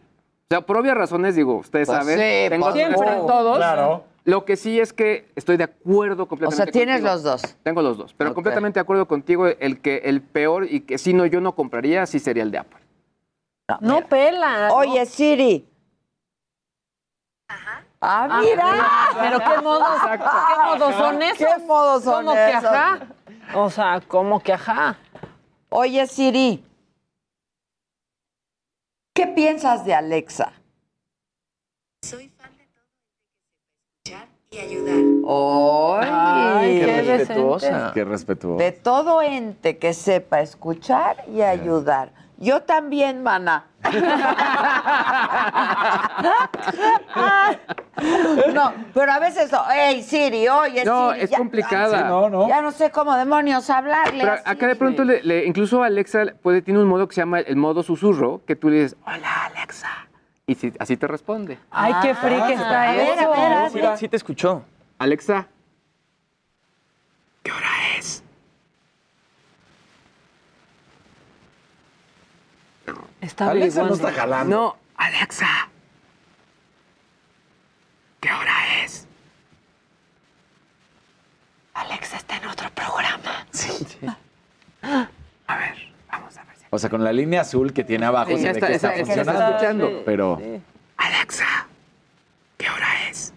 [0.50, 3.56] O sea, por obvias razones, digo, ustedes Pues saben, sí, tengo siempre todos.
[3.56, 4.04] Claro.
[4.24, 7.12] Lo que sí es que estoy de acuerdo O completamente sea, tienes contigo.
[7.12, 7.56] los dos.
[7.62, 11.12] Tengo los dos, pero completamente de acuerdo contigo, el que el peor y que si
[11.12, 12.80] no yo no compraría, sí sería el de Apple.
[13.80, 14.68] No pela.
[14.68, 14.74] ¿no?
[14.76, 15.66] Oye, Siri.
[18.00, 19.20] Ah, mira.
[19.20, 21.38] Pero qué modos, qué modos son esos.
[21.38, 23.00] ¿Qué modos son ¿Cómo que ajá?
[23.54, 24.96] O sea, ¿cómo que ajá?
[25.68, 26.64] Oye, Siri.
[29.14, 30.52] ¿Qué piensas de Alexa?
[32.02, 32.84] Soy fan de todo
[34.04, 34.96] escuchar y ayudar.
[36.04, 37.90] Ay, Qué qué respetuosa.
[37.94, 38.58] Qué respetuoso.
[38.62, 42.10] De todo ente que sepa escuchar y ayudar.
[42.38, 43.66] Yo también, mana.
[48.52, 51.24] No, pero a veces, hey Siri, oye No, Siri.
[51.24, 51.98] es ya- complicada.
[51.98, 52.48] Sí, no, no.
[52.48, 54.20] Ya no sé cómo demonios hablarle.
[54.24, 57.20] Pero a acá de pronto, le, le- incluso Alexa puede, tiene un modo que se
[57.20, 59.88] llama el modo susurro, que tú le dices, hola Alexa,
[60.46, 61.58] y si- así te responde.
[61.70, 63.10] Ay, qué freak está eso.
[63.22, 64.64] a ver, a Sí, sí te escuchó.
[64.98, 65.46] Alexa,
[67.42, 68.22] ¿qué hora es?
[73.20, 74.56] Está Alexa no está jalando.
[74.56, 75.68] No, Alexa,
[78.20, 79.06] ¿qué hora es?
[81.74, 83.46] Alexa está en otro programa.
[85.46, 85.74] A ver,
[86.10, 86.56] vamos a ver.
[86.56, 88.72] si- O sea, con la línea azul que tiene abajo Sí, se ve está, que
[88.74, 89.56] está- está está- está funcionando.
[89.88, 90.02] escuchando.
[90.06, 90.40] Pero
[90.96, 91.66] Alexa,
[92.56, 93.34] ¿qué hora es?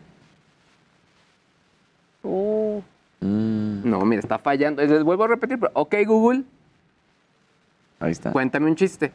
[2.24, 2.82] Uh,
[3.20, 4.82] No, mira, está fallando.
[4.82, 6.44] Les vuelvo a repetir, pero, ok Google,
[8.00, 8.32] ahí está.
[8.32, 9.12] cuéntame un chiste.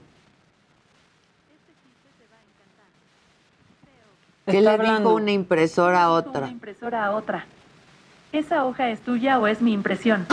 [4.46, 5.10] ¿Qué le hablando.
[5.10, 6.48] dijo una impresora a Una otra?
[6.48, 7.46] impresora a otra.
[8.32, 10.26] ¿Esa hoja es tuya o es mi impresión?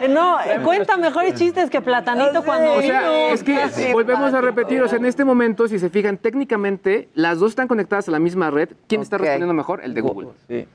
[0.00, 3.12] eh, no, cuenta mejores chistes que Platanito cuando O sea, vino.
[3.32, 7.38] es que volvemos a repetir, o sea, en este momento, si se fijan, técnicamente las
[7.40, 8.68] dos están conectadas a la misma red.
[8.86, 9.80] ¿Quién está respondiendo mejor?
[9.82, 10.28] El de Google.
[10.48, 10.68] Sí.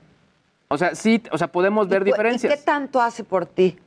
[0.67, 2.53] O sea, sí, o sea, podemos ver ¿Y cu- ¿Y diferencias.
[2.53, 3.77] qué tanto hace por ti?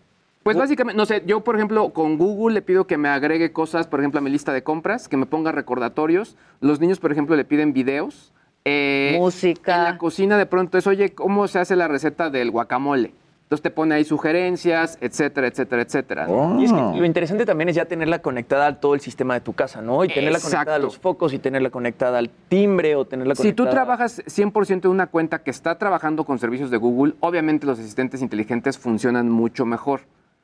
[0.43, 3.87] Pues básicamente, no sé, yo por ejemplo con Google le pido que me agregue cosas,
[3.87, 6.37] por ejemplo, a mi lista de compras, que me ponga recordatorios.
[6.61, 8.33] Los niños, por ejemplo, le piden videos.
[8.65, 9.77] Eh, Música.
[9.79, 13.13] En la cocina de pronto es, oye, ¿cómo se hace la receta del guacamole?
[13.45, 16.27] Entonces te pone ahí sugerencias, etcétera, etcétera, etcétera.
[16.27, 16.59] ¿no?
[16.59, 16.95] Y es que Oh.
[16.97, 20.05] lo interesante también es ya tenerla conectada a todo el sistema de tu casa, ¿no?
[20.05, 23.69] Y tenerla conectada a los focos y tenerla conectada al timbre o tenerla Si conectada...
[23.69, 27.79] tú trabajas 100% en una cuenta que está trabajando con servicios de Google, obviamente los
[27.79, 30.01] asistentes inteligentes funcionan mucho mejor.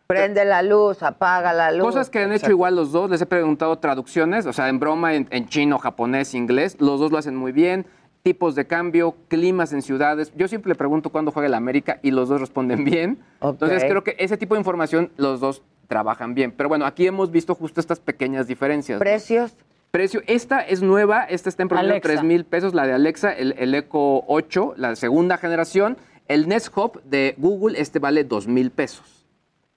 [0.07, 1.83] Prende la luz, apaga la luz.
[1.87, 5.15] Cosas que han hecho igual los dos, les he preguntado traducciones, o sea, en broma,
[5.15, 7.87] en, en chino, japonés, inglés, los dos lo hacen muy bien,
[8.29, 10.33] tipos de cambio, climas en ciudades.
[10.37, 13.19] Yo siempre le pregunto cuándo juega el América y los dos responden bien.
[13.41, 16.53] Entonces creo que ese tipo de información los dos trabajan bien.
[16.53, 18.97] Pero bueno, aquí hemos visto justo estas pequeñas diferencias.
[18.97, 19.01] ¿no?
[19.01, 19.57] Precios.
[19.91, 22.09] Precio, esta es nueva, esta está en promedio Alexa.
[22.11, 25.97] 3 mil pesos, la de Alexa, el, el Echo 8, la segunda generación.
[26.29, 29.25] El Nest Hub de Google, este vale 2 mil pesos.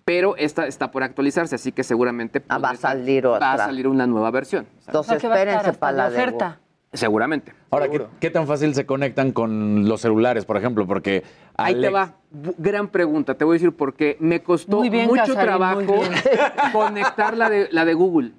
[0.03, 3.53] Pero esta está por actualizarse, así que seguramente Ah, va a salir va otra.
[3.53, 4.68] a salir una nueva versión.
[4.86, 6.60] Entonces, va espérense para de la de oferta.
[6.93, 7.53] Seguramente.
[7.69, 10.85] Ahora, ¿qué, qué tan fácil se conectan con los celulares, por ejemplo?
[10.85, 11.23] Porque
[11.55, 12.13] Ahí te Alex- va.
[12.57, 13.35] Gran pregunta.
[13.35, 14.18] Te voy a decir por qué.
[14.19, 15.95] Me costó bien, mucho Casarín, trabajo
[16.73, 18.31] conectar la de, la de Google.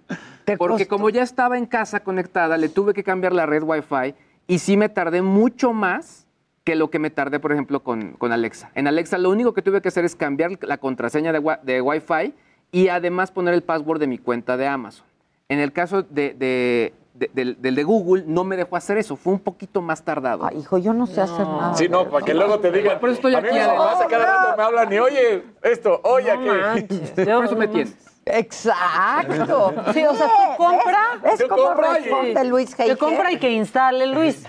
[0.44, 0.96] ¿Te Porque costó?
[0.96, 4.14] como ya estaba en casa conectada, le tuve que cambiar la red Wi-Fi
[4.48, 6.26] y sí me tardé mucho más
[6.64, 8.70] que lo que me tardé, por ejemplo, con, con Alexa.
[8.74, 11.80] En Alexa lo único que tuve que hacer es cambiar la contraseña de, wi- de
[11.80, 12.34] Wi-Fi
[12.70, 15.06] y además poner el password de mi cuenta de Amazon.
[15.48, 16.92] En el caso de, de-
[17.22, 20.48] de- del, del de Google no me dejó hacer eso, fue un poquito más tardado.
[20.58, 21.74] hijo, yo no sé hacer nada.
[21.74, 22.98] Sí, no, para que luego te digan.
[22.98, 24.26] Por eso estoy a mí aquí, a cada Adela.
[24.26, 27.34] rato me hablan y oye, esto, oye, aquello.
[27.36, 27.96] Por eso me tienes.
[28.24, 29.74] Exacto.
[29.92, 30.98] Sí, o sea, tú compra.
[31.32, 32.98] Es como compra y- responde Luis Que Heiker.
[32.98, 34.42] compra y que instale Luis.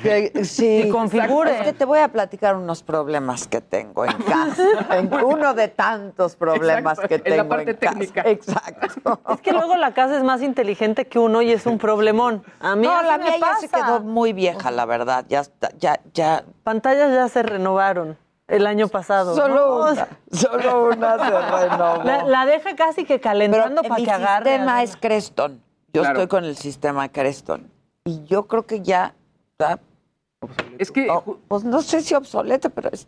[0.44, 1.58] Sí, Y configure.
[1.60, 4.64] Es que te voy a platicar unos problemas que tengo en casa.
[4.92, 7.92] En uno de tantos problemas Exacto, que en la tengo parte en casa.
[7.94, 8.22] técnica.
[8.30, 9.20] Exacto.
[9.34, 12.44] Es que luego la casa es más inteligente que uno y es un problemón.
[12.60, 13.60] A mí no, la me mía ya pasa.
[13.62, 15.26] se quedó muy vieja, la verdad.
[15.28, 16.44] Ya está, ya, ya.
[16.64, 18.18] Pantallas ya se renovaron
[18.56, 19.36] el año pasado.
[19.36, 19.92] Solo ¿no?
[19.92, 21.30] una, solo una se
[21.70, 22.04] renovó.
[22.04, 24.46] La, la deja casi que calentando Pero para mi que agarre.
[24.52, 24.84] sistema Adela.
[24.84, 25.62] es Creston.
[25.94, 26.20] Yo Claro.
[26.20, 27.70] estoy con el sistema Creston.
[28.06, 29.14] Y yo creo que ya
[29.52, 29.80] está...
[30.78, 31.08] Es que...
[31.48, 33.08] pues no sé si obsoleto, pero es-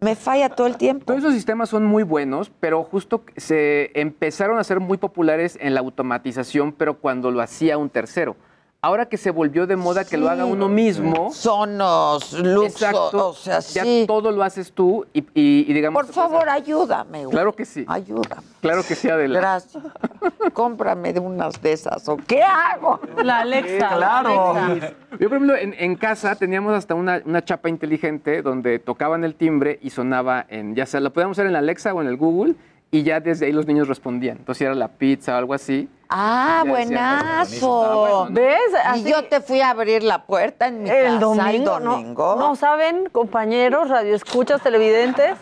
[0.00, 1.06] me falla todo el tiempo.
[1.06, 5.74] Todos esos sistemas son muy buenos, pero justo se empezaron a ser muy populares en
[5.74, 8.36] la automatización, pero cuando lo hacía un tercero.
[8.80, 11.32] Ahora que se volvió de moda que lo haga uno mismo.
[11.32, 14.04] Sonos, Luxo, Exacto, o sea, ya sí.
[14.06, 16.00] todo lo haces tú y, y- y digamos.
[16.04, 17.24] Por favor, ayúdame.
[17.24, 17.30] güey.
[17.32, 17.84] Claro que sí.
[17.88, 18.40] Ayúdame.
[18.60, 19.40] Claro que sí, Adela.
[19.40, 19.82] Gracias.
[20.52, 22.08] Cómprame de unas de esas.
[22.08, 23.00] ¿O qué hago?
[23.24, 23.88] La Alexa.
[23.96, 24.54] Claro.
[24.54, 24.92] la Alexa.
[25.18, 29.34] Yo, por ejemplo, en, en casa teníamos hasta una, una chapa inteligente donde tocaban el
[29.34, 32.16] timbre y sonaba en, ya sea, lo podíamos hacer en la Alexa o en el
[32.16, 32.54] Google,
[32.90, 34.38] y ya desde ahí los niños respondían.
[34.38, 35.88] Entonces, si era la pizza o algo así.
[36.08, 38.28] Ah, Ya decía, buenazo.
[38.30, 38.58] ¿Ves?
[38.96, 41.90] Y yo te fui a abrir la puerta en mi El casa domingo, el ¿no?
[41.92, 42.36] domingo.
[42.38, 45.34] No, saben, compañeros, radioescuchas, televidentes,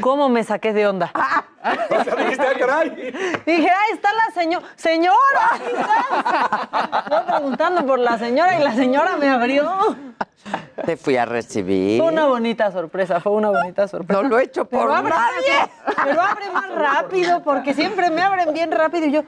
[0.00, 1.12] cómo me saqué de onda.
[3.46, 4.66] Dije, ahí está la señora.
[4.76, 5.50] ¡Señora!
[7.10, 9.96] Yo preguntando por la señora y la señora me abrió.
[10.84, 12.00] Te fui a recibir.
[12.00, 14.22] Fue una bonita sorpresa, fue una bonita sorpresa.
[14.22, 15.70] No lo he hecho por Pero abre nadie.
[16.04, 19.06] pero abre más rápido, porque siempre me abren bien rápido.
[19.06, 19.24] Y yo,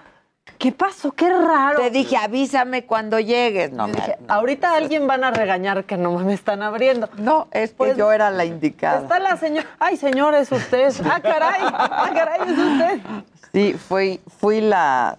[0.59, 1.12] ¿qué pasó?
[1.12, 1.78] Qué raro.
[1.81, 3.72] Te dije, avísame cuando llegues.
[3.72, 7.09] No, me- Ahorita alguien van a regañar que no me están abriendo.
[7.16, 9.01] no es que Pues, yo era la indicada.
[9.02, 9.66] Está la señora.
[9.78, 10.93] Ay, señor, es usted.
[11.05, 11.60] Ah, caray.
[11.64, 13.01] Ah, caray, es usted.
[13.52, 15.18] Sí, fui, fui la,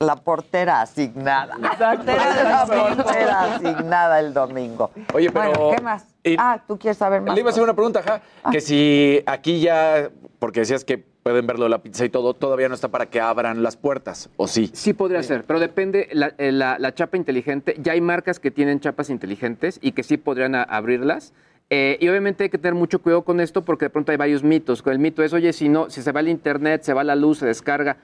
[0.00, 1.56] la portera asignada.
[1.58, 4.90] La portera asignada el domingo.
[5.12, 6.06] Oye, pero- Bueno, ¿qué más?
[6.24, 7.34] y- Ah, ¿tú quieres saber más?
[7.34, 8.20] Le iba a hacer una pregunta, ajá.
[8.42, 8.50] Ah.
[8.50, 10.08] Que si aquí ya,
[10.38, 13.62] porque decías que pueden verlo la pizza y todo, todavía no está para que abran
[13.62, 14.70] las puertas, ¿o sí?
[14.72, 17.74] Sí podría ser, pero depende la, eh, la- la chapa inteligente.
[17.82, 21.34] Ya hay marcas que tienen chapas inteligentes y que sí podrían abrirlas.
[21.70, 24.42] Eh, y obviamente hay que tener mucho cuidado con esto porque de pronto hay varios
[24.42, 24.82] mitos.
[24.86, 27.38] El mito es, oye, si no, si se va el internet, se va la luz,
[27.40, 27.98] se descarga,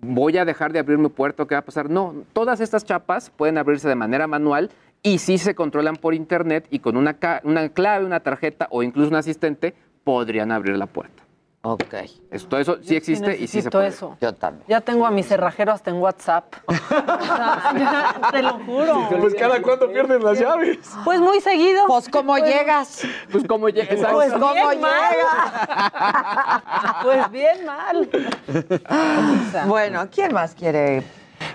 [0.00, 1.90] voy a dejar de abrir mi puerto, ¿qué va a pasar?
[1.90, 4.70] No, todas estas chapas pueden abrirse de manera manual
[5.02, 9.08] y sí se controlan por internet y con una, una clave, una tarjeta o incluso
[9.10, 9.74] un asistente
[10.04, 11.24] podrían abrir la puerta.
[11.62, 11.94] Ok.
[12.30, 13.88] Esto, eso sí existe y sí se puede.
[13.88, 14.16] eso.
[14.20, 14.64] Yo también.
[14.68, 16.54] Ya tengo a mi cerrajero hasta en WhatsApp.
[16.68, 19.08] O sea, ya, te lo juro.
[19.18, 20.78] Pues cada cuánto pierden las llaves.
[21.04, 21.84] Pues muy seguido.
[21.86, 23.02] Pues, ¿cómo llegas?
[23.30, 23.88] Pues como llega.
[23.88, 25.16] Pues ¿cómo bien mal.
[27.02, 28.08] Pues bien mal.
[29.66, 31.02] Bueno, ¿quién más quiere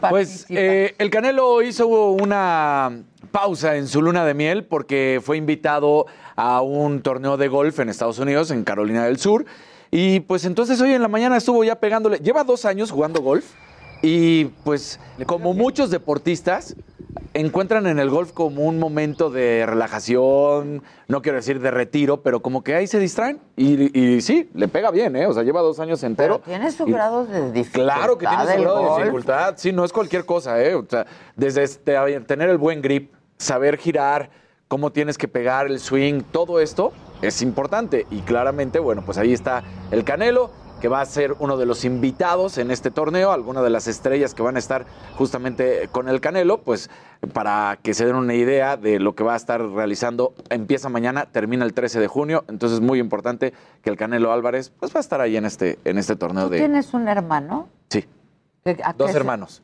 [0.09, 2.91] Pues eh, el Canelo hizo una
[3.31, 6.05] pausa en su luna de miel porque fue invitado
[6.35, 9.45] a un torneo de golf en Estados Unidos, en Carolina del Sur.
[9.95, 12.18] Y pues entonces hoy en la mañana estuvo ya pegándole.
[12.18, 13.45] Lleva dos años jugando golf
[14.02, 16.76] y pues como muchos deportistas
[17.36, 22.41] encuentran en el golf como un momento de relajación, no quiero decir de retiro, pero
[22.41, 23.40] como que ahí se distraen.
[23.56, 25.28] Y, y sí, le pega bien, ¿eh?
[25.28, 26.41] O sea, lleva dos años entero.
[26.44, 27.95] Tiene su grado de dificultad.
[27.95, 29.53] Claro que tiene su grado de dificultad.
[29.57, 30.74] Sí, no es cualquier cosa, ¿eh?
[30.74, 31.06] O sea,
[31.36, 34.32] desde este, tener el buen grip, saber girar,
[34.68, 36.94] cómo tienes que pegar el swing, todo esto
[37.27, 38.05] es importante.
[38.11, 40.51] Y claramente, bueno, pues ahí está el Canelo,
[40.81, 44.33] que va a ser uno de los invitados en este torneo, alguna de las estrellas
[44.33, 44.85] que van a estar
[45.17, 46.89] justamente con el Canelo, pues
[47.33, 50.33] para que se den una idea de lo que va a estar realizando.
[50.49, 54.73] Empieza mañana, termina el 13 de junio, entonces es muy importante que el Canelo Álvarez
[54.77, 56.57] pues va a estar ahí en este, en este torneo ¿Tú de...
[56.59, 57.69] tienes un hermano?
[57.89, 58.05] Sí,
[58.83, 59.61] ¿A dos se- hermanos.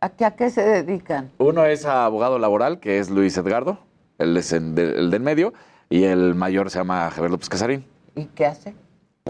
[0.00, 1.30] ¿A qué, a qué se dedican?
[1.38, 3.78] Uno es abogado laboral, que es Luis Edgardo,
[4.18, 5.52] él es el, de- el del medio,
[5.88, 8.74] y el mayor se llama Javier López Casarín, ¿Y qué hace?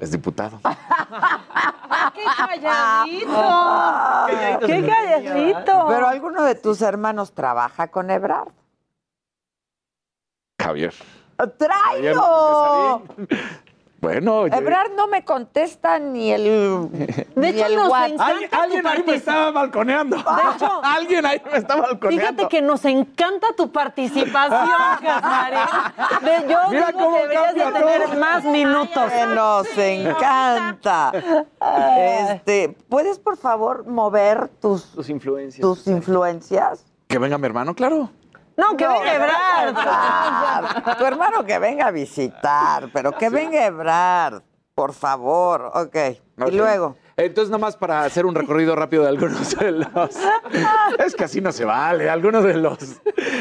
[0.01, 0.61] es diputado.
[2.15, 4.67] ¡Qué calladito!
[4.67, 5.87] ¡Qué calladito!
[5.89, 8.49] Pero alguno de tus hermanos trabaja con Ebrard.
[10.61, 10.95] Javier.
[11.39, 13.03] Javier ¡Tráelo!
[14.01, 16.43] Bueno, yo- Ebrard no me contesta ni el.
[16.93, 18.21] De ni hecho, el nos Alguien,
[18.53, 20.17] alguien tu ahí me estaba balconeando.
[20.17, 22.21] De hecho, alguien ahí me está balconeando.
[22.37, 24.69] Fíjate que nos encanta tu participación,
[25.03, 25.59] Casarín.
[26.23, 28.21] De- Yo Mira digo cómo que deberías de tener todo.
[28.21, 29.13] más minutos.
[29.13, 31.13] Que nos encanta.
[32.31, 35.61] Este, ¿puedes por favor mover tus, Tus influencias.
[35.63, 36.85] tus influencias?
[37.09, 38.11] Que venga mi hermano, claro.
[38.57, 39.69] No, que venga Ebrard.
[39.71, 40.97] Ebrard.
[40.99, 44.43] Tu hermano que venga a visitar, pero que venga Ebrard,
[44.75, 45.71] por favor.
[45.75, 45.97] Ok.
[46.39, 46.49] Ok.
[46.53, 46.97] Y luego.
[47.19, 49.89] Entonces, nada más para hacer un recorrido rápido de algunos de los.
[50.99, 52.09] Es que así no se vale.
[52.11, 52.79] Algunos de los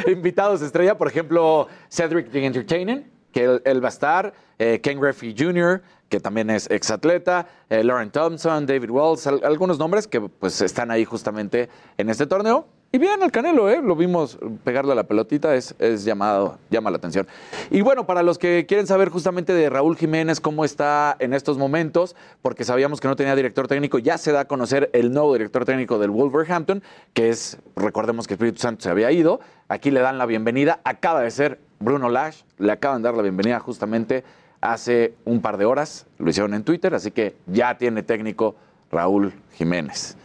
[0.07, 4.99] invitados estrella, por ejemplo, Cedric the Entertainer, que él, él va a estar, eh, Ken
[4.99, 10.21] Griffey Jr., que también es exatleta, eh, Lauren Thompson, David Walls, al- algunos nombres que
[10.21, 11.67] pues están ahí justamente
[11.97, 12.67] en este torneo.
[12.95, 13.81] Y bien, el Canelo, ¿eh?
[13.83, 17.27] lo vimos pegarle a la pelotita, es, es llamado, llama la atención.
[17.69, 21.57] Y bueno, para los que quieren saber justamente de Raúl Jiménez, cómo está en estos
[21.57, 25.33] momentos, porque sabíamos que no tenía director técnico, ya se da a conocer el nuevo
[25.33, 26.81] director técnico del Wolverhampton,
[27.13, 31.19] que es, recordemos que Espíritu Santo se había ido, aquí le dan la bienvenida, acaba
[31.19, 34.23] de ser Bruno Lash, le acaban de dar la bienvenida justamente
[34.61, 38.55] hace un par de horas, lo hicieron en Twitter, así que ya tiene técnico
[38.89, 40.15] Raúl Jiménez.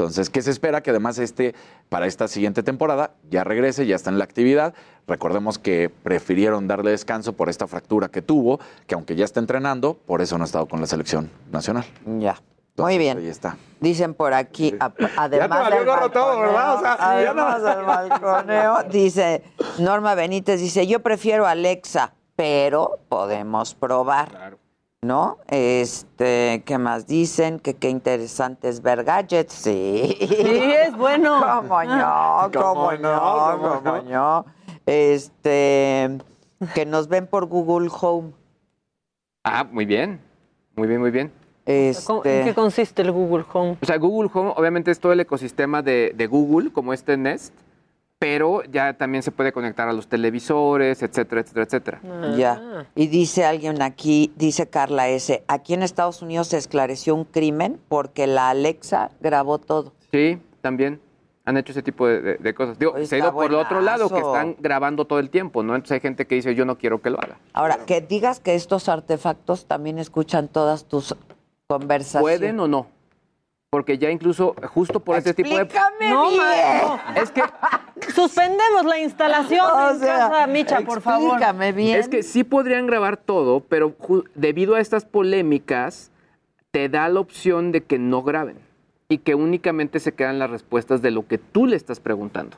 [0.00, 0.80] Entonces, ¿qué se espera?
[0.80, 1.56] Que además este,
[1.88, 4.72] para esta siguiente temporada, ya regrese, ya está en la actividad.
[5.08, 9.94] Recordemos que prefirieron darle descanso por esta fractura que tuvo, que aunque ya está entrenando,
[9.94, 11.84] por eso no ha estado con la selección nacional.
[12.20, 12.40] Ya.
[12.76, 13.18] Muy bien.
[13.18, 13.56] Ahí está.
[13.80, 16.76] Dicen por aquí, a- además valió del todo, ¿verdad?
[16.76, 19.42] O sea, balconeo, ya no- además del balconeo, dice
[19.80, 24.56] Norma Benítez, dice, yo prefiero Alexa, pero podemos probar.
[25.04, 25.38] ¿No?
[25.46, 27.60] Este, ¿qué más dicen?
[27.60, 29.52] Que qué interesante es ver gadgets.
[29.54, 30.16] Sí.
[30.18, 31.40] Sí, es bueno.
[31.62, 32.50] ¿Cómo no?
[32.52, 32.98] ¿Cómo ¿Cómo no?
[32.98, 33.58] no?
[33.62, 34.44] ¿Cómo ¿Cómo no?
[34.86, 36.18] Este,
[36.74, 38.32] que nos ven por Google Home.
[39.44, 40.20] Ah, muy bien.
[40.74, 41.32] Muy bien, muy bien.
[42.04, 43.76] ¿Cómo- ¿En qué Este, consiste el Google Home?
[43.80, 47.54] O sea, Google Home obviamente es todo el ecosistema de, de Google, como este Nest,
[48.18, 52.00] pero ya también se puede conectar a los televisores, etcétera, etcétera, etcétera.
[52.36, 52.86] Ya.
[52.96, 57.78] Y dice alguien aquí, dice Carla S., aquí en Estados Unidos se esclareció un crimen
[57.88, 59.92] porque la Alexa grabó todo.
[60.10, 61.00] Sí, también
[61.44, 62.78] han hecho ese tipo de, de- de cosas.
[62.78, 65.62] Digo, Oye, se ha ido por el otro lado, que están grabando todo el tiempo,
[65.62, 65.74] ¿no?
[65.76, 67.38] Entonces hay gente que dice, yo no quiero que lo haga.
[67.52, 71.14] Ahora, que digas que estos artefactos también escuchan todas tus
[71.68, 72.38] conversaciones.
[72.38, 72.88] ¿Pueden o no?
[73.70, 75.62] Porque ya incluso, justo por este tipo de...
[75.62, 76.42] Explícame No, bien.
[76.42, 77.00] no.
[77.20, 77.42] Es que
[78.14, 81.32] Suspendemos la instalación O en sea, casa, Micha, por favor.
[81.32, 81.98] Explícame bien.
[81.98, 83.94] Es que sí podrían grabar todo, pero
[84.34, 86.10] debido a estas polémicas,
[86.70, 88.58] te da la opción de que no graben
[89.10, 92.56] y que únicamente se quedan las respuestas de lo que tú le estás preguntando.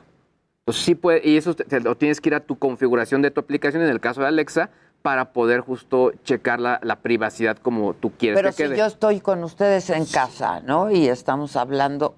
[0.61, 3.31] Entonces, sí puede, y eso te, te lo tienes que ir a tu configuración de
[3.31, 4.69] tu aplicación, en el caso de Alexa,
[5.01, 8.77] para poder justo checar la, la privacidad como tú quieres Pero que si quede.
[8.77, 10.91] yo estoy con ustedes en casa, ¿no?
[10.91, 12.15] Y estamos hablando,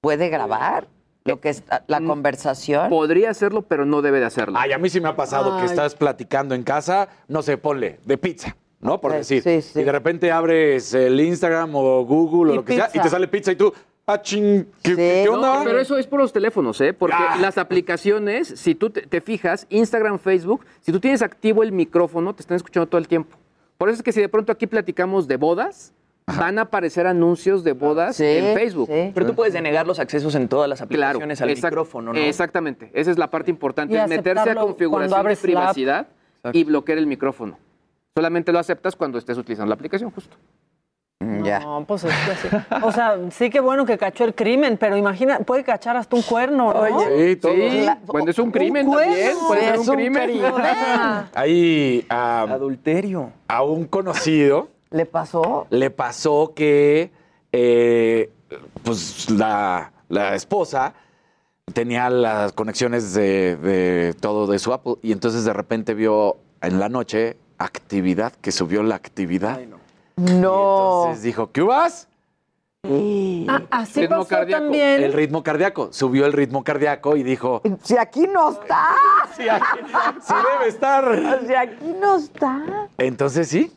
[0.00, 0.88] ¿puede grabar
[1.24, 2.88] lo que está, la conversación?
[2.90, 4.58] Podría hacerlo, pero no debe de hacerlo.
[4.58, 8.00] Ay, a mí sí me ha pasado que estás platicando en casa, no sé, ponle,
[8.04, 9.00] de pizza, ¿no?
[9.00, 9.42] Por decir.
[9.42, 9.80] sí, sí.
[9.80, 13.02] Y de repente abres el Instagram o Google o lo que sea y pizza.
[13.02, 13.72] te sale pizza y tú,
[14.08, 14.96] ah, ching, ¿qué, Sí.
[14.96, 16.92] qué No, pero eso es por los teléfonos, ¿eh?
[16.92, 17.36] Porque Ah.
[17.40, 22.34] las aplicaciones, si tú te, te fijas, Instagram, Facebook, si tú tienes activo el micrófono,
[22.34, 23.36] te están escuchando todo el tiempo.
[23.76, 25.92] Por eso es que si de pronto aquí platicamos de bodas,
[26.26, 28.88] van a aparecer anuncios de bodas Sí, en Facebook.
[28.88, 29.12] sí.
[29.14, 32.18] Pero tú puedes denegar los accesos en todas las Claro, aplicaciones al exact- micrófono, ¿no?
[32.18, 32.90] Exactamente.
[32.92, 36.08] Esa es la parte importante, Y es meterse a configuración de privacidad
[36.52, 37.58] y bloquear el micrófono.
[38.16, 40.36] Solamente lo aceptas cuando estés utilizando la aplicación, justo.
[41.42, 41.58] Ya.
[41.60, 42.56] No, pues es que sí.
[42.82, 46.22] O sea, sí que bueno que cachó el crimen, pero imagina, puede cachar hasta un
[46.22, 47.00] cuerno, ¿no?
[47.00, 47.52] Sí, todo.
[47.54, 49.12] Sí, La- bueno, es un crimen cuerno.
[49.12, 50.30] también, puede ser es un un crimen.
[51.34, 53.32] Ahí a, Adulterio.
[53.48, 55.66] a un conocido ¿Le pasó?
[55.70, 57.10] le pasó que
[57.50, 58.30] eh,
[58.84, 60.94] pues la, la esposa
[61.74, 66.78] tenía las conexiones de, de todo de su Apple y entonces de repente vio en
[66.78, 69.58] la noche actividad, que subió la actividad.
[69.68, 69.77] No.
[70.18, 72.08] Entonces dijo, ¿qué vas?
[72.84, 74.62] Ah, así Ritmo pasó cardíaco.
[74.64, 75.02] también.
[75.02, 75.92] El ritmo cardíaco.
[75.92, 78.86] Subió el ritmo cardíaco y dijo, Si aquí no está.
[79.36, 79.66] sí, aquí-
[80.20, 81.40] sí debe estar.
[81.46, 82.88] Si aquí no está.
[82.98, 83.72] Entonces sí.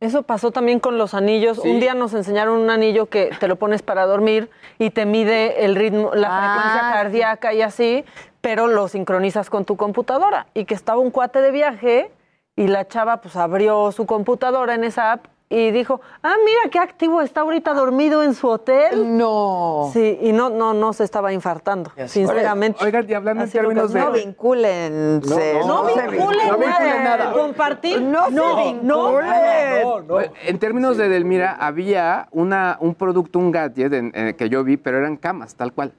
[0.00, 1.58] Eso pasó también con los anillos.
[1.62, 1.68] Sí.
[1.68, 4.48] Un día nos enseñaron un anillo que te lo pones para dormir
[4.78, 8.04] y te mide el ritmo, la Ah, frecuencia cardíaca y así,
[8.40, 10.46] pero lo sincronizas con tu computadora.
[10.54, 12.10] Y que estaba un cuate de viaje
[12.56, 16.78] y la chava pues abrió su computadora en esa app y dijo, ah, mira qué
[16.78, 19.16] activo está ahorita dormido en su hotel.
[19.16, 19.90] No.
[19.94, 22.84] Sí, y no, no, no se estaba infartando, sinceramente.
[22.84, 24.00] Oigan, y hablando en Así lo términos de...
[24.00, 25.20] No vinculen.
[25.20, 27.32] No, vinculen no vinculen nada.
[27.32, 28.02] Compartir.
[28.02, 30.30] No, no, se no, vinculen.
[30.44, 34.76] En términos de Delmira, había una, un producto, un gadget en- en- que yo vi,
[34.76, 35.92] pero eran camas, tal cual.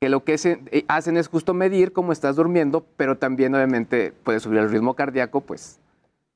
[0.00, 4.12] Que lo que se- eh, hacen es justo medir cómo estás durmiendo, pero también obviamente
[4.24, 5.78] puede subir el ritmo cardíaco, pues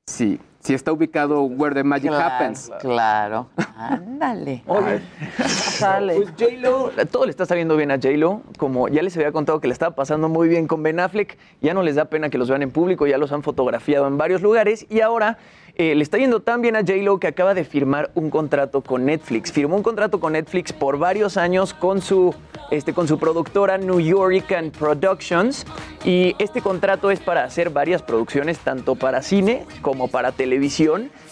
[0.05, 2.71] sí, si está ubicado where the magic Claro, happens.
[2.79, 3.47] Claro.
[3.77, 4.63] Ándale.
[5.47, 6.15] Sale.
[6.15, 8.41] Pues J-Lo, todo le está saliendo bien a J-Lo.
[8.57, 11.73] Como ya les había contado que le estaba pasando muy bien con Ben Affleck, ya
[11.73, 14.41] no les da pena que los vean en público, ya los han fotografiado en varios
[14.41, 15.37] lugares y ahora
[15.79, 19.05] eh, le está yendo tan bien a J-Lo que acaba de firmar un contrato con
[19.05, 19.51] Netflix.
[19.51, 22.33] Firmó un contrato con Netflix por varios años con su,
[22.71, 25.67] este, con su productora New York Productions
[26.03, 30.56] y este contrato es para hacer varias producciones tanto para cine como para televisión.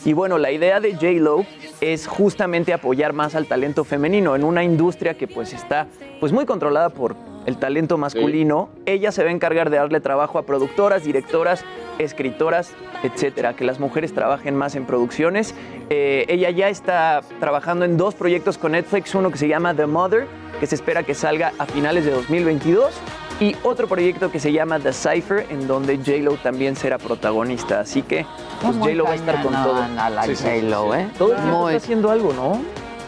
[0.06, 1.46] Y bueno, la idea de J-Lo
[1.82, 5.88] es justamente apoyar más al talento femenino en una industria que pues está
[6.20, 7.16] pues muy controlada por
[7.46, 8.70] el talento masculino.
[8.86, 11.64] Ella se va a encargar de darle trabajo a productoras, directoras,
[12.00, 12.72] escritoras,
[13.04, 15.54] etcétera, que las mujeres trabajen más en producciones.
[15.90, 19.86] Eh, ella ya está trabajando en dos proyectos con Netflix, uno que se llama The
[19.86, 20.28] Mother,
[20.60, 22.94] que se espera que salga a finales de 2022,
[23.40, 27.82] y otro proyecto que se llama The Cipher, en donde J-Lo también será protagonista.
[27.82, 28.26] Así que
[28.62, 29.74] pues J-Lo va a estar con todo.
[29.74, 31.10] cañona la J-Lo, ¿eh?
[31.18, 32.62] Todo el tiempo Muy- está haciendo algo, ¿no?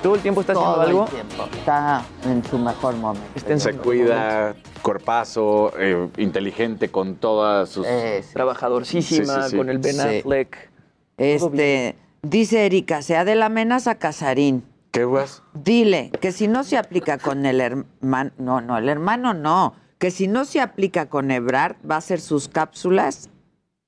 [0.03, 1.05] Todo el tiempo está haciendo Todo el algo.
[1.05, 1.43] tiempo.
[1.57, 3.27] Está en su mejor momento.
[3.35, 7.85] Está en Se cuida, cuerpazo, eh, inteligente con todas sus...
[8.33, 9.57] Trabajadorcísima, Sí, sí, sí.
[9.57, 9.99] con el Ben Sí.
[10.19, 10.69] Affleck.
[11.17, 14.63] Este, dice Erika, sea de la menas a Casarín.
[14.91, 15.41] ¿Qué vas?
[15.53, 20.11] Dile que si no se aplica con el hermano, no, no, el hermano no, que
[20.11, 23.29] si no se aplica con Ebrard, va a hacer sus cápsulas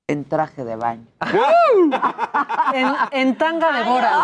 [0.08, 1.06] en traje de baño.
[2.72, 4.14] En, en tanga de boras.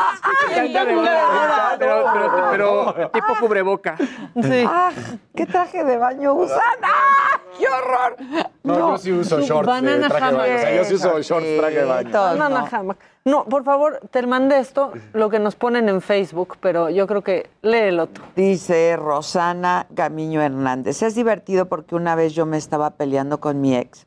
[0.54, 1.76] En tanga de boras.
[1.78, 3.96] Pero, pero, pero tipo cubreboca.
[3.96, 4.64] Sí.
[4.66, 4.92] ¡Ah!
[5.34, 6.58] ¿Qué traje de baño usan?
[6.82, 7.40] ¡Ah!
[7.58, 8.16] ¡Qué horror!
[8.62, 10.54] No, yo sí uso shorts Banana de traje de baño.
[10.54, 12.10] O sea, yo sí uso shorts traje de baño.
[12.36, 12.96] No, no.
[13.27, 17.23] No, por favor, te mandé esto, lo que nos ponen en Facebook, pero yo creo
[17.23, 18.23] que léelo tú.
[18.36, 21.03] Dice Rosana Gamiño Hernández.
[21.03, 24.07] Es divertido porque una vez yo me estaba peleando con mi ex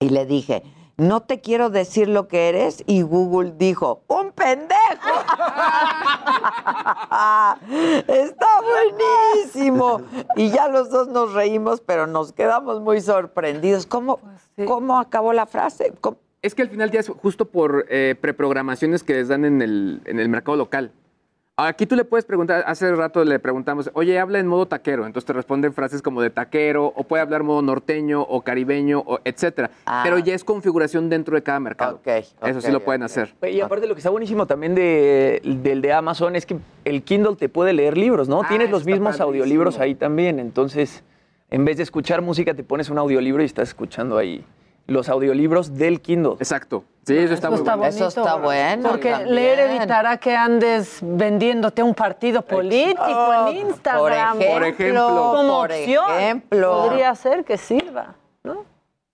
[0.00, 0.64] y le dije,
[0.96, 2.82] no te quiero decir lo que eres.
[2.86, 4.76] Y Google dijo, ¡un pendejo!
[8.08, 10.00] Está buenísimo.
[10.34, 13.86] Y ya los dos nos reímos, pero nos quedamos muy sorprendidos.
[13.86, 14.18] ¿Cómo,
[14.66, 15.92] ¿cómo acabó la frase?
[16.00, 19.60] ¿Cómo- Es que al final ya es justo por eh, preprogramaciones que les dan en
[19.60, 20.92] el, en el mercado local.
[21.56, 25.26] Aquí tú le puedes preguntar, hace rato le preguntamos, oye, habla en modo taquero, entonces
[25.26, 29.70] te responden frases como de taquero, o puede hablar modo norteño, o caribeño, o etcétera.
[29.84, 30.00] Ah.
[30.02, 32.00] Pero ya es configuración dentro de cada mercado.
[32.06, 33.34] Eso sí lo pueden hacer.
[33.42, 36.56] Y aparte lo que está buenísimo también de, del de Amazon es que
[36.86, 38.40] el Kindle te puede leer libros, ¿no?
[38.40, 39.26] Ah, Tienes los mismos padrísimo.
[39.28, 41.04] audiolibros ahí también, entonces
[41.50, 44.46] en vez de escuchar música te pones un audiolibro y estás escuchando ahí
[44.90, 46.34] los audiolibros del Kindle.
[46.34, 46.84] Exacto.
[47.06, 48.08] Sí, eso está Eso está bonito.
[48.08, 48.88] Eso está bueno.
[48.90, 49.34] Porque también.
[49.34, 54.38] leer evitará que andes vendiéndote un partido político en Instagram.
[54.38, 56.04] Por ejemplo, Como por opción.
[56.16, 56.82] ejemplo.
[56.88, 58.64] Podría ser que sirva, ¿no?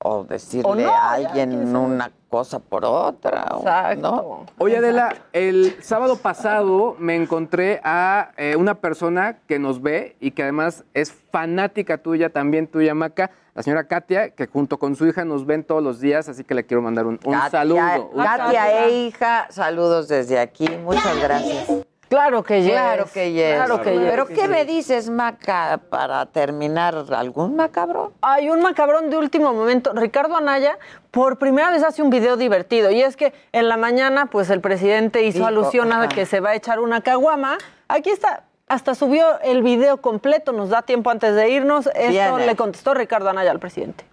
[0.09, 3.45] O decirle O no, a alguien una cosa por otra.
[3.57, 4.47] o- ¿no?
[4.59, 10.31] Oye, Adela, el sábado pasado me encontré a eh, una persona que nos ve y
[10.31, 15.07] que además es fanática tuya, también tuya, Maca, la señora Katia, que junto con su
[15.09, 18.11] hija nos ven todos los días, así que le quiero mandar un, un Katia, saludo.
[18.13, 20.69] Un Katia e hija, saludos desde aquí.
[20.85, 21.69] Muchas gracias.
[22.09, 22.73] Claro que yes.
[22.73, 23.55] Claro que yes.
[23.55, 24.11] Claro que yes.
[24.11, 27.05] Pero ¿qué me dices, Maca, para terminar?
[27.11, 28.13] ¿Algún macabrón?
[28.23, 29.93] Hay un macabrón de último momento.
[29.93, 30.79] Ricardo Anaya
[31.11, 32.91] por primera vez hace un video divertido.
[32.91, 36.41] Y es que en la mañana, pues el presidente hizo Dijo, alusión a que se
[36.41, 37.59] va a echar una caguama.
[37.89, 38.45] Aquí está.
[38.69, 41.87] Hasta subió el video completo, nos da tiempo antes de irnos.
[41.87, 42.47] Esto Viene.
[42.47, 44.05] le contestó Ricardo Anaya al presidente.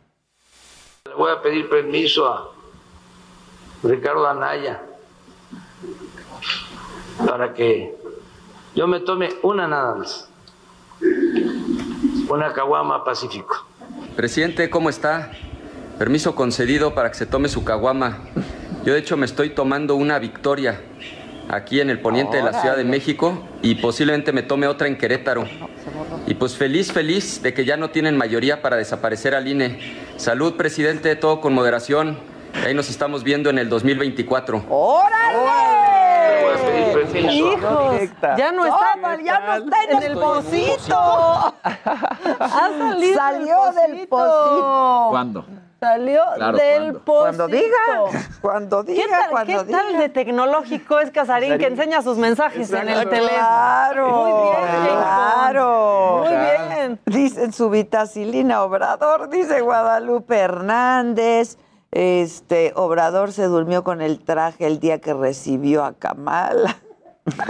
[1.05, 2.51] Le voy a pedir permiso a
[3.83, 4.79] Ricardo Anaya
[7.25, 7.95] para que
[8.75, 10.29] yo me tome una nada más.
[12.29, 13.67] Una caguama pacífico.
[14.15, 15.31] Presidente, ¿cómo está?
[15.97, 18.19] Permiso concedido para que se tome su caguama.
[18.85, 20.81] Yo de hecho me estoy tomando una victoria
[21.49, 24.97] aquí en el poniente de la Ciudad de México y posiblemente me tome otra en
[24.97, 25.45] Querétaro.
[26.25, 29.79] Y pues feliz, feliz de que ya no tienen mayoría para desaparecer al INE.
[30.17, 32.17] Salud, presidente, todo con moderación.
[32.65, 34.65] Ahí nos estamos viendo en el 2024.
[34.69, 35.73] ¡Órale!
[37.31, 37.59] Hijos,
[38.37, 40.95] ya no está, No, ya no está en, el pocito.
[41.63, 45.07] Ha salido Salió del pocito.
[45.09, 45.45] ¿Cuándo?
[45.79, 47.21] Salió Claro, del pocito.
[47.21, 47.77] Cuando diga,
[48.41, 52.71] cuando diga, ¿Qué tal, cuando qué tal de tecnológico es Casarín, que enseña sus mensajes
[52.71, 53.37] en el teléfono?
[53.37, 56.23] Claro, Muy bien, claro.
[56.23, 56.99] Muy bien.
[57.05, 61.57] Dicen su vitacilina Obrador, dice Guadalupe Hernández.
[61.93, 66.77] Este, Obrador se durmió con el traje el día que recibió a Kamala.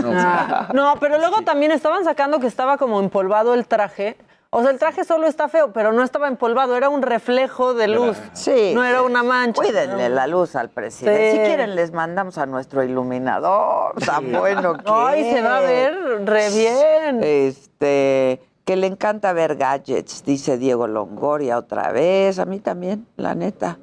[0.04, 4.18] Ah, No, pero luego también estaban sacando que estaba como empolvado el traje.
[4.50, 7.88] O sea, el traje solo está feo, pero no estaba empolvado, era un reflejo de
[7.88, 8.18] luz.
[8.34, 8.74] Sí.
[8.76, 9.60] No era una mancha.
[9.60, 11.32] Cuídenle la luz al presidente.
[11.32, 11.38] Sí.
[11.40, 13.96] Si quieren, les mandamos a nuestro iluminador.
[14.06, 17.24] Tan bueno que Ay, se va a ver re bien.
[17.24, 22.38] Este, que le encanta ver gadgets, dice Diego Longoria otra vez.
[22.38, 23.80] A mí también, la neta.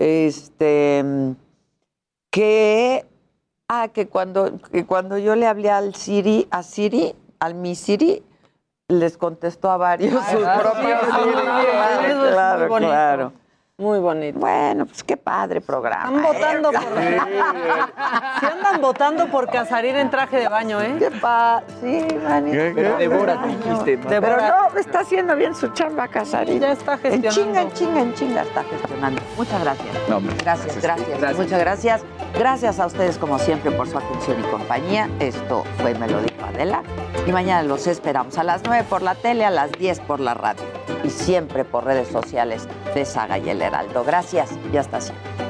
[0.00, 1.04] Este,
[2.30, 3.04] que,
[3.68, 8.22] ah, que cuando, que cuando yo le hablé al Siri, a Siri, al mi Siri,
[8.86, 11.30] les contestó a varios sus Ah, propios sí, Siri.
[11.32, 13.32] sí, Claro, claro.
[13.80, 14.40] Muy bonito.
[14.40, 16.26] Bueno, pues qué padre programa.
[16.32, 16.74] Están votando ¿eh?
[16.74, 18.40] por.
[18.40, 20.96] Se andan votando por Casarín en traje de baño, ¿eh?
[20.98, 21.62] Qué pa...
[21.80, 22.58] Sí, manito.
[22.74, 23.98] Pero Débora, dijiste.
[23.98, 26.58] Pero no, está haciendo bien su chamba, Casarín.
[26.58, 27.30] Ya está En gestionando.
[27.30, 29.22] chinga, en chinga, en chinga está gestionando.
[29.36, 30.08] Muchas gracias.
[30.08, 32.02] No, hombre, Gracias, gracias, Muchas gracias.
[32.34, 35.10] Gracias a ustedes, como siempre, por su atención y compañía.
[35.18, 36.82] Esto fue Me lo dijo Adela.
[37.26, 40.34] Y mañana los esperamos a las 9 por la tele, a las 10 por la
[40.34, 40.62] radio.
[41.04, 44.04] Y siempre por redes sociales de Saga y El Heraldo.
[44.04, 45.47] Gracias y hasta siempre.